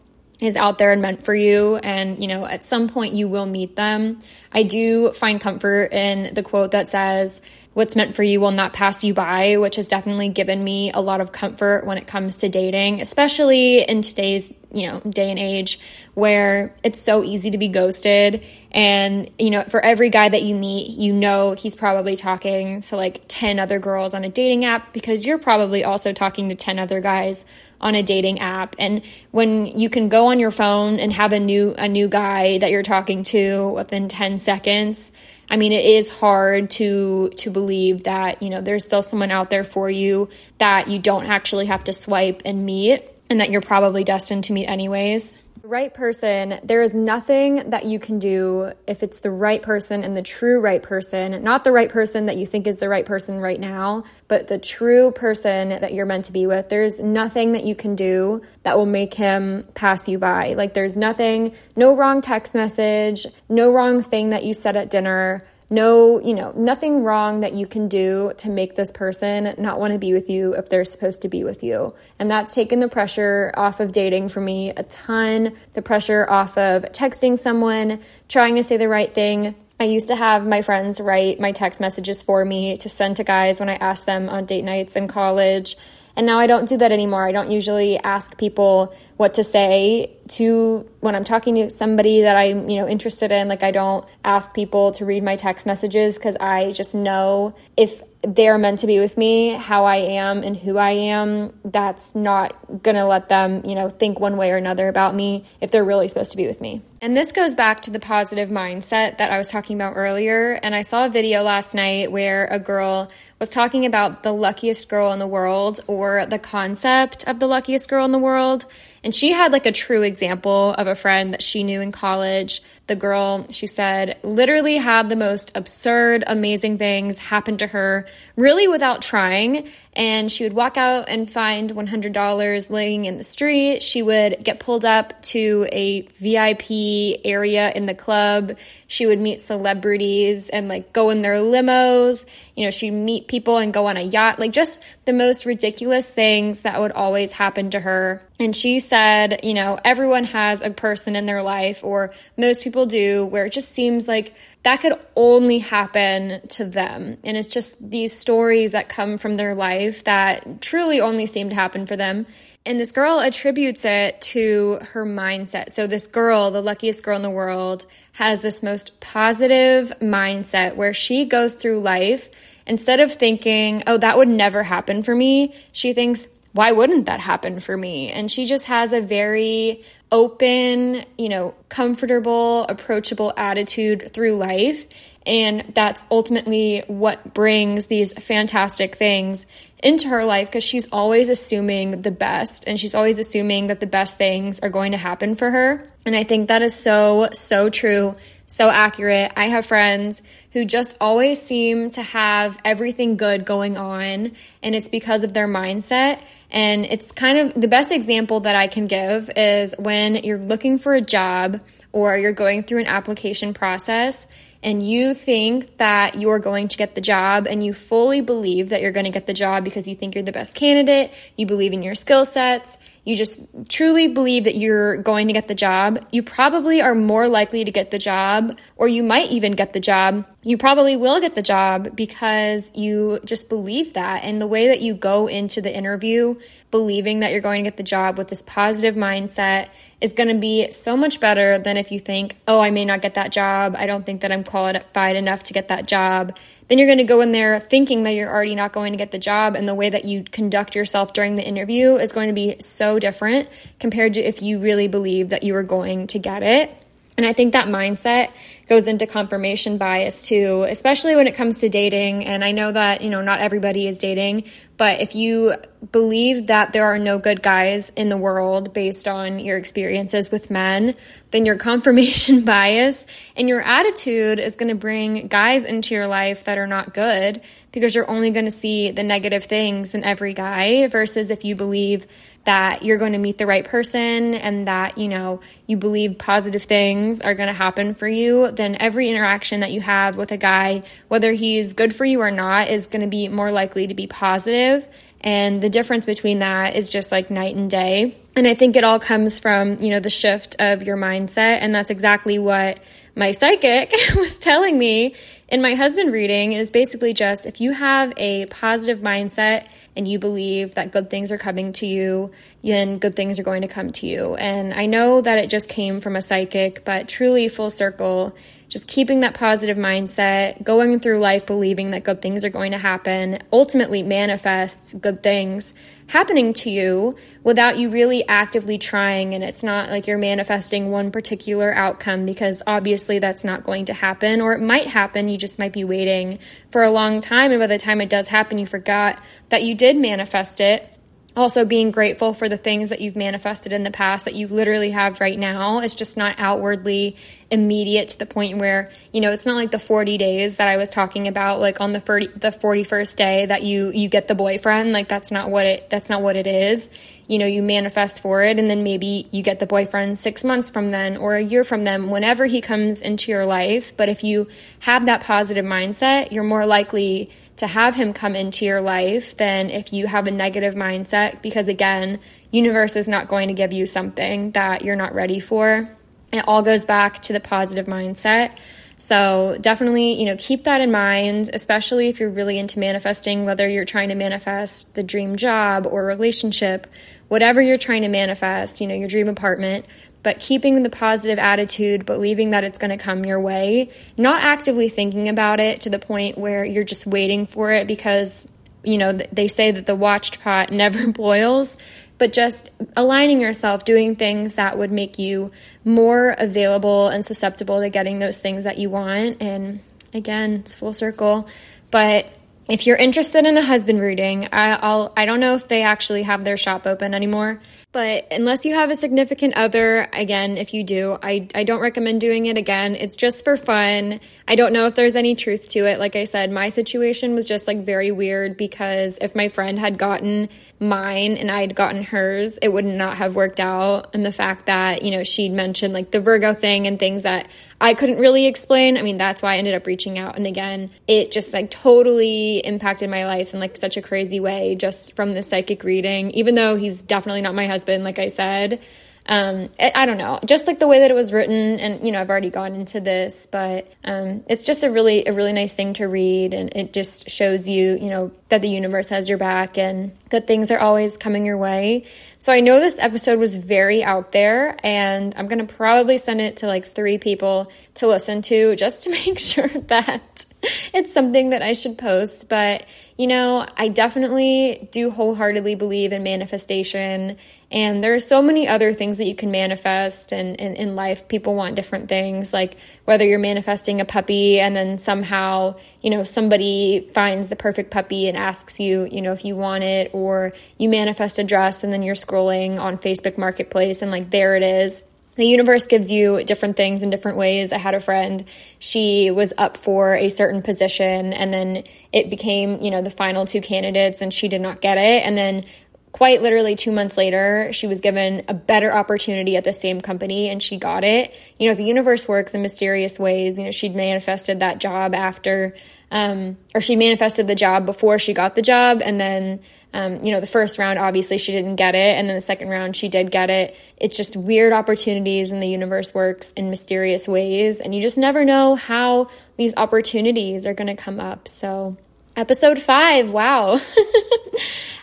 is 0.48 0.56
out 0.56 0.78
there 0.78 0.92
and 0.92 1.00
meant 1.02 1.24
for 1.24 1.34
you 1.34 1.76
and 1.76 2.20
you 2.20 2.28
know 2.28 2.44
at 2.44 2.64
some 2.64 2.88
point 2.88 3.14
you 3.14 3.28
will 3.28 3.46
meet 3.46 3.76
them. 3.76 4.18
I 4.52 4.62
do 4.62 5.12
find 5.12 5.40
comfort 5.40 5.92
in 5.92 6.34
the 6.34 6.42
quote 6.42 6.72
that 6.72 6.88
says 6.88 7.40
what's 7.74 7.96
meant 7.96 8.14
for 8.14 8.22
you 8.22 8.40
will 8.40 8.50
not 8.50 8.72
pass 8.72 9.02
you 9.04 9.14
by 9.14 9.56
which 9.56 9.76
has 9.76 9.88
definitely 9.88 10.28
given 10.28 10.62
me 10.62 10.90
a 10.92 11.00
lot 11.00 11.20
of 11.20 11.32
comfort 11.32 11.86
when 11.86 11.96
it 11.96 12.06
comes 12.06 12.38
to 12.38 12.48
dating 12.48 13.00
especially 13.00 13.82
in 13.82 14.02
today's 14.02 14.52
you 14.72 14.86
know 14.86 15.00
day 15.00 15.30
and 15.30 15.38
age 15.38 15.78
where 16.14 16.74
it's 16.82 17.00
so 17.00 17.24
easy 17.24 17.50
to 17.50 17.58
be 17.58 17.68
ghosted. 17.68 18.44
And 18.70 19.30
you 19.38 19.50
know 19.50 19.64
for 19.64 19.84
every 19.84 20.10
guy 20.10 20.28
that 20.28 20.42
you 20.42 20.54
meet 20.54 20.88
you 20.88 21.12
know 21.12 21.52
he's 21.52 21.76
probably 21.76 22.16
talking 22.16 22.80
to 22.82 22.96
like 22.96 23.22
10 23.28 23.58
other 23.58 23.78
girls 23.78 24.14
on 24.14 24.24
a 24.24 24.28
dating 24.28 24.64
app 24.64 24.92
because 24.92 25.26
you're 25.26 25.38
probably 25.38 25.84
also 25.84 26.12
talking 26.12 26.48
to 26.48 26.54
10 26.54 26.78
other 26.78 27.00
guys 27.00 27.44
on 27.82 27.94
a 27.94 28.02
dating 28.02 28.38
app. 28.38 28.76
And 28.78 29.02
when 29.30 29.66
you 29.66 29.90
can 29.90 30.08
go 30.08 30.28
on 30.28 30.38
your 30.38 30.50
phone 30.50 30.98
and 31.00 31.12
have 31.12 31.32
a 31.32 31.40
new 31.40 31.74
a 31.76 31.88
new 31.88 32.08
guy 32.08 32.58
that 32.58 32.70
you're 32.70 32.82
talking 32.82 33.22
to 33.24 33.68
within 33.70 34.08
10 34.08 34.38
seconds 34.38 35.10
I 35.50 35.56
mean 35.56 35.72
it 35.72 35.84
is 35.84 36.08
hard 36.08 36.70
to 36.72 37.30
to 37.38 37.50
believe 37.50 38.04
that 38.04 38.42
you 38.42 38.50
know 38.50 38.60
there's 38.60 38.84
still 38.84 39.02
someone 39.02 39.30
out 39.30 39.50
there 39.50 39.64
for 39.64 39.90
you 39.90 40.28
that 40.58 40.88
you 40.88 40.98
don't 40.98 41.26
actually 41.26 41.66
have 41.66 41.84
to 41.84 41.92
swipe 41.92 42.42
and 42.44 42.64
meet 42.64 43.02
and 43.28 43.40
that 43.40 43.50
you're 43.50 43.60
probably 43.60 44.04
destined 44.04 44.44
to 44.44 44.52
meet 44.52 44.66
anyways 44.66 45.36
right 45.64 45.94
person, 45.94 46.58
there 46.64 46.82
is 46.82 46.92
nothing 46.92 47.70
that 47.70 47.84
you 47.84 48.00
can 48.00 48.18
do 48.18 48.72
if 48.86 49.02
it's 49.02 49.18
the 49.18 49.30
right 49.30 49.62
person 49.62 50.02
and 50.02 50.16
the 50.16 50.22
true 50.22 50.60
right 50.60 50.82
person, 50.82 51.42
not 51.44 51.62
the 51.62 51.70
right 51.70 51.88
person 51.88 52.26
that 52.26 52.36
you 52.36 52.46
think 52.46 52.66
is 52.66 52.76
the 52.76 52.88
right 52.88 53.06
person 53.06 53.38
right 53.38 53.60
now, 53.60 54.02
but 54.26 54.48
the 54.48 54.58
true 54.58 55.12
person 55.12 55.68
that 55.68 55.94
you're 55.94 56.06
meant 56.06 56.24
to 56.24 56.32
be 56.32 56.46
with. 56.46 56.68
There's 56.68 56.98
nothing 56.98 57.52
that 57.52 57.64
you 57.64 57.76
can 57.76 57.94
do 57.94 58.42
that 58.64 58.76
will 58.76 58.86
make 58.86 59.14
him 59.14 59.64
pass 59.74 60.08
you 60.08 60.18
by. 60.18 60.54
Like, 60.54 60.74
there's 60.74 60.96
nothing, 60.96 61.54
no 61.76 61.94
wrong 61.94 62.22
text 62.22 62.54
message, 62.54 63.26
no 63.48 63.72
wrong 63.72 64.02
thing 64.02 64.30
that 64.30 64.44
you 64.44 64.54
said 64.54 64.76
at 64.76 64.90
dinner 64.90 65.44
no, 65.72 66.20
you 66.20 66.34
know, 66.34 66.52
nothing 66.54 67.02
wrong 67.02 67.40
that 67.40 67.54
you 67.54 67.66
can 67.66 67.88
do 67.88 68.32
to 68.36 68.50
make 68.50 68.76
this 68.76 68.92
person 68.92 69.54
not 69.56 69.80
want 69.80 69.94
to 69.94 69.98
be 69.98 70.12
with 70.12 70.28
you 70.28 70.52
if 70.52 70.68
they're 70.68 70.84
supposed 70.84 71.22
to 71.22 71.28
be 71.28 71.44
with 71.44 71.64
you. 71.64 71.94
And 72.18 72.30
that's 72.30 72.54
taken 72.54 72.78
the 72.78 72.88
pressure 72.88 73.52
off 73.56 73.80
of 73.80 73.90
dating 73.90 74.28
for 74.28 74.40
me 74.40 74.68
a 74.70 74.82
ton, 74.82 75.56
the 75.72 75.80
pressure 75.80 76.28
off 76.28 76.58
of 76.58 76.82
texting 76.92 77.38
someone, 77.38 78.00
trying 78.28 78.56
to 78.56 78.62
say 78.62 78.76
the 78.76 78.88
right 78.88 79.12
thing. 79.12 79.54
I 79.80 79.84
used 79.84 80.08
to 80.08 80.14
have 80.14 80.46
my 80.46 80.60
friends 80.60 81.00
write 81.00 81.40
my 81.40 81.52
text 81.52 81.80
messages 81.80 82.22
for 82.22 82.44
me 82.44 82.76
to 82.76 82.90
send 82.90 83.16
to 83.16 83.24
guys 83.24 83.58
when 83.58 83.70
I 83.70 83.76
asked 83.76 84.04
them 84.04 84.28
on 84.28 84.44
date 84.44 84.64
nights 84.64 84.94
in 84.94 85.08
college. 85.08 85.78
And 86.16 86.26
now 86.26 86.38
I 86.38 86.46
don't 86.46 86.68
do 86.68 86.76
that 86.78 86.92
anymore. 86.92 87.26
I 87.26 87.32
don't 87.32 87.50
usually 87.50 87.98
ask 87.98 88.36
people 88.36 88.94
what 89.16 89.34
to 89.34 89.44
say 89.44 90.16
to 90.28 90.88
when 91.00 91.14
I'm 91.14 91.24
talking 91.24 91.54
to 91.56 91.70
somebody 91.70 92.22
that 92.22 92.36
I'm, 92.36 92.68
you 92.68 92.78
know, 92.78 92.88
interested 92.88 93.30
in. 93.30 93.48
Like 93.48 93.62
I 93.62 93.70
don't 93.70 94.04
ask 94.24 94.52
people 94.52 94.92
to 94.92 95.04
read 95.04 95.22
my 95.22 95.36
text 95.36 95.66
messages 95.66 96.18
cuz 96.18 96.36
I 96.36 96.72
just 96.72 96.94
know 96.94 97.54
if 97.76 98.02
they're 98.22 98.58
meant 98.58 98.80
to 98.80 98.86
be 98.86 99.00
with 99.00 99.18
me, 99.18 99.50
how 99.54 99.84
I 99.84 99.96
am 99.96 100.42
and 100.44 100.56
who 100.56 100.78
I 100.78 100.92
am, 100.92 101.52
that's 101.64 102.14
not 102.14 102.82
going 102.82 102.94
to 102.94 103.04
let 103.04 103.28
them, 103.28 103.64
you 103.64 103.74
know, 103.74 103.88
think 103.88 104.20
one 104.20 104.36
way 104.36 104.52
or 104.52 104.56
another 104.56 104.88
about 104.88 105.14
me 105.14 105.44
if 105.60 105.72
they're 105.72 105.84
really 105.84 106.08
supposed 106.08 106.30
to 106.30 106.36
be 106.36 106.46
with 106.46 106.60
me. 106.60 106.82
And 107.00 107.16
this 107.16 107.32
goes 107.32 107.56
back 107.56 107.82
to 107.82 107.90
the 107.90 107.98
positive 107.98 108.48
mindset 108.48 109.18
that 109.18 109.32
I 109.32 109.38
was 109.38 109.48
talking 109.48 109.76
about 109.76 109.94
earlier. 109.96 110.52
And 110.52 110.72
I 110.72 110.82
saw 110.82 111.06
a 111.06 111.08
video 111.08 111.42
last 111.42 111.74
night 111.74 112.12
where 112.12 112.46
a 112.46 112.60
girl 112.60 113.10
was 113.42 113.50
talking 113.50 113.84
about 113.84 114.22
the 114.22 114.30
luckiest 114.30 114.88
girl 114.88 115.12
in 115.12 115.18
the 115.18 115.26
world 115.26 115.80
or 115.88 116.24
the 116.26 116.38
concept 116.38 117.26
of 117.26 117.40
the 117.40 117.48
luckiest 117.48 117.90
girl 117.90 118.04
in 118.04 118.12
the 118.12 118.18
world. 118.18 118.64
And 119.02 119.12
she 119.12 119.32
had 119.32 119.50
like 119.50 119.66
a 119.66 119.72
true 119.72 120.02
example 120.02 120.74
of 120.74 120.86
a 120.86 120.94
friend 120.94 121.32
that 121.32 121.42
she 121.42 121.64
knew 121.64 121.80
in 121.80 121.90
college. 121.90 122.62
The 122.88 122.96
girl, 122.96 123.46
she 123.48 123.68
said, 123.68 124.18
literally 124.24 124.76
had 124.76 125.08
the 125.08 125.16
most 125.16 125.56
absurd, 125.56 126.24
amazing 126.26 126.78
things 126.78 127.18
happen 127.18 127.56
to 127.58 127.66
her, 127.68 128.06
really 128.36 128.66
without 128.66 129.02
trying. 129.02 129.68
And 129.94 130.32
she 130.32 130.44
would 130.44 130.54
walk 130.54 130.78
out 130.78 131.08
and 131.08 131.30
find 131.30 131.70
$100 131.70 132.70
laying 132.70 133.04
in 133.04 133.18
the 133.18 133.24
street. 133.24 133.82
She 133.82 134.02
would 134.02 134.42
get 134.42 134.58
pulled 134.58 134.86
up 134.86 135.20
to 135.22 135.66
a 135.70 136.02
VIP 136.02 137.20
area 137.24 137.70
in 137.70 137.84
the 137.84 137.94
club. 137.94 138.56
She 138.86 139.04
would 139.04 139.20
meet 139.20 139.40
celebrities 139.40 140.48
and 140.48 140.68
like 140.68 140.94
go 140.94 141.10
in 141.10 141.20
their 141.20 141.36
limos. 141.36 142.24
You 142.56 142.64
know, 142.64 142.70
she'd 142.70 142.92
meet 142.92 143.28
people 143.28 143.58
and 143.58 143.72
go 143.72 143.86
on 143.86 143.98
a 143.98 144.02
yacht. 144.02 144.38
Like 144.38 144.52
just 144.52 144.82
the 145.04 145.12
most 145.12 145.44
ridiculous 145.44 146.08
things 146.08 146.60
that 146.60 146.80
would 146.80 146.92
always 146.92 147.32
happen 147.32 147.68
to 147.70 147.80
her. 147.80 148.22
And 148.40 148.56
she 148.56 148.78
said, 148.78 149.40
you 149.42 149.52
know, 149.52 149.78
everyone 149.84 150.24
has 150.24 150.62
a 150.62 150.70
person 150.70 151.16
in 151.16 151.26
their 151.26 151.42
life, 151.42 151.84
or 151.84 152.12
most 152.36 152.62
people 152.62 152.71
do, 152.86 153.26
where 153.26 153.46
it 153.46 153.52
just 153.52 153.70
seems 153.70 154.08
like 154.08 154.34
that 154.62 154.80
could 154.80 154.98
only 155.16 155.58
happen 155.58 156.46
to 156.48 156.64
them. 156.64 157.18
And 157.24 157.36
it's 157.36 157.48
just 157.48 157.90
these 157.90 158.16
stories 158.16 158.72
that 158.72 158.88
come 158.88 159.18
from 159.18 159.36
their 159.36 159.54
life 159.54 160.04
that 160.04 160.60
truly 160.60 161.00
only 161.00 161.26
seem 161.26 161.48
to 161.50 161.54
happen 161.54 161.86
for 161.86 161.96
them. 161.96 162.26
And 162.64 162.78
this 162.78 162.92
girl 162.92 163.20
attributes 163.20 163.84
it 163.84 164.20
to 164.20 164.78
her 164.92 165.04
mindset. 165.04 165.70
So, 165.70 165.86
this 165.86 166.06
girl, 166.06 166.52
the 166.52 166.62
luckiest 166.62 167.02
girl 167.04 167.16
in 167.16 167.22
the 167.22 167.30
world, 167.30 167.86
has 168.12 168.40
this 168.40 168.62
most 168.62 169.00
positive 169.00 169.92
mindset 170.00 170.76
where 170.76 170.94
she 170.94 171.24
goes 171.24 171.54
through 171.54 171.80
life 171.80 172.30
instead 172.66 173.00
of 173.00 173.12
thinking, 173.12 173.82
oh, 173.86 173.98
that 173.98 174.16
would 174.16 174.28
never 174.28 174.62
happen 174.62 175.02
for 175.02 175.14
me, 175.14 175.54
she 175.72 175.92
thinks, 175.92 176.26
why 176.52 176.72
wouldn't 176.72 177.06
that 177.06 177.20
happen 177.20 177.60
for 177.60 177.76
me? 177.76 178.10
And 178.10 178.30
she 178.30 178.44
just 178.44 178.64
has 178.66 178.92
a 178.92 179.00
very 179.00 179.84
open, 180.10 181.04
you 181.16 181.28
know, 181.28 181.54
comfortable, 181.68 182.64
approachable 182.64 183.32
attitude 183.36 184.12
through 184.12 184.36
life. 184.36 184.86
And 185.24 185.72
that's 185.74 186.04
ultimately 186.10 186.84
what 186.88 187.32
brings 187.32 187.86
these 187.86 188.12
fantastic 188.12 188.96
things 188.96 189.46
into 189.82 190.08
her 190.08 190.24
life 190.24 190.48
because 190.48 190.64
she's 190.64 190.88
always 190.92 191.28
assuming 191.28 192.02
the 192.02 192.10
best 192.10 192.64
and 192.66 192.78
she's 192.78 192.94
always 192.94 193.18
assuming 193.18 193.68
that 193.68 193.80
the 193.80 193.86
best 193.86 194.18
things 194.18 194.60
are 194.60 194.68
going 194.68 194.92
to 194.92 194.98
happen 194.98 195.34
for 195.34 195.50
her. 195.50 195.88
And 196.04 196.14
I 196.14 196.24
think 196.24 196.48
that 196.48 196.62
is 196.62 196.74
so, 196.74 197.28
so 197.32 197.70
true, 197.70 198.14
so 198.46 198.68
accurate. 198.68 199.32
I 199.36 199.48
have 199.48 199.64
friends 199.64 200.20
who 200.52 200.64
just 200.64 200.96
always 201.00 201.40
seem 201.40 201.90
to 201.90 202.02
have 202.02 202.58
everything 202.64 203.16
good 203.16 203.44
going 203.44 203.76
on, 203.76 204.32
and 204.62 204.74
it's 204.74 204.88
because 204.88 205.24
of 205.24 205.32
their 205.32 205.48
mindset. 205.48 206.20
And 206.50 206.84
it's 206.84 207.10
kind 207.12 207.38
of 207.38 207.60
the 207.60 207.68
best 207.68 207.92
example 207.92 208.40
that 208.40 208.54
I 208.54 208.66
can 208.66 208.86
give 208.86 209.30
is 209.34 209.74
when 209.78 210.16
you're 210.16 210.38
looking 210.38 210.78
for 210.78 210.92
a 210.92 211.00
job 211.00 211.62
or 211.92 212.16
you're 212.18 212.32
going 212.32 212.62
through 212.62 212.80
an 212.80 212.86
application 212.86 213.54
process 213.54 214.26
and 214.62 214.82
you 214.82 215.14
think 215.14 215.78
that 215.78 216.14
you're 216.14 216.38
going 216.38 216.68
to 216.68 216.76
get 216.76 216.94
the 216.94 217.00
job 217.00 217.46
and 217.48 217.62
you 217.62 217.72
fully 217.72 218.20
believe 218.20 218.68
that 218.68 218.80
you're 218.80 218.92
going 218.92 219.04
to 219.04 219.10
get 219.10 219.26
the 219.26 219.32
job 219.32 219.64
because 219.64 219.88
you 219.88 219.94
think 219.94 220.14
you're 220.14 220.22
the 220.22 220.32
best 220.32 220.54
candidate, 220.54 221.10
you 221.36 221.46
believe 221.46 221.72
in 221.72 221.82
your 221.82 221.94
skill 221.94 222.24
sets, 222.24 222.78
you 223.04 223.16
just 223.16 223.40
truly 223.68 224.08
believe 224.08 224.44
that 224.44 224.54
you're 224.54 224.98
going 224.98 225.26
to 225.26 225.32
get 225.32 225.48
the 225.48 225.54
job, 225.54 226.04
you 226.12 226.22
probably 226.22 226.80
are 226.80 226.94
more 226.94 227.26
likely 227.26 227.64
to 227.64 227.72
get 227.72 227.90
the 227.90 227.98
job, 227.98 228.56
or 228.76 228.86
you 228.86 229.02
might 229.02 229.30
even 229.30 229.52
get 229.52 229.72
the 229.72 229.80
job. 229.80 230.24
You 230.42 230.56
probably 230.56 230.96
will 230.96 231.20
get 231.20 231.34
the 231.34 231.42
job 231.42 231.96
because 231.96 232.70
you 232.74 233.18
just 233.24 233.48
believe 233.48 233.94
that. 233.94 234.22
And 234.22 234.40
the 234.40 234.46
way 234.46 234.68
that 234.68 234.80
you 234.80 234.94
go 234.94 235.26
into 235.26 235.60
the 235.60 235.74
interview, 235.74 236.36
believing 236.72 237.20
that 237.20 237.30
you're 237.30 237.40
going 237.40 237.62
to 237.62 237.70
get 237.70 237.76
the 237.76 237.84
job 237.84 238.18
with 238.18 238.26
this 238.26 238.42
positive 238.42 238.96
mindset, 238.96 239.68
is 240.00 240.12
going 240.12 240.28
to 240.28 240.38
be 240.38 240.68
so 240.72 240.96
much 240.96 241.20
better 241.20 241.58
than 241.58 241.76
if 241.76 241.92
you 241.92 242.00
think, 242.00 242.34
oh, 242.48 242.58
I 242.58 242.70
may 242.70 242.84
not 242.84 243.00
get 243.00 243.14
that 243.14 243.30
job. 243.30 243.76
I 243.78 243.86
don't 243.86 244.04
think 244.04 244.22
that 244.22 244.32
I'm 244.32 244.42
qualified 244.42 245.14
enough 245.14 245.44
to 245.44 245.52
get 245.52 245.68
that 245.68 245.86
job 245.86 246.36
then 246.72 246.78
you're 246.78 246.88
going 246.88 246.96
to 246.96 247.04
go 247.04 247.20
in 247.20 247.32
there 247.32 247.60
thinking 247.60 248.04
that 248.04 248.12
you're 248.12 248.30
already 248.30 248.54
not 248.54 248.72
going 248.72 248.94
to 248.94 248.96
get 248.96 249.10
the 249.10 249.18
job 249.18 249.56
and 249.56 249.68
the 249.68 249.74
way 249.74 249.90
that 249.90 250.06
you 250.06 250.24
conduct 250.24 250.74
yourself 250.74 251.12
during 251.12 251.36
the 251.36 251.46
interview 251.46 251.96
is 251.96 252.12
going 252.12 252.28
to 252.28 252.32
be 252.32 252.56
so 252.60 252.98
different 252.98 253.50
compared 253.78 254.14
to 254.14 254.20
if 254.20 254.40
you 254.40 254.58
really 254.58 254.88
believe 254.88 255.28
that 255.28 255.42
you 255.42 255.52
were 255.52 255.62
going 255.64 256.06
to 256.06 256.18
get 256.18 256.42
it. 256.42 256.74
And 257.18 257.26
I 257.26 257.34
think 257.34 257.52
that 257.52 257.68
mindset 257.68 258.32
goes 258.68 258.86
into 258.86 259.06
confirmation 259.06 259.76
bias 259.76 260.26
too, 260.26 260.62
especially 260.62 261.14
when 261.14 261.26
it 261.26 261.34
comes 261.34 261.60
to 261.60 261.68
dating. 261.68 262.24
And 262.24 262.42
I 262.42 262.52
know 262.52 262.72
that, 262.72 263.02
you 263.02 263.10
know, 263.10 263.20
not 263.20 263.40
everybody 263.40 263.86
is 263.86 263.98
dating, 263.98 264.44
But 264.82 265.00
if 265.00 265.14
you 265.14 265.54
believe 265.92 266.48
that 266.48 266.72
there 266.72 266.86
are 266.86 266.98
no 266.98 267.16
good 267.16 267.40
guys 267.40 267.90
in 267.90 268.08
the 268.08 268.16
world 268.16 268.72
based 268.72 269.06
on 269.06 269.38
your 269.38 269.56
experiences 269.56 270.32
with 270.32 270.50
men, 270.50 270.96
then 271.30 271.46
your 271.46 271.54
confirmation 271.70 272.44
bias 272.44 273.06
and 273.36 273.48
your 273.48 273.62
attitude 273.62 274.40
is 274.40 274.56
going 274.56 274.70
to 274.70 274.74
bring 274.74 275.28
guys 275.28 275.64
into 275.64 275.94
your 275.94 276.08
life 276.08 276.46
that 276.46 276.58
are 276.58 276.66
not 276.66 276.94
good 276.94 277.40
because 277.72 277.94
you're 277.94 278.08
only 278.08 278.30
going 278.30 278.44
to 278.44 278.50
see 278.50 278.90
the 278.90 279.02
negative 279.02 279.44
things 279.44 279.94
in 279.94 280.04
every 280.04 280.34
guy 280.34 280.86
versus 280.86 281.30
if 281.30 281.44
you 281.44 281.56
believe 281.56 282.06
that 282.44 282.82
you're 282.82 282.98
going 282.98 283.12
to 283.12 283.18
meet 283.18 283.38
the 283.38 283.46
right 283.46 283.64
person 283.64 284.34
and 284.34 284.66
that, 284.66 284.98
you 284.98 285.08
know, 285.08 285.40
you 285.66 285.76
believe 285.76 286.18
positive 286.18 286.62
things 286.62 287.20
are 287.20 287.34
going 287.34 287.46
to 287.46 287.52
happen 287.52 287.94
for 287.94 288.08
you, 288.08 288.50
then 288.50 288.76
every 288.80 289.08
interaction 289.08 289.60
that 289.60 289.72
you 289.72 289.80
have 289.80 290.16
with 290.16 290.32
a 290.32 290.36
guy, 290.36 290.82
whether 291.08 291.32
he's 291.32 291.72
good 291.72 291.94
for 291.94 292.04
you 292.04 292.20
or 292.20 292.30
not, 292.30 292.68
is 292.68 292.86
going 292.86 293.02
to 293.02 293.08
be 293.08 293.28
more 293.28 293.50
likely 293.52 293.86
to 293.86 293.94
be 293.94 294.06
positive. 294.06 294.86
And 295.20 295.62
the 295.62 295.70
difference 295.70 296.04
between 296.04 296.40
that 296.40 296.74
is 296.74 296.88
just 296.88 297.12
like 297.12 297.30
night 297.30 297.54
and 297.54 297.70
day. 297.70 298.16
And 298.34 298.46
I 298.46 298.54
think 298.54 298.74
it 298.74 298.82
all 298.82 298.98
comes 298.98 299.38
from, 299.38 299.78
you 299.78 299.90
know, 299.90 300.00
the 300.00 300.10
shift 300.10 300.56
of 300.60 300.82
your 300.82 300.96
mindset. 300.96 301.58
And 301.60 301.72
that's 301.72 301.90
exactly 301.90 302.40
what 302.40 302.80
my 303.14 303.32
psychic 303.32 303.92
was 304.16 304.36
telling 304.38 304.78
me 304.78 305.14
in 305.48 305.60
my 305.60 305.74
husband 305.74 306.12
reading. 306.12 306.52
It 306.52 306.58
was 306.58 306.70
basically 306.70 307.12
just 307.12 307.46
if 307.46 307.60
you 307.60 307.72
have 307.72 308.12
a 308.16 308.46
positive 308.46 309.00
mindset 309.00 309.66
and 309.94 310.08
you 310.08 310.18
believe 310.18 310.74
that 310.76 310.92
good 310.92 311.10
things 311.10 311.30
are 311.30 311.38
coming 311.38 311.72
to 311.74 311.86
you, 311.86 312.30
then 312.64 312.98
good 312.98 313.14
things 313.14 313.38
are 313.38 313.42
going 313.42 313.62
to 313.62 313.68
come 313.68 313.92
to 313.92 314.06
you. 314.06 314.34
And 314.36 314.72
I 314.72 314.86
know 314.86 315.20
that 315.20 315.38
it 315.38 315.50
just 315.50 315.68
came 315.68 316.00
from 316.00 316.16
a 316.16 316.22
psychic, 316.22 316.84
but 316.84 317.08
truly 317.08 317.48
full 317.48 317.70
circle, 317.70 318.34
just 318.72 318.88
keeping 318.88 319.20
that 319.20 319.34
positive 319.34 319.76
mindset, 319.76 320.64
going 320.64 320.98
through 320.98 321.18
life 321.18 321.44
believing 321.44 321.90
that 321.90 322.04
good 322.04 322.22
things 322.22 322.42
are 322.42 322.48
going 322.48 322.72
to 322.72 322.78
happen, 322.78 323.38
ultimately 323.52 324.02
manifests 324.02 324.94
good 324.94 325.22
things 325.22 325.74
happening 326.06 326.54
to 326.54 326.70
you 326.70 327.14
without 327.44 327.76
you 327.76 327.90
really 327.90 328.26
actively 328.26 328.78
trying. 328.78 329.34
And 329.34 329.44
it's 329.44 329.62
not 329.62 329.90
like 329.90 330.06
you're 330.06 330.16
manifesting 330.16 330.90
one 330.90 331.10
particular 331.10 331.70
outcome 331.70 332.24
because 332.24 332.62
obviously 332.66 333.18
that's 333.18 333.44
not 333.44 333.62
going 333.62 333.84
to 333.86 333.92
happen, 333.92 334.40
or 334.40 334.54
it 334.54 334.60
might 334.60 334.86
happen. 334.86 335.28
You 335.28 335.36
just 335.36 335.58
might 335.58 335.74
be 335.74 335.84
waiting 335.84 336.38
for 336.70 336.82
a 336.82 336.90
long 336.90 337.20
time. 337.20 337.50
And 337.50 337.60
by 337.60 337.66
the 337.66 337.76
time 337.76 338.00
it 338.00 338.08
does 338.08 338.28
happen, 338.28 338.56
you 338.56 338.64
forgot 338.64 339.20
that 339.50 339.64
you 339.64 339.74
did 339.74 339.98
manifest 339.98 340.62
it 340.62 340.88
also 341.36 341.64
being 341.64 341.90
grateful 341.90 342.34
for 342.34 342.48
the 342.48 342.56
things 342.56 342.90
that 342.90 343.00
you've 343.00 343.16
manifested 343.16 343.72
in 343.72 343.82
the 343.82 343.90
past 343.90 344.24
that 344.26 344.34
you 344.34 344.48
literally 344.48 344.90
have 344.90 345.20
right 345.20 345.38
now. 345.38 345.78
It's 345.78 345.94
just 345.94 346.16
not 346.16 346.36
outwardly 346.38 347.16
immediate 347.50 348.08
to 348.08 348.18
the 348.18 348.26
point 348.26 348.58
where 348.58 348.90
you 349.12 349.20
know 349.20 349.30
it's 349.30 349.44
not 349.44 349.56
like 349.56 349.70
the 349.70 349.78
40 349.78 350.16
days 350.16 350.56
that 350.56 350.68
i 350.68 350.78
was 350.78 350.88
talking 350.88 351.28
about 351.28 351.60
like 351.60 351.82
on 351.82 351.92
the 351.92 352.00
30 352.00 352.28
the 352.28 352.48
41st 352.48 353.14
day 353.14 353.44
that 353.44 353.62
you 353.62 353.90
you 353.90 354.08
get 354.08 354.26
the 354.26 354.34
boyfriend. 354.34 354.92
Like 354.92 355.08
that's 355.08 355.30
not 355.30 355.50
what 355.50 355.66
it 355.66 355.90
that's 355.90 356.08
not 356.08 356.22
what 356.22 356.36
it 356.36 356.46
is. 356.46 356.88
You 357.28 357.38
know 357.38 357.46
you 357.46 357.62
manifest 357.62 358.22
for 358.22 358.42
it 358.42 358.58
and 358.58 358.70
then 358.70 358.82
maybe 358.82 359.26
you 359.30 359.42
get 359.42 359.58
the 359.58 359.66
boyfriend 359.66 360.18
6 360.18 360.44
months 360.44 360.70
from 360.70 360.90
then 360.90 361.16
or 361.18 361.36
a 361.36 361.42
year 361.42 361.62
from 361.62 361.84
then 361.84 362.08
whenever 362.08 362.46
he 362.46 362.60
comes 362.60 363.00
into 363.00 363.30
your 363.30 363.44
life. 363.44 363.96
But 363.96 364.08
if 364.08 364.24
you 364.24 364.48
have 364.80 365.06
that 365.06 365.22
positive 365.22 365.64
mindset 365.64 366.32
you're 366.32 366.44
more 366.44 366.64
likely 366.64 367.30
to 367.56 367.66
have 367.66 367.94
him 367.94 368.12
come 368.12 368.34
into 368.34 368.64
your 368.64 368.80
life 368.80 369.36
than 369.36 369.70
if 369.70 369.92
you 369.92 370.06
have 370.06 370.26
a 370.26 370.30
negative 370.30 370.74
mindset 370.74 371.42
because 371.42 371.68
again, 371.68 372.18
universe 372.50 372.96
is 372.96 373.08
not 373.08 373.28
going 373.28 373.48
to 373.48 373.54
give 373.54 373.72
you 373.72 373.86
something 373.86 374.52
that 374.52 374.82
you're 374.82 374.96
not 374.96 375.14
ready 375.14 375.40
for. 375.40 375.88
It 376.32 376.44
all 376.48 376.62
goes 376.62 376.86
back 376.86 377.20
to 377.22 377.32
the 377.32 377.40
positive 377.40 377.86
mindset. 377.86 378.58
So 378.98 379.58
definitely, 379.60 380.12
you 380.20 380.26
know, 380.26 380.36
keep 380.38 380.64
that 380.64 380.80
in 380.80 380.92
mind, 380.92 381.50
especially 381.52 382.08
if 382.08 382.20
you're 382.20 382.30
really 382.30 382.58
into 382.58 382.78
manifesting, 382.78 383.44
whether 383.44 383.68
you're 383.68 383.84
trying 383.84 384.10
to 384.10 384.14
manifest 384.14 384.94
the 384.94 385.02
dream 385.02 385.34
job 385.34 385.86
or 385.90 386.04
relationship, 386.04 386.86
whatever 387.26 387.60
you're 387.60 387.78
trying 387.78 388.02
to 388.02 388.08
manifest, 388.08 388.80
you 388.80 388.86
know, 388.86 388.94
your 388.94 389.08
dream 389.08 389.28
apartment, 389.28 389.86
but 390.22 390.38
keeping 390.38 390.82
the 390.82 390.90
positive 390.90 391.38
attitude, 391.38 392.06
believing 392.06 392.50
that 392.50 392.64
it's 392.64 392.78
going 392.78 392.90
to 392.90 392.96
come 392.96 393.24
your 393.24 393.40
way, 393.40 393.90
not 394.16 394.42
actively 394.42 394.88
thinking 394.88 395.28
about 395.28 395.60
it 395.60 395.80
to 395.82 395.90
the 395.90 395.98
point 395.98 396.38
where 396.38 396.64
you're 396.64 396.84
just 396.84 397.06
waiting 397.06 397.46
for 397.46 397.72
it 397.72 397.86
because, 397.86 398.46
you 398.84 398.98
know, 398.98 399.12
they 399.12 399.48
say 399.48 399.70
that 399.70 399.86
the 399.86 399.94
watched 399.94 400.40
pot 400.40 400.70
never 400.72 401.10
boils, 401.10 401.76
but 402.18 402.32
just 402.32 402.70
aligning 402.96 403.40
yourself, 403.40 403.84
doing 403.84 404.14
things 404.14 404.54
that 404.54 404.78
would 404.78 404.92
make 404.92 405.18
you 405.18 405.50
more 405.84 406.36
available 406.38 407.08
and 407.08 407.24
susceptible 407.24 407.80
to 407.80 407.88
getting 407.88 408.20
those 408.20 408.38
things 408.38 408.64
that 408.64 408.78
you 408.78 408.90
want. 408.90 409.42
And 409.42 409.80
again, 410.14 410.52
it's 410.54 410.74
full 410.74 410.92
circle. 410.92 411.48
But 411.90 412.32
if 412.68 412.86
you're 412.86 412.96
interested 412.96 413.44
in 413.44 413.58
a 413.58 413.62
husband 413.62 414.00
reading, 414.00 414.48
I, 414.52 414.74
I'll, 414.74 415.12
I 415.16 415.26
don't 415.26 415.40
know 415.40 415.54
if 415.54 415.66
they 415.66 415.82
actually 415.82 416.22
have 416.22 416.44
their 416.44 416.56
shop 416.56 416.86
open 416.86 417.12
anymore. 417.12 417.60
But 417.92 418.28
unless 418.30 418.64
you 418.64 418.74
have 418.74 418.88
a 418.90 418.96
significant 418.96 419.54
other, 419.54 420.08
again, 420.14 420.56
if 420.56 420.72
you 420.72 420.82
do, 420.82 421.18
I, 421.22 421.46
I 421.54 421.64
don't 421.64 421.80
recommend 421.80 422.22
doing 422.22 422.46
it 422.46 422.56
again. 422.56 422.96
It's 422.96 423.16
just 423.16 423.44
for 423.44 423.58
fun. 423.58 424.18
I 424.48 424.54
don't 424.54 424.72
know 424.72 424.86
if 424.86 424.94
there's 424.94 425.14
any 425.14 425.34
truth 425.34 425.68
to 425.70 425.80
it. 425.80 425.98
Like 425.98 426.16
I 426.16 426.24
said, 426.24 426.50
my 426.50 426.70
situation 426.70 427.34
was 427.34 427.44
just 427.44 427.66
like 427.66 427.84
very 427.84 428.10
weird 428.10 428.56
because 428.56 429.18
if 429.20 429.34
my 429.34 429.48
friend 429.48 429.78
had 429.78 429.98
gotten 429.98 430.48
mine 430.80 431.36
and 431.36 431.50
I'd 431.50 431.74
gotten 431.74 432.02
hers, 432.02 432.58
it 432.62 432.72
would 432.72 432.86
not 432.86 433.18
have 433.18 433.36
worked 433.36 433.60
out. 433.60 434.14
And 434.14 434.24
the 434.24 434.32
fact 434.32 434.66
that, 434.66 435.02
you 435.02 435.10
know, 435.10 435.22
she'd 435.22 435.52
mentioned 435.52 435.92
like 435.92 436.10
the 436.10 436.20
Virgo 436.20 436.54
thing 436.54 436.86
and 436.86 436.98
things 436.98 437.24
that 437.24 437.46
I 437.82 437.94
couldn't 437.94 438.18
really 438.18 438.46
explain. 438.46 438.96
I 438.96 439.02
mean, 439.02 439.16
that's 439.16 439.42
why 439.42 439.54
I 439.54 439.58
ended 439.58 439.74
up 439.74 439.88
reaching 439.88 440.16
out. 440.16 440.36
And 440.36 440.46
again, 440.46 440.90
it 441.08 441.32
just 441.32 441.52
like 441.52 441.68
totally 441.68 442.58
impacted 442.58 443.10
my 443.10 443.26
life 443.26 443.54
in 443.54 443.60
like 443.60 443.76
such 443.76 443.96
a 443.96 444.02
crazy 444.02 444.38
way 444.38 444.76
just 444.76 445.16
from 445.16 445.34
the 445.34 445.42
psychic 445.42 445.82
reading, 445.82 446.30
even 446.30 446.54
though 446.54 446.76
he's 446.76 447.02
definitely 447.02 447.42
not 447.42 447.56
my 447.56 447.66
husband 447.66 448.04
like 448.04 448.20
I 448.20 448.28
said. 448.28 448.80
Um, 449.26 449.68
I, 449.78 449.92
I, 449.94 450.06
don't 450.06 450.18
know, 450.18 450.40
just 450.44 450.66
like 450.66 450.80
the 450.80 450.88
way 450.88 451.00
that 451.00 451.10
it 451.10 451.14
was 451.14 451.32
written, 451.32 451.78
and 451.78 452.04
you 452.04 452.10
know, 452.10 452.20
I've 452.20 452.30
already 452.30 452.50
gone 452.50 452.74
into 452.74 453.00
this, 453.00 453.46
but 453.46 453.88
um, 454.02 454.42
it's 454.48 454.64
just 454.64 454.82
a 454.82 454.90
really, 454.90 455.26
a 455.26 455.32
really 455.32 455.52
nice 455.52 455.72
thing 455.74 455.92
to 455.94 456.06
read, 456.06 456.54
and 456.54 456.74
it 456.74 456.92
just 456.92 457.30
shows 457.30 457.68
you, 457.68 457.98
you 458.00 458.10
know, 458.10 458.32
that 458.48 458.62
the 458.62 458.68
universe 458.68 459.10
has 459.10 459.28
your 459.28 459.38
back, 459.38 459.78
and 459.78 460.10
good 460.28 460.48
things 460.48 460.72
are 460.72 460.80
always 460.80 461.16
coming 461.16 461.46
your 461.46 461.56
way. 461.56 462.04
So 462.42 462.52
I 462.52 462.58
know 462.58 462.80
this 462.80 462.98
episode 462.98 463.38
was 463.38 463.54
very 463.54 464.02
out 464.02 464.32
there, 464.32 464.76
and 464.82 465.32
I'm 465.36 465.46
gonna 465.46 465.64
probably 465.64 466.18
send 466.18 466.40
it 466.40 466.56
to 466.56 466.66
like 466.66 466.84
three 466.84 467.16
people 467.16 467.70
to 467.94 468.08
listen 468.08 468.42
to 468.42 468.74
just 468.74 469.04
to 469.04 469.10
make 469.26 469.38
sure 469.38 469.68
that 469.68 470.44
it's 470.92 471.12
something 471.12 471.50
that 471.50 471.62
I 471.62 471.72
should 471.72 471.98
post, 471.98 472.48
but 472.48 472.84
you 473.16 473.28
know, 473.28 473.64
I 473.76 473.86
definitely 473.86 474.88
do 474.90 475.08
wholeheartedly 475.08 475.76
believe 475.76 476.12
in 476.12 476.24
manifestation. 476.24 477.36
And 477.70 478.02
there 478.02 478.14
are 478.14 478.18
so 478.18 478.42
many 478.42 478.66
other 478.66 478.92
things 478.92 479.18
that 479.18 479.26
you 479.26 479.36
can 479.36 479.52
manifest 479.52 480.32
and 480.32 480.56
in 480.56 480.96
life. 480.96 481.28
People 481.28 481.54
want 481.54 481.76
different 481.76 482.08
things, 482.08 482.52
like 482.52 482.76
whether 483.04 483.24
you're 483.24 483.38
manifesting 483.38 484.00
a 484.00 484.04
puppy 484.04 484.60
and 484.60 484.76
then 484.76 484.98
somehow, 484.98 485.74
you 486.00 486.10
know, 486.10 486.22
somebody 486.24 487.08
finds 487.12 487.48
the 487.48 487.56
perfect 487.56 487.90
puppy 487.90 488.28
and 488.28 488.36
asks 488.36 488.78
you, 488.78 489.08
you 489.10 489.20
know, 489.20 489.32
if 489.32 489.44
you 489.44 489.56
want 489.56 489.82
it, 489.82 490.10
or 490.14 490.52
you 490.78 490.88
manifest 490.88 491.38
a 491.38 491.44
dress 491.44 491.82
and 491.82 491.92
then 491.92 492.02
you're 492.02 492.14
scrolling 492.14 492.80
on 492.80 492.98
Facebook 492.98 493.38
Marketplace 493.38 494.02
and 494.02 494.10
like 494.10 494.30
there 494.30 494.54
it 494.54 494.62
is 494.62 495.08
the 495.34 495.46
universe 495.46 495.86
gives 495.86 496.12
you 496.12 496.44
different 496.44 496.76
things 496.76 497.02
in 497.02 497.08
different 497.08 497.38
ways. 497.38 497.72
I 497.72 497.78
had 497.78 497.94
a 497.94 498.00
friend, 498.00 498.44
she 498.78 499.30
was 499.30 499.54
up 499.56 499.78
for 499.78 500.14
a 500.14 500.28
certain 500.28 500.60
position 500.60 501.32
and 501.32 501.52
then 501.52 501.84
it 502.12 502.28
became, 502.28 502.82
you 502.82 502.90
know, 502.90 503.00
the 503.00 503.10
final 503.10 503.46
two 503.46 503.62
candidates 503.62 504.20
and 504.20 504.32
she 504.32 504.48
did 504.48 504.60
not 504.60 504.82
get 504.82 504.98
it. 504.98 505.24
And 505.24 505.36
then 505.36 505.64
quite 506.12 506.42
literally 506.42 506.76
two 506.76 506.92
months 506.92 507.16
later, 507.16 507.72
she 507.72 507.86
was 507.86 508.00
given 508.00 508.44
a 508.48 508.54
better 508.54 508.92
opportunity 508.92 509.56
at 509.56 509.64
the 509.64 509.72
same 509.72 510.00
company 510.00 510.48
and 510.48 510.62
she 510.62 510.76
got 510.76 511.04
it. 511.04 511.34
You 511.58 511.68
know, 511.68 511.74
the 511.74 511.84
universe 511.84 512.28
works 512.28 512.52
in 512.52 512.62
mysterious 512.62 513.18
ways. 513.18 513.58
You 513.58 513.64
know, 513.64 513.70
she'd 513.70 513.96
manifested 513.96 514.60
that 514.60 514.78
job 514.78 515.14
after, 515.14 515.74
um, 516.10 516.58
or 516.74 516.80
she 516.80 516.96
manifested 516.96 517.46
the 517.46 517.54
job 517.54 517.86
before 517.86 518.18
she 518.18 518.34
got 518.34 518.54
the 518.54 518.62
job 518.62 519.00
and 519.02 519.18
then 519.18 519.60
um, 519.94 520.22
you 520.22 520.32
know, 520.32 520.40
the 520.40 520.46
first 520.46 520.78
round, 520.78 520.98
obviously, 520.98 521.36
she 521.36 521.52
didn't 521.52 521.76
get 521.76 521.94
it. 521.94 522.16
And 522.16 522.28
then 522.28 522.36
the 522.36 522.40
second 522.40 522.70
round, 522.70 522.96
she 522.96 523.08
did 523.08 523.30
get 523.30 523.50
it. 523.50 523.76
It's 523.98 524.16
just 524.16 524.36
weird 524.36 524.72
opportunities, 524.72 525.50
and 525.50 525.62
the 525.62 525.66
universe 525.66 526.14
works 526.14 526.52
in 526.52 526.70
mysterious 526.70 527.28
ways. 527.28 527.80
And 527.80 527.94
you 527.94 528.00
just 528.00 528.16
never 528.16 528.44
know 528.44 528.74
how 528.74 529.28
these 529.56 529.76
opportunities 529.76 530.66
are 530.66 530.72
going 530.74 530.86
to 530.86 531.00
come 531.00 531.20
up. 531.20 531.46
So, 531.46 531.98
episode 532.36 532.78
five, 532.78 533.30
wow. 533.30 533.78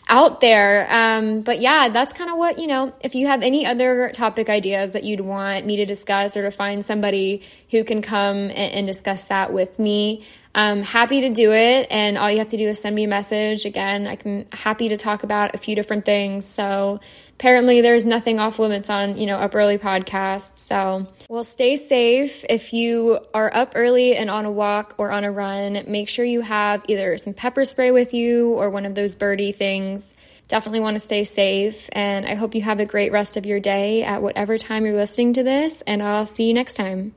out 0.09 0.41
there. 0.41 0.87
Um, 0.89 1.41
but 1.41 1.61
yeah, 1.61 1.89
that's 1.89 2.13
kind 2.13 2.31
of 2.31 2.37
what, 2.37 2.57
you 2.57 2.65
know, 2.65 2.93
if 3.01 3.13
you 3.13 3.27
have 3.27 3.43
any 3.43 3.65
other 3.65 4.09
topic 4.09 4.49
ideas 4.49 4.93
that 4.93 5.03
you'd 5.03 5.19
want 5.19 5.65
me 5.65 5.77
to 5.77 5.85
discuss 5.85 6.35
or 6.35 6.41
to 6.41 6.51
find 6.51 6.83
somebody 6.83 7.43
who 7.69 7.83
can 7.83 8.01
come 8.01 8.35
and, 8.35 8.51
and 8.51 8.87
discuss 8.87 9.25
that 9.25 9.53
with 9.53 9.77
me, 9.77 10.25
I'm 10.55 10.81
happy 10.81 11.21
to 11.21 11.29
do 11.29 11.51
it. 11.53 11.87
And 11.91 12.17
all 12.17 12.29
you 12.29 12.39
have 12.39 12.49
to 12.49 12.57
do 12.57 12.67
is 12.67 12.81
send 12.81 12.95
me 12.95 13.03
a 13.03 13.07
message. 13.07 13.65
Again, 13.65 14.07
I 14.07 14.15
can 14.15 14.47
happy 14.51 14.89
to 14.89 14.97
talk 14.97 15.21
about 15.21 15.53
a 15.53 15.59
few 15.59 15.75
different 15.75 16.05
things. 16.05 16.47
So 16.47 16.99
apparently 17.39 17.79
there's 17.79 18.05
nothing 18.05 18.37
off 18.37 18.59
limits 18.59 18.89
on, 18.89 19.17
you 19.17 19.25
know, 19.25 19.37
up 19.37 19.55
early 19.55 19.77
podcast. 19.77 20.59
So, 20.59 21.07
well, 21.29 21.45
stay 21.45 21.77
safe. 21.77 22.43
If 22.49 22.73
you 22.73 23.17
are 23.33 23.49
up 23.55 23.73
early 23.75 24.17
and 24.17 24.29
on 24.29 24.43
a 24.43 24.51
walk 24.51 24.95
or 24.97 25.09
on 25.09 25.23
a 25.23 25.31
run, 25.31 25.85
make 25.87 26.09
sure 26.09 26.25
you 26.25 26.41
have 26.41 26.83
either 26.89 27.17
some 27.17 27.33
pepper 27.33 27.63
spray 27.63 27.91
with 27.91 28.13
you 28.13 28.49
or 28.55 28.69
one 28.69 28.85
of 28.85 28.93
those 28.93 29.15
birdie 29.15 29.53
things. 29.53 30.17
Definitely 30.49 30.81
want 30.81 30.95
to 30.95 30.99
stay 30.99 31.23
safe. 31.23 31.87
And 31.93 32.25
I 32.25 32.35
hope 32.35 32.55
you 32.55 32.61
have 32.61 32.81
a 32.81 32.85
great 32.85 33.13
rest 33.13 33.37
of 33.37 33.45
your 33.45 33.61
day 33.61 34.03
at 34.03 34.21
whatever 34.21 34.57
time 34.57 34.83
you're 34.83 34.93
listening 34.93 35.33
to 35.35 35.43
this. 35.43 35.81
And 35.87 36.03
I'll 36.03 36.25
see 36.25 36.45
you 36.45 36.53
next 36.53 36.73
time. 36.73 37.15